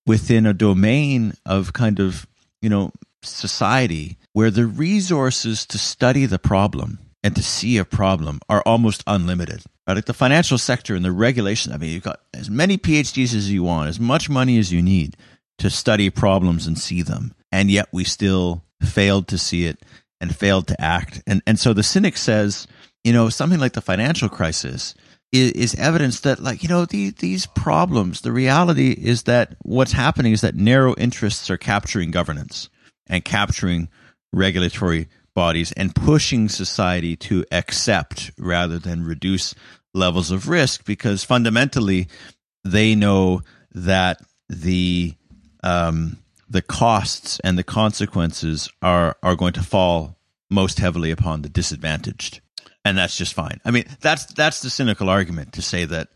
within 0.06 0.46
a 0.46 0.52
domain 0.52 1.32
of 1.46 1.72
kind 1.72 2.00
of 2.00 2.26
you 2.60 2.68
know 2.68 2.92
society 3.22 4.18
where 4.32 4.50
the 4.50 4.66
resources 4.66 5.64
to 5.66 5.78
study 5.78 6.26
the 6.26 6.38
problem 6.38 6.98
and 7.22 7.34
to 7.36 7.42
see 7.42 7.78
a 7.78 7.84
problem 7.84 8.40
are 8.48 8.62
almost 8.62 9.02
unlimited. 9.06 9.62
Right? 9.88 9.96
Like 9.96 10.04
the 10.04 10.14
financial 10.14 10.58
sector 10.58 10.94
and 10.94 11.04
the 11.04 11.10
regulation. 11.10 11.72
I 11.72 11.78
mean, 11.78 11.90
you've 11.90 12.04
got 12.04 12.20
as 12.34 12.50
many 12.50 12.76
PhDs 12.78 13.34
as 13.34 13.50
you 13.50 13.64
want, 13.64 13.88
as 13.88 13.98
much 13.98 14.28
money 14.28 14.58
as 14.58 14.70
you 14.70 14.82
need. 14.82 15.16
to 15.58 15.70
study 15.70 16.10
problems 16.10 16.66
and 16.66 16.78
see 16.78 17.02
them. 17.02 17.34
And 17.50 17.70
yet 17.70 17.88
we 17.92 18.04
still 18.04 18.62
failed 18.82 19.28
to 19.28 19.38
see 19.38 19.66
it 19.66 19.84
and 20.20 20.34
failed 20.34 20.68
to 20.68 20.80
act. 20.80 21.22
And, 21.26 21.42
and 21.46 21.58
so 21.58 21.72
the 21.72 21.82
cynic 21.82 22.16
says, 22.16 22.66
you 23.04 23.12
know, 23.12 23.28
something 23.28 23.60
like 23.60 23.72
the 23.72 23.80
financial 23.80 24.28
crisis 24.28 24.94
is, 25.32 25.52
is 25.52 25.74
evidence 25.74 26.20
that, 26.20 26.40
like, 26.40 26.62
you 26.62 26.68
know, 26.68 26.84
the, 26.84 27.10
these 27.10 27.46
problems, 27.46 28.20
the 28.20 28.32
reality 28.32 28.92
is 28.92 29.24
that 29.24 29.56
what's 29.62 29.92
happening 29.92 30.32
is 30.32 30.40
that 30.42 30.54
narrow 30.54 30.94
interests 30.96 31.50
are 31.50 31.58
capturing 31.58 32.10
governance 32.10 32.68
and 33.08 33.24
capturing 33.24 33.88
regulatory 34.32 35.08
bodies 35.34 35.72
and 35.72 35.94
pushing 35.94 36.48
society 36.48 37.16
to 37.16 37.44
accept 37.52 38.30
rather 38.38 38.78
than 38.78 39.04
reduce 39.04 39.54
levels 39.98 40.30
of 40.30 40.48
risk 40.48 40.84
because 40.84 41.24
fundamentally 41.24 42.08
they 42.64 42.94
know 42.94 43.42
that 43.72 44.20
the 44.48 45.14
um, 45.62 46.18
the 46.48 46.62
costs 46.62 47.40
and 47.44 47.58
the 47.58 47.64
consequences 47.64 48.70
are 48.82 49.16
are 49.22 49.36
going 49.36 49.52
to 49.54 49.62
fall 49.62 50.16
most 50.50 50.78
heavily 50.78 51.10
upon 51.10 51.42
the 51.42 51.48
disadvantaged. 51.48 52.40
And 52.84 52.96
that's 52.96 53.18
just 53.18 53.34
fine. 53.34 53.60
I 53.64 53.70
mean 53.70 53.84
that's 54.00 54.26
that's 54.26 54.62
the 54.62 54.70
cynical 54.70 55.08
argument 55.08 55.52
to 55.54 55.62
say 55.62 55.84
that 55.84 56.08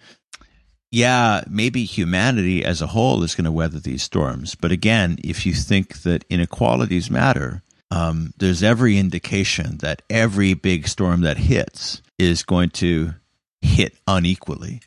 yeah 0.91 1.43
maybe 1.49 1.85
humanity 1.85 2.64
as 2.64 2.80
a 2.80 2.87
whole 2.87 3.22
is 3.22 3.35
going 3.35 3.45
to 3.45 3.53
weather 3.53 3.80
these 3.80 4.03
storms. 4.03 4.55
But 4.55 4.72
again 4.72 5.18
if 5.22 5.45
you 5.45 5.53
think 5.53 6.03
that 6.03 6.24
inequalities 6.30 7.11
matter 7.11 7.62
um, 7.91 8.33
there's 8.39 8.62
every 8.62 8.97
indication 8.97 9.76
that 9.78 10.01
every 10.09 10.55
big 10.55 10.89
storm 10.89 11.20
that 11.22 11.37
hits 11.37 12.01
is 12.18 12.43
going 12.43 12.70
to 12.70 13.12
hit 13.62 13.96
unequally 14.06 14.80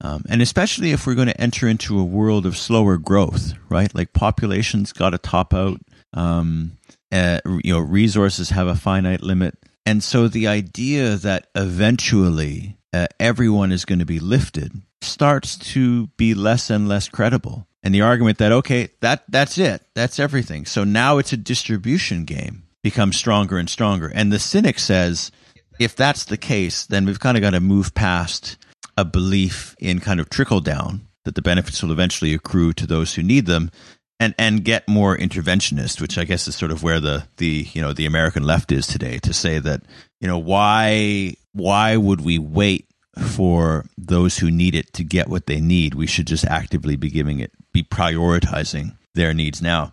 um, 0.00 0.24
and 0.28 0.42
especially 0.42 0.92
if 0.92 1.06
we're 1.06 1.14
going 1.14 1.28
to 1.28 1.40
enter 1.40 1.66
into 1.66 1.98
a 1.98 2.04
world 2.04 2.44
of 2.44 2.56
slower 2.56 2.98
growth, 2.98 3.54
right? 3.68 3.92
Like 3.94 4.12
populations 4.12 4.92
got 4.92 5.10
to 5.10 5.18
top 5.18 5.54
out. 5.54 5.80
Um, 6.12 6.72
uh, 7.12 7.40
you 7.62 7.72
know, 7.72 7.80
resources 7.80 8.50
have 8.50 8.66
a 8.66 8.74
finite 8.74 9.22
limit, 9.22 9.56
and 9.86 10.02
so 10.02 10.28
the 10.28 10.48
idea 10.48 11.16
that 11.16 11.46
eventually 11.54 12.76
uh, 12.92 13.06
everyone 13.20 13.70
is 13.70 13.84
going 13.84 14.00
to 14.00 14.04
be 14.04 14.18
lifted 14.18 14.72
starts 15.02 15.56
to 15.56 16.08
be 16.16 16.34
less 16.34 16.68
and 16.68 16.88
less 16.88 17.08
credible. 17.08 17.66
And 17.82 17.94
the 17.94 18.00
argument 18.00 18.38
that 18.38 18.52
okay, 18.52 18.88
that 19.00 19.22
that's 19.28 19.56
it, 19.56 19.82
that's 19.94 20.18
everything. 20.18 20.66
So 20.66 20.84
now 20.84 21.18
it's 21.18 21.32
a 21.32 21.36
distribution 21.36 22.24
game 22.24 22.64
becomes 22.82 23.16
stronger 23.16 23.56
and 23.56 23.70
stronger. 23.70 24.10
And 24.12 24.32
the 24.32 24.38
cynic 24.38 24.78
says, 24.78 25.30
if 25.78 25.96
that's 25.96 26.24
the 26.24 26.36
case, 26.36 26.86
then 26.86 27.06
we've 27.06 27.20
kind 27.20 27.36
of 27.36 27.42
got 27.42 27.50
to 27.50 27.60
move 27.60 27.94
past 27.94 28.56
a 28.96 29.04
belief 29.04 29.74
in 29.78 30.00
kind 30.00 30.20
of 30.20 30.30
trickle 30.30 30.60
down 30.60 31.06
that 31.24 31.34
the 31.34 31.42
benefits 31.42 31.82
will 31.82 31.92
eventually 31.92 32.34
accrue 32.34 32.72
to 32.72 32.86
those 32.86 33.14
who 33.14 33.22
need 33.22 33.46
them 33.46 33.70
and 34.18 34.34
and 34.38 34.64
get 34.64 34.88
more 34.88 35.14
interventionist 35.14 36.00
which 36.00 36.16
i 36.16 36.24
guess 36.24 36.48
is 36.48 36.56
sort 36.56 36.70
of 36.70 36.82
where 36.82 37.00
the 37.00 37.26
the 37.36 37.68
you 37.74 37.82
know 37.82 37.92
the 37.92 38.06
american 38.06 38.42
left 38.42 38.72
is 38.72 38.86
today 38.86 39.18
to 39.18 39.34
say 39.34 39.58
that 39.58 39.82
you 40.22 40.26
know 40.26 40.38
why 40.38 41.34
why 41.52 41.94
would 41.98 42.22
we 42.22 42.38
wait 42.38 42.86
for 43.18 43.86
those 43.96 44.38
who 44.38 44.50
need 44.50 44.74
it 44.74 44.92
to 44.94 45.04
get 45.04 45.28
what 45.28 45.46
they 45.46 45.60
need? 45.60 45.94
We 45.94 46.06
should 46.06 46.26
just 46.26 46.44
actively 46.44 46.96
be 46.96 47.10
giving 47.10 47.40
it 47.40 47.50
be 47.72 47.82
prioritizing 47.82 48.96
their 49.14 49.32
needs 49.32 49.62
now. 49.62 49.92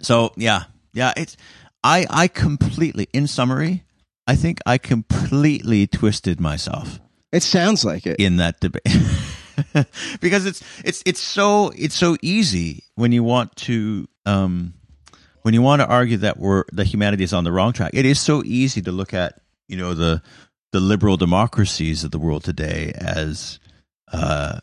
So 0.00 0.32
yeah 0.36 0.64
yeah 0.92 1.12
it's 1.16 1.36
i 1.82 2.06
i 2.08 2.28
completely 2.28 3.08
in 3.12 3.26
summary 3.26 3.83
i 4.26 4.34
think 4.34 4.58
i 4.66 4.78
completely 4.78 5.86
twisted 5.86 6.40
myself 6.40 7.00
It 7.32 7.42
sounds 7.42 7.84
like 7.84 8.06
it. 8.06 8.16
in 8.18 8.36
that 8.36 8.60
debate 8.60 8.86
because 10.20 10.46
it's 10.46 10.62
it's 10.84 11.02
it's 11.06 11.20
so 11.20 11.72
it's 11.76 11.94
so 11.94 12.16
easy 12.22 12.84
when 12.96 13.12
you 13.12 13.22
want 13.22 13.54
to 13.56 14.08
um 14.26 14.74
when 15.42 15.54
you 15.54 15.62
want 15.62 15.80
to 15.80 15.86
argue 15.86 16.16
that 16.18 16.38
we're 16.38 16.64
that 16.72 16.86
humanity 16.86 17.22
is 17.24 17.32
on 17.32 17.44
the 17.44 17.52
wrong 17.52 17.72
track 17.72 17.90
it 17.94 18.04
is 18.04 18.20
so 18.20 18.42
easy 18.44 18.82
to 18.82 18.90
look 18.92 19.14
at 19.14 19.40
you 19.68 19.76
know 19.76 19.94
the 19.94 20.22
the 20.72 20.80
liberal 20.80 21.16
democracies 21.16 22.02
of 22.02 22.10
the 22.10 22.18
world 22.18 22.42
today 22.42 22.92
as 22.96 23.60
uh 24.12 24.58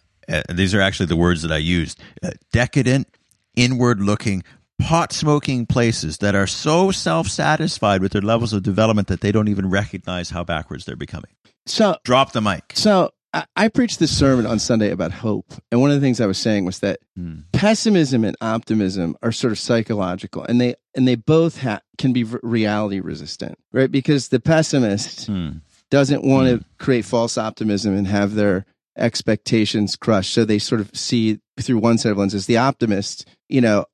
these 0.50 0.74
are 0.74 0.82
actually 0.82 1.08
the 1.08 1.16
words 1.16 1.42
that 1.42 1.52
I 1.52 1.58
used 1.58 2.00
uh, 2.24 2.32
decadent 2.54 3.08
inward 3.56 4.00
looking 4.02 4.44
pot 4.82 5.14
smoking 5.14 5.66
places 5.66 6.18
that 6.20 6.36
are 6.36 6.48
so 6.48 6.92
self 6.92 7.28
satisfied 7.28 8.02
with 8.02 8.12
their 8.14 8.22
levels 8.22 8.54
of 8.54 8.64
development 8.64 9.08
that 9.08 9.22
they 9.22 9.32
don't 9.32 9.48
even 9.48 9.70
recognize 9.70 10.30
how 10.32 10.44
backwards 10.44 10.86
they're 10.86 10.96
becoming 10.96 11.32
So 11.66 11.98
drop 12.04 12.32
the 12.34 12.42
mic 12.42 12.74
So 12.76 13.12
I, 13.34 13.46
I 13.56 13.68
preached 13.70 14.00
this 14.00 14.16
sermon 14.18 14.46
on 14.46 14.60
Sunday 14.60 14.92
about 14.92 15.12
hope, 15.12 15.54
and 15.72 15.80
one 15.80 15.90
of 15.90 15.96
the 15.96 16.02
things 16.06 16.20
I 16.20 16.26
was 16.26 16.38
saying 16.38 16.66
was 16.66 16.80
that 16.80 17.00
Hmm. 17.16 17.40
pessimism 17.54 18.26
and 18.26 18.36
optimism 18.42 19.16
are 19.22 19.32
sort 19.32 19.54
of 19.54 19.60
psychological, 19.60 20.44
and 20.44 20.60
they 20.60 20.76
and 20.96 21.08
they 21.08 21.16
both 21.16 21.62
ha- 21.62 21.80
can 21.98 22.12
be 22.12 22.24
reality 22.26 23.00
resistant, 23.00 23.58
right? 23.72 23.90
Because 23.92 24.28
the 24.30 24.40
pessimist 24.42 25.28
Hmm. 25.28 25.50
doesn't 25.90 26.24
want 26.26 26.48
to 26.50 26.66
create 26.78 27.06
false 27.06 27.38
optimism 27.38 27.96
and 27.96 28.08
have 28.08 28.36
their 28.36 28.66
expectations 28.98 29.96
crushed, 29.96 30.34
so 30.34 30.44
they 30.44 30.60
sort 30.60 30.82
of 30.82 30.90
see 30.96 31.40
through 31.60 31.78
one 31.78 31.98
set 31.98 32.12
of 32.12 32.18
lenses. 32.18 32.46
The 32.48 32.58
optimist, 32.58 33.26
you 33.48 33.62
know, 33.62 33.86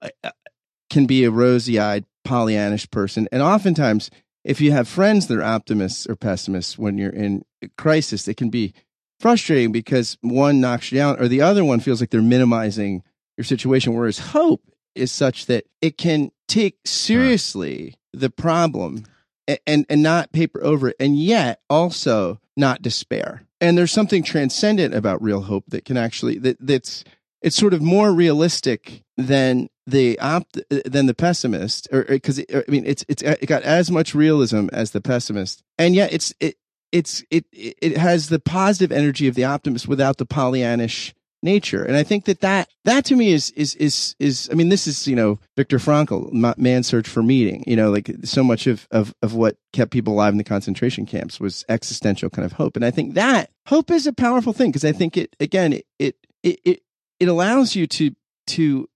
can 0.90 1.06
be 1.06 1.24
a 1.24 1.32
rosy-eyed, 1.32 2.06
Pollyannish 2.26 2.92
person, 2.92 3.28
and 3.32 3.42
oftentimes. 3.42 4.10
If 4.44 4.62
you 4.62 4.72
have 4.72 4.88
friends 4.88 5.28
that 5.28 5.40
are 5.40 5.44
optimists 5.44 6.08
or 6.08 6.16
pessimists 6.16 6.78
when 6.78 6.98
you're 6.98 7.10
in 7.10 7.44
crisis, 7.78 8.30
it 8.30 8.38
can 8.38 8.50
be 8.50 8.74
frustrating 9.20 9.72
because 9.72 10.18
one 10.22 10.62
knocks 10.62 10.92
you 10.92 11.00
down 11.00 11.20
or 11.20 11.28
the 11.28 11.42
other 11.42 11.66
one 11.66 11.80
feels 11.80 12.00
like 12.00 12.10
they're 12.10 12.22
minimizing 12.22 13.04
your 13.36 13.46
situation 13.46 13.94
whereas 13.94 14.20
hope 14.20 14.62
is 14.96 15.12
such 15.12 15.46
that 15.46 15.66
it 15.82 15.98
can 15.98 16.32
take 16.48 16.78
seriously 16.86 17.96
the 18.14 18.30
problem 18.30 19.04
and, 19.48 19.60
and 19.66 19.86
and 19.90 20.04
not 20.04 20.32
paper 20.32 20.64
over 20.64 20.90
it 20.90 20.96
and 21.00 21.18
yet 21.18 21.62
also 21.70 22.40
not 22.56 22.82
despair 22.82 23.44
and 23.60 23.78
there's 23.78 23.92
something 23.92 24.24
transcendent 24.24 24.94
about 24.94 25.22
real 25.22 25.42
hope 25.42 25.66
that 25.68 25.86
can 25.86 25.98
actually 25.98 26.38
that 26.38 26.58
that's 26.60 27.04
it's 27.42 27.56
sort 27.56 27.74
of 27.74 27.82
more 27.82 28.12
realistic 28.12 29.04
than 29.16 29.68
the 29.88 30.20
opt 30.20 30.58
uh, 30.70 30.80
than 30.86 31.06
the 31.06 31.14
pessimist 31.14 31.88
or 31.92 32.04
because 32.04 32.40
i 32.40 32.64
mean 32.68 32.84
it's 32.86 33.06
it's 33.08 33.24
uh, 33.24 33.36
it 33.42 33.46
got 33.48 33.64
as 33.64 33.90
much 33.90 34.14
realism 34.14 34.68
as 34.74 34.92
the 34.92 35.02
pessimist. 35.02 35.64
And 35.80 35.96
yet 35.96 36.14
it's 36.14 36.34
it 36.40 36.58
it's 36.92 37.24
it 37.32 37.46
it 37.52 37.98
has 37.98 38.30
the 38.30 38.40
positive 38.40 38.96
energy 38.96 39.28
of 39.28 39.36
the 39.36 39.46
optimist 39.46 39.88
without 39.88 40.18
the 40.18 40.26
Pollyannish 40.26 41.14
nature, 41.44 41.84
and 41.84 41.96
I 41.96 42.04
think 42.04 42.26
that 42.26 42.42
that 42.42 42.70
that 42.86 43.06
to 43.06 43.16
me 43.16 43.32
is 43.32 43.52
is 43.52 43.76
is 43.76 44.16
is 44.20 44.50
I 44.52 44.56
mean 44.56 44.70
this 44.70 44.88
is 44.88 45.08
you 45.08 45.16
know 45.16 45.40
Viktor 45.56 45.78
Frankl, 45.78 46.32
Ma- 46.32 46.56
Man's 46.58 46.88
Search 46.88 47.08
for 47.08 47.22
Meaning, 47.22 47.64
you 47.68 47.76
know 47.76 47.92
like 47.92 48.10
so 48.24 48.44
much 48.44 48.68
of 48.68 48.88
of 48.92 49.14
of 49.22 49.34
what 49.34 49.58
kept 49.74 49.92
people 49.92 50.14
alive 50.14 50.34
in 50.34 50.38
the 50.38 50.44
concentration 50.44 51.06
camps 51.06 51.40
was 51.40 51.66
existential 51.70 52.30
kind 52.30 52.46
of 52.46 52.54
hope, 52.54 52.76
and 52.76 52.86
I 52.86 52.92
think 52.92 53.14
that 53.16 53.52
hope 53.68 53.92
is 53.92 54.08
a 54.08 54.14
powerful 54.14 54.54
thing 54.54 54.72
because 54.72 54.86
I 54.86 54.92
think 54.92 55.18
it 55.18 55.36
again 55.40 55.74
it 55.74 55.86
it 56.00 56.16
it, 56.44 56.82
it 57.20 57.28
allows 57.28 57.76
you 57.76 57.86
to 57.88 58.16
to 58.48 58.90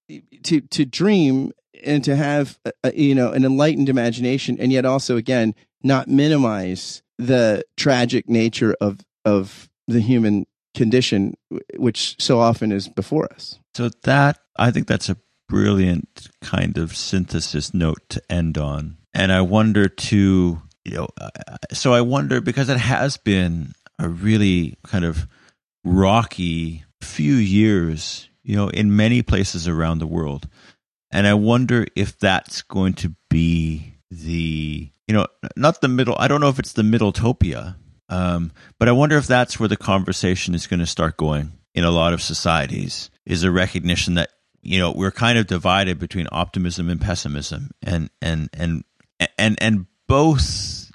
to 0.43 0.62
to 0.62 0.86
dream 0.86 1.51
and 1.84 2.03
to 2.03 2.16
have 2.16 2.59
a, 2.84 2.93
you 2.93 3.16
know 3.16 3.32
an 3.32 3.45
enlightened 3.45 3.89
imagination, 3.89 4.57
and 4.59 4.72
yet 4.72 4.86
also 4.86 5.18
again 5.18 5.55
not 5.84 6.07
minimize 6.07 7.01
the 7.18 7.64
tragic 7.78 8.30
nature 8.30 8.76
of 8.82 8.99
of 9.26 9.70
the 9.88 9.99
human 9.99 10.45
condition 10.74 11.36
which 11.76 12.16
so 12.18 12.39
often 12.39 12.72
is 12.72 12.88
before 12.88 13.32
us 13.34 13.59
So 13.74 13.89
that 14.03 14.39
I 14.57 14.72
think 14.72 14.88
that's 14.88 15.09
a 15.09 15.18
brilliant 15.49 16.30
kind 16.41 16.78
of 16.78 16.95
synthesis 16.95 17.74
note 17.74 18.07
to 18.09 18.22
end 18.30 18.57
on. 18.57 18.97
And 19.14 19.34
I 19.34 19.41
wonder 19.41 19.89
too, 19.89 20.62
you 20.86 20.95
know, 20.95 21.07
so 21.74 21.93
I 21.93 21.99
wonder 21.99 22.39
because 22.39 22.70
it 22.70 22.78
has 22.78 23.18
been 23.18 23.74
a 23.99 24.07
really 24.07 24.78
kind 24.88 25.03
of 25.03 25.28
rocky 25.84 26.86
few 27.01 27.36
years, 27.36 28.30
you 28.43 28.55
know, 28.55 28.69
in 28.69 28.95
many 28.95 29.21
places 29.21 29.67
around 29.67 29.99
the 29.99 30.07
world. 30.07 30.47
And 31.11 31.27
I 31.27 31.33
wonder 31.33 31.85
if 31.95 32.17
that's 32.17 32.61
going 32.61 32.93
to 32.95 33.13
be 33.29 33.95
the, 34.09 34.89
you 35.07 35.13
know, 35.13 35.27
not 35.55 35.81
the 35.81 35.87
middle, 35.87 36.15
I 36.17 36.27
don't 36.27 36.41
know 36.41 36.49
if 36.49 36.59
it's 36.59 36.73
the 36.73 36.83
middletopia, 36.83 37.75
um, 38.09 38.51
but 38.79 38.87
I 38.87 38.93
wonder 38.93 39.17
if 39.17 39.27
that's 39.27 39.59
where 39.59 39.69
the 39.69 39.77
conversation 39.77 40.55
is 40.55 40.67
going 40.67 40.79
to 40.79 40.85
start 40.85 41.17
going 41.17 41.51
in 41.73 41.83
a 41.83 41.91
lot 41.91 42.13
of 42.13 42.21
societies 42.21 43.09
is 43.25 43.43
a 43.43 43.51
recognition 43.51 44.15
that 44.15 44.29
you 44.61 44.79
know 44.79 44.91
we're 44.91 45.11
kind 45.11 45.37
of 45.37 45.47
divided 45.47 45.97
between 45.99 46.27
optimism 46.31 46.89
and 46.89 46.99
pessimism. 46.99 47.71
And 47.81 48.09
and 48.21 48.49
and 48.53 48.83
and 49.37 49.57
and 49.61 49.85
both 50.07 50.91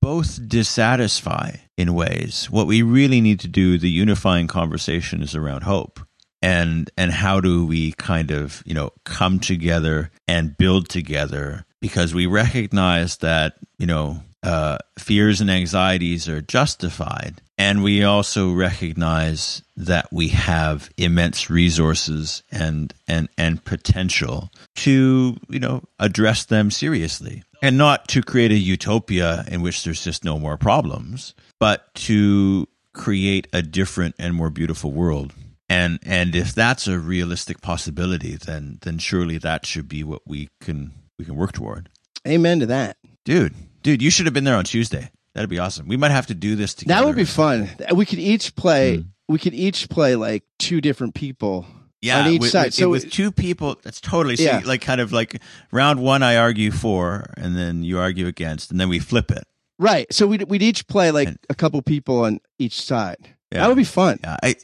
both 0.00 0.48
dissatisfy 0.48 1.56
in 1.76 1.94
ways. 1.94 2.48
What 2.50 2.66
we 2.66 2.82
really 2.82 3.20
need 3.20 3.40
to 3.40 3.48
do 3.48 3.78
the 3.78 3.90
unifying 3.90 4.46
conversation 4.46 5.22
is 5.22 5.34
around 5.34 5.64
hope 5.64 6.00
and 6.42 6.90
and 6.96 7.12
how 7.12 7.40
do 7.40 7.66
we 7.66 7.92
kind 7.92 8.30
of 8.30 8.62
you 8.64 8.74
know 8.74 8.90
come 9.04 9.38
together 9.40 10.10
and 10.26 10.56
build 10.56 10.88
together 10.88 11.64
because 11.80 12.14
we 12.14 12.26
recognize 12.26 13.18
that 13.18 13.54
you 13.78 13.86
know 13.86 14.22
uh, 14.42 14.78
fears 14.98 15.40
and 15.40 15.50
anxieties 15.50 16.28
are 16.28 16.40
justified. 16.40 17.40
And 17.56 17.82
we 17.82 18.04
also 18.04 18.52
recognize 18.52 19.62
that 19.76 20.12
we 20.12 20.28
have 20.28 20.90
immense 20.96 21.50
resources 21.50 22.44
and, 22.52 22.94
and, 23.08 23.28
and 23.36 23.64
potential 23.64 24.50
to, 24.76 25.36
you 25.48 25.58
know, 25.58 25.82
address 25.98 26.44
them 26.44 26.70
seriously. 26.70 27.42
And 27.60 27.76
not 27.76 28.06
to 28.08 28.22
create 28.22 28.52
a 28.52 28.58
utopia 28.58 29.44
in 29.48 29.60
which 29.62 29.82
there's 29.82 30.04
just 30.04 30.24
no 30.24 30.38
more 30.38 30.56
problems, 30.56 31.34
but 31.58 31.92
to 31.94 32.68
create 32.92 33.48
a 33.52 33.62
different 33.62 34.14
and 34.20 34.34
more 34.34 34.50
beautiful 34.50 34.92
world. 34.92 35.34
And 35.68 35.98
and 36.02 36.34
if 36.34 36.54
that's 36.54 36.88
a 36.88 36.98
realistic 36.98 37.60
possibility, 37.60 38.36
then 38.36 38.78
then 38.82 38.98
surely 38.98 39.38
that 39.38 39.66
should 39.66 39.88
be 39.88 40.02
what 40.02 40.22
we 40.26 40.48
can 40.60 40.92
we 41.18 41.24
can 41.24 41.36
work 41.36 41.52
toward. 41.52 41.90
Amen 42.26 42.60
to 42.60 42.66
that. 42.66 42.96
Dude, 43.24 43.54
dude, 43.82 44.00
you 44.00 44.10
should 44.10 44.26
have 44.26 44.32
been 44.32 44.44
there 44.44 44.56
on 44.56 44.64
Tuesday. 44.64 45.10
That'd 45.34 45.50
be 45.50 45.58
awesome. 45.58 45.86
We 45.86 45.96
might 45.96 46.10
have 46.10 46.26
to 46.28 46.34
do 46.34 46.56
this 46.56 46.74
together. 46.74 47.00
That 47.00 47.06
would 47.06 47.16
be 47.16 47.24
fun. 47.24 47.68
We 47.94 48.06
could 48.06 48.18
each 48.18 48.56
play. 48.56 48.98
Mm. 48.98 49.06
We 49.28 49.38
could 49.38 49.54
each 49.54 49.90
play 49.90 50.16
like 50.16 50.42
two 50.58 50.80
different 50.80 51.14
people. 51.14 51.66
Yeah, 52.00 52.20
on 52.20 52.28
each 52.28 52.40
with, 52.42 52.50
side. 52.50 52.66
With, 52.66 52.74
so 52.74 52.88
with 52.88 53.10
two 53.10 53.32
people, 53.32 53.76
that's 53.82 54.00
totally 54.00 54.36
so 54.36 54.44
yeah. 54.44 54.62
like 54.64 54.80
kind 54.80 55.00
of 55.00 55.12
like 55.12 55.42
round 55.72 56.00
one. 56.00 56.22
I 56.22 56.36
argue 56.36 56.70
for, 56.70 57.26
and 57.36 57.56
then 57.56 57.82
you 57.82 57.98
argue 57.98 58.26
against, 58.26 58.70
and 58.70 58.80
then 58.80 58.88
we 58.88 59.00
flip 59.00 59.30
it. 59.30 59.44
Right. 59.78 60.12
So 60.12 60.26
we'd 60.26 60.44
we'd 60.44 60.62
each 60.62 60.86
play 60.86 61.10
like 61.10 61.28
and, 61.28 61.38
a 61.50 61.54
couple 61.54 61.82
people 61.82 62.20
on 62.20 62.40
each 62.58 62.80
side. 62.80 63.34
Yeah. 63.52 63.60
That 63.60 63.68
would 63.68 63.76
be 63.76 63.84
fun. 63.84 64.20
Yeah. 64.22 64.36
I, 64.42 64.54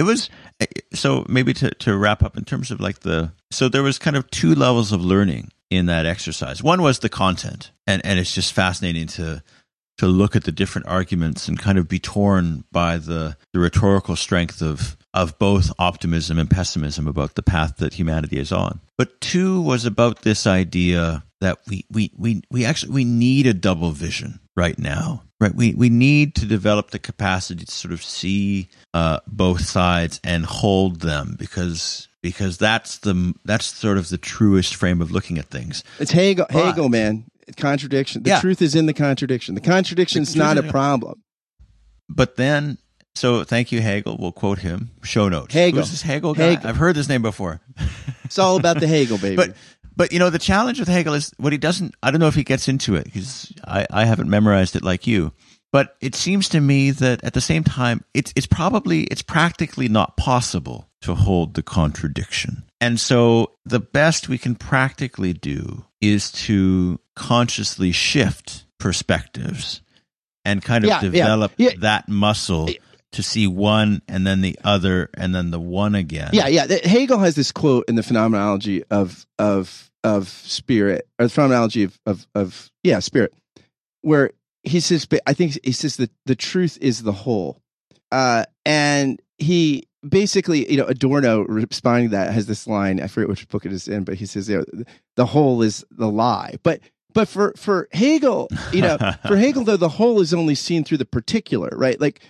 it 0.00 0.04
was 0.04 0.30
eh, 0.60 0.66
so 0.94 1.26
maybe 1.28 1.52
to 1.52 1.70
to 1.70 1.96
wrap 1.96 2.22
up 2.22 2.36
in 2.38 2.44
terms 2.44 2.70
of 2.70 2.80
like 2.80 3.00
the 3.00 3.32
so 3.50 3.68
there 3.68 3.82
was 3.82 3.98
kind 3.98 4.16
of 4.16 4.28
two 4.30 4.54
levels 4.54 4.92
of 4.92 5.04
learning 5.04 5.52
in 5.68 5.86
that 5.86 6.06
exercise. 6.06 6.62
One 6.62 6.80
was 6.80 7.00
the 7.00 7.10
content, 7.10 7.70
and 7.86 8.04
and 8.04 8.18
it's 8.18 8.34
just 8.34 8.54
fascinating 8.54 9.06
to 9.08 9.42
to 9.98 10.06
look 10.06 10.34
at 10.34 10.44
the 10.44 10.52
different 10.52 10.86
arguments 10.88 11.46
and 11.46 11.58
kind 11.58 11.76
of 11.76 11.86
be 11.86 11.98
torn 11.98 12.64
by 12.72 12.96
the 12.96 13.36
the 13.52 13.60
rhetorical 13.60 14.16
strength 14.16 14.62
of 14.62 14.96
of 15.12 15.38
both 15.38 15.70
optimism 15.78 16.38
and 16.38 16.48
pessimism 16.48 17.06
about 17.06 17.34
the 17.34 17.42
path 17.42 17.76
that 17.76 17.94
humanity 17.94 18.38
is 18.38 18.52
on. 18.52 18.80
But 18.96 19.20
two 19.20 19.60
was 19.60 19.84
about 19.84 20.22
this 20.22 20.46
idea 20.46 21.24
that 21.42 21.58
we 21.68 21.84
we 21.90 22.10
we 22.16 22.42
we 22.50 22.64
actually 22.64 22.92
we 22.92 23.04
need 23.04 23.46
a 23.46 23.54
double 23.54 23.90
vision 23.90 24.40
right 24.56 24.78
now. 24.78 25.24
Right, 25.40 25.54
we 25.54 25.72
we 25.72 25.88
need 25.88 26.34
to 26.34 26.44
develop 26.44 26.90
the 26.90 26.98
capacity 26.98 27.64
to 27.64 27.72
sort 27.72 27.94
of 27.94 28.04
see 28.04 28.68
uh, 28.92 29.20
both 29.26 29.64
sides 29.64 30.20
and 30.22 30.44
hold 30.44 31.00
them 31.00 31.34
because 31.38 32.08
because 32.22 32.58
that's 32.58 32.98
the 32.98 33.34
that's 33.46 33.64
sort 33.64 33.96
of 33.96 34.10
the 34.10 34.18
truest 34.18 34.74
frame 34.74 35.00
of 35.00 35.10
looking 35.10 35.38
at 35.38 35.46
things. 35.46 35.82
It's 35.98 36.10
Hegel, 36.10 36.46
but, 36.50 36.64
Hegel, 36.64 36.88
man. 36.90 37.24
Contradiction. 37.56 38.22
The 38.22 38.30
yeah. 38.30 38.40
truth 38.40 38.62
is 38.62 38.74
in 38.74 38.86
the 38.86 38.92
contradiction. 38.92 39.54
The 39.54 39.60
contradiction 39.60 40.22
is 40.22 40.36
not 40.36 40.58
a 40.58 40.62
problem. 40.62 41.22
But 42.08 42.36
then, 42.36 42.78
so 43.14 43.42
thank 43.42 43.72
you, 43.72 43.80
Hegel. 43.80 44.16
We'll 44.20 44.32
quote 44.32 44.58
him. 44.58 44.90
Show 45.02 45.28
notes. 45.28 45.54
Hegel. 45.54 45.80
Who's 45.80 45.90
this 45.90 46.02
Hegel 46.02 46.34
guy? 46.34 46.50
Hegel. 46.50 46.68
I've 46.68 46.76
heard 46.76 46.94
this 46.96 47.08
name 47.08 47.22
before. 47.22 47.60
it's 48.24 48.38
all 48.38 48.56
about 48.56 48.78
the 48.78 48.86
Hegel, 48.86 49.18
baby. 49.22 49.36
but 49.36 49.56
but 50.00 50.12
you 50.12 50.18
know 50.18 50.30
the 50.30 50.38
challenge 50.38 50.80
with 50.80 50.88
Hegel 50.88 51.12
is 51.12 51.30
what 51.36 51.52
he 51.52 51.58
doesn't. 51.58 51.94
I 52.02 52.10
don't 52.10 52.20
know 52.20 52.26
if 52.26 52.34
he 52.34 52.42
gets 52.42 52.68
into 52.68 52.94
it 52.94 53.04
because 53.04 53.52
I 53.66 53.86
I 53.90 54.06
haven't 54.06 54.30
memorized 54.30 54.74
it 54.74 54.82
like 54.82 55.06
you. 55.06 55.32
But 55.72 55.94
it 56.00 56.14
seems 56.14 56.48
to 56.48 56.60
me 56.60 56.90
that 56.90 57.22
at 57.22 57.34
the 57.34 57.40
same 57.42 57.64
time, 57.64 58.02
it's 58.14 58.32
it's 58.34 58.46
probably 58.46 59.02
it's 59.04 59.20
practically 59.20 59.88
not 59.88 60.16
possible 60.16 60.88
to 61.02 61.14
hold 61.14 61.52
the 61.52 61.62
contradiction. 61.62 62.64
And 62.80 62.98
so 62.98 63.52
the 63.66 63.78
best 63.78 64.26
we 64.26 64.38
can 64.38 64.54
practically 64.54 65.34
do 65.34 65.84
is 66.00 66.32
to 66.46 66.98
consciously 67.14 67.92
shift 67.92 68.64
perspectives 68.78 69.82
and 70.46 70.64
kind 70.64 70.84
of 70.84 70.88
yeah, 70.88 71.00
develop 71.02 71.52
yeah, 71.58 71.70
yeah. 71.72 71.76
that 71.80 72.08
muscle 72.08 72.70
to 73.12 73.22
see 73.22 73.46
one 73.46 74.00
and 74.08 74.26
then 74.26 74.40
the 74.40 74.58
other 74.64 75.10
and 75.12 75.34
then 75.34 75.50
the 75.50 75.60
one 75.60 75.94
again. 75.94 76.30
Yeah, 76.32 76.48
yeah. 76.48 76.66
Hegel 76.84 77.18
has 77.18 77.34
this 77.34 77.52
quote 77.52 77.84
in 77.86 77.96
the 77.96 78.02
phenomenology 78.02 78.82
of 78.84 79.26
of 79.38 79.89
of 80.04 80.28
spirit 80.28 81.06
or 81.18 81.26
the 81.26 81.30
phenomenology 81.30 81.84
of 81.84 81.98
of, 82.06 82.26
of 82.34 82.70
yeah, 82.82 82.98
spirit 82.98 83.32
where 84.02 84.30
he 84.62 84.80
says 84.80 85.06
I 85.26 85.32
think 85.32 85.58
he 85.64 85.72
says 85.72 85.96
that 85.96 86.10
the 86.26 86.36
truth 86.36 86.78
is 86.80 87.02
the 87.02 87.12
whole. 87.12 87.60
Uh 88.12 88.44
and 88.64 89.20
he 89.38 89.84
basically, 90.08 90.70
you 90.70 90.76
know, 90.76 90.84
Adorno 90.84 91.42
responding 91.42 92.10
to 92.10 92.16
that 92.16 92.32
has 92.32 92.46
this 92.46 92.66
line. 92.66 93.00
I 93.00 93.06
forget 93.06 93.28
which 93.28 93.48
book 93.48 93.66
it 93.66 93.72
is 93.72 93.88
in, 93.88 94.04
but 94.04 94.14
he 94.16 94.26
says, 94.26 94.48
you 94.48 94.58
know, 94.58 94.84
the 95.16 95.26
whole 95.26 95.62
is 95.62 95.84
the 95.90 96.08
lie. 96.08 96.56
But 96.62 96.80
but 97.12 97.28
for 97.28 97.52
for 97.56 97.88
Hegel, 97.92 98.48
you 98.72 98.82
know, 98.82 98.98
for 99.26 99.36
Hegel 99.36 99.64
though, 99.64 99.76
the 99.76 99.88
whole 99.88 100.20
is 100.20 100.34
only 100.34 100.54
seen 100.54 100.84
through 100.84 100.98
the 100.98 101.04
particular, 101.04 101.70
right? 101.72 102.00
Like 102.00 102.20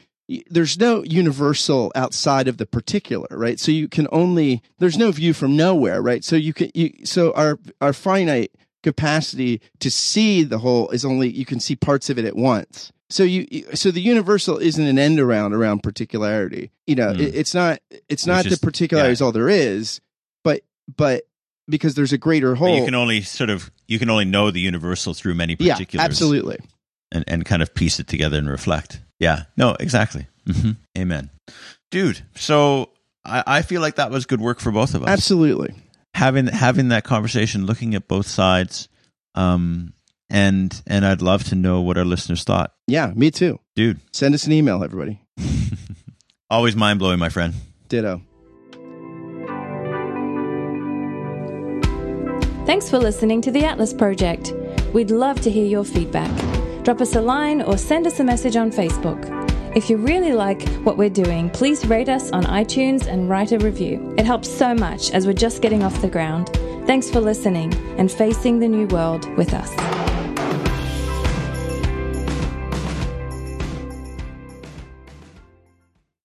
there's 0.49 0.79
no 0.79 1.03
universal 1.05 1.91
outside 1.95 2.49
of 2.49 2.59
the 2.59 2.67
particular, 2.67 3.29
right? 3.31 3.59
So 3.59 3.73
you 3.73 3.89
can 3.89 4.07
only 4.13 4.63
there's 4.79 4.99
no 4.99 5.11
view 5.11 5.33
from 5.35 5.57
nowhere, 5.57 6.01
right? 6.03 6.25
So 6.25 6.37
you 6.37 6.53
can 6.53 6.71
you 6.75 6.93
so 7.05 7.33
our 7.33 7.59
our 7.81 7.93
finite 7.93 8.53
capacity 8.83 9.61
to 9.81 9.91
see 9.91 10.43
the 10.43 10.59
whole 10.59 10.89
is 10.91 11.05
only 11.05 11.31
you 11.31 11.45
can 11.45 11.61
see 11.61 11.77
parts 11.77 12.09
of 12.09 12.19
it 12.19 12.25
at 12.25 12.35
once 12.35 12.93
so 13.11 13.25
you 13.25 13.65
so 13.75 13.91
the 13.91 14.01
universal 14.01 14.57
isn't 14.57 14.87
an 14.87 14.99
end 14.99 15.21
around 15.21 15.53
around 15.53 15.83
particularity 15.83 16.71
you 16.87 16.95
know 16.95 17.13
mm. 17.13 17.21
it, 17.21 17.35
it's 17.35 17.55
not 17.55 17.81
it's 18.09 18.27
not 18.27 18.45
just, 18.45 18.61
the 18.61 18.67
particularity 18.67 19.13
is 19.13 19.21
all 19.21 19.33
there 19.33 19.49
is 19.49 20.01
but 20.45 20.63
but 20.97 21.25
because 21.69 21.95
there's 21.95 22.13
a 22.13 22.19
greater 22.19 22.55
whole 22.55 22.69
but 22.69 22.77
you 22.77 22.85
can 22.85 22.95
only 22.95 23.21
sort 23.21 23.51
of 23.51 23.71
you 23.87 23.99
can 23.99 24.09
only 24.09 24.25
know 24.25 24.51
the 24.51 24.61
universal 24.61 25.13
through 25.13 25.35
many 25.35 25.57
particulars 25.57 26.01
yeah, 26.01 26.05
absolutely 26.05 26.59
and 27.13 27.25
and 27.27 27.45
kind 27.45 27.63
of 27.63 27.75
piece 27.75 28.01
it 28.01 28.07
together 28.07 28.39
and 28.39 28.49
reflect 28.49 29.01
yeah 29.19 29.45
no 29.57 29.77
exactly 29.81 30.27
mm-hmm. 30.47 30.73
amen 30.99 31.31
dude 31.91 32.21
so 32.35 32.91
I, 33.25 33.43
I 33.47 33.63
feel 33.63 33.81
like 33.81 33.97
that 33.97 34.11
was 34.11 34.27
good 34.27 34.41
work 34.41 34.61
for 34.61 34.71
both 34.71 34.95
of 34.95 35.03
us 35.03 35.09
absolutely 35.09 35.75
having 36.15 36.47
having 36.47 36.89
that 36.89 37.05
conversation 37.05 37.67
looking 37.67 37.95
at 37.95 38.09
both 38.09 38.27
sides 38.27 38.89
um 39.35 39.93
and 40.31 40.81
and 40.87 41.05
I'd 41.05 41.21
love 41.21 41.45
to 41.45 41.57
know 41.57 41.83
what 41.83 41.99
our 41.99 42.05
listeners 42.05 42.45
thought. 42.45 42.73
Yeah, 42.87 43.13
me 43.15 43.31
too, 43.31 43.59
dude. 43.75 44.01
Send 44.13 44.35
us 44.35 44.47
an 44.47 44.53
email, 44.53 44.83
everybody. 44.83 45.21
Always 46.51 46.77
mind 46.77 47.01
blowing, 47.01 47.19
my 47.19 47.29
friend. 47.29 47.55
Ditto. 47.89 48.23
Thanks 52.67 52.89
for 52.89 52.99
listening 52.99 53.43
to 53.43 53.51
the 53.51 53.65
Atlas 53.65 53.93
Project. 53.93 54.55
We'd 54.93 55.11
love 55.11 55.41
to 55.41 55.51
hear 55.51 55.67
your 55.67 55.85
feedback. 55.85 56.60
Drop 56.91 57.03
us 57.03 57.15
a 57.15 57.21
line 57.21 57.63
or 57.63 57.79
send 57.79 58.05
us 58.09 58.19
a 58.19 58.25
message 58.25 58.57
on 58.57 58.73
Facebook. 58.73 59.25
If 59.77 59.89
you 59.89 59.97
really 59.97 60.33
like 60.33 60.69
what 60.83 60.97
we're 60.97 61.09
doing, 61.09 61.49
please 61.49 61.87
rate 61.87 62.09
us 62.09 62.33
on 62.33 62.43
iTunes 62.43 63.07
and 63.07 63.29
write 63.29 63.53
a 63.53 63.61
review. 63.61 64.13
It 64.19 64.27
helps 64.27 64.51
so 64.51 64.75
much 64.75 65.13
as 65.13 65.25
we're 65.25 65.33
just 65.33 65.63
getting 65.63 65.85
off 65.85 66.03
the 66.03 66.09
ground. 66.09 66.49
Thanks 66.89 67.09
for 67.09 67.21
listening 67.21 67.73
and 67.97 68.11
facing 68.11 68.59
the 68.59 68.67
new 68.67 68.89
world 68.89 69.33
with 69.37 69.55
us. 69.55 70.10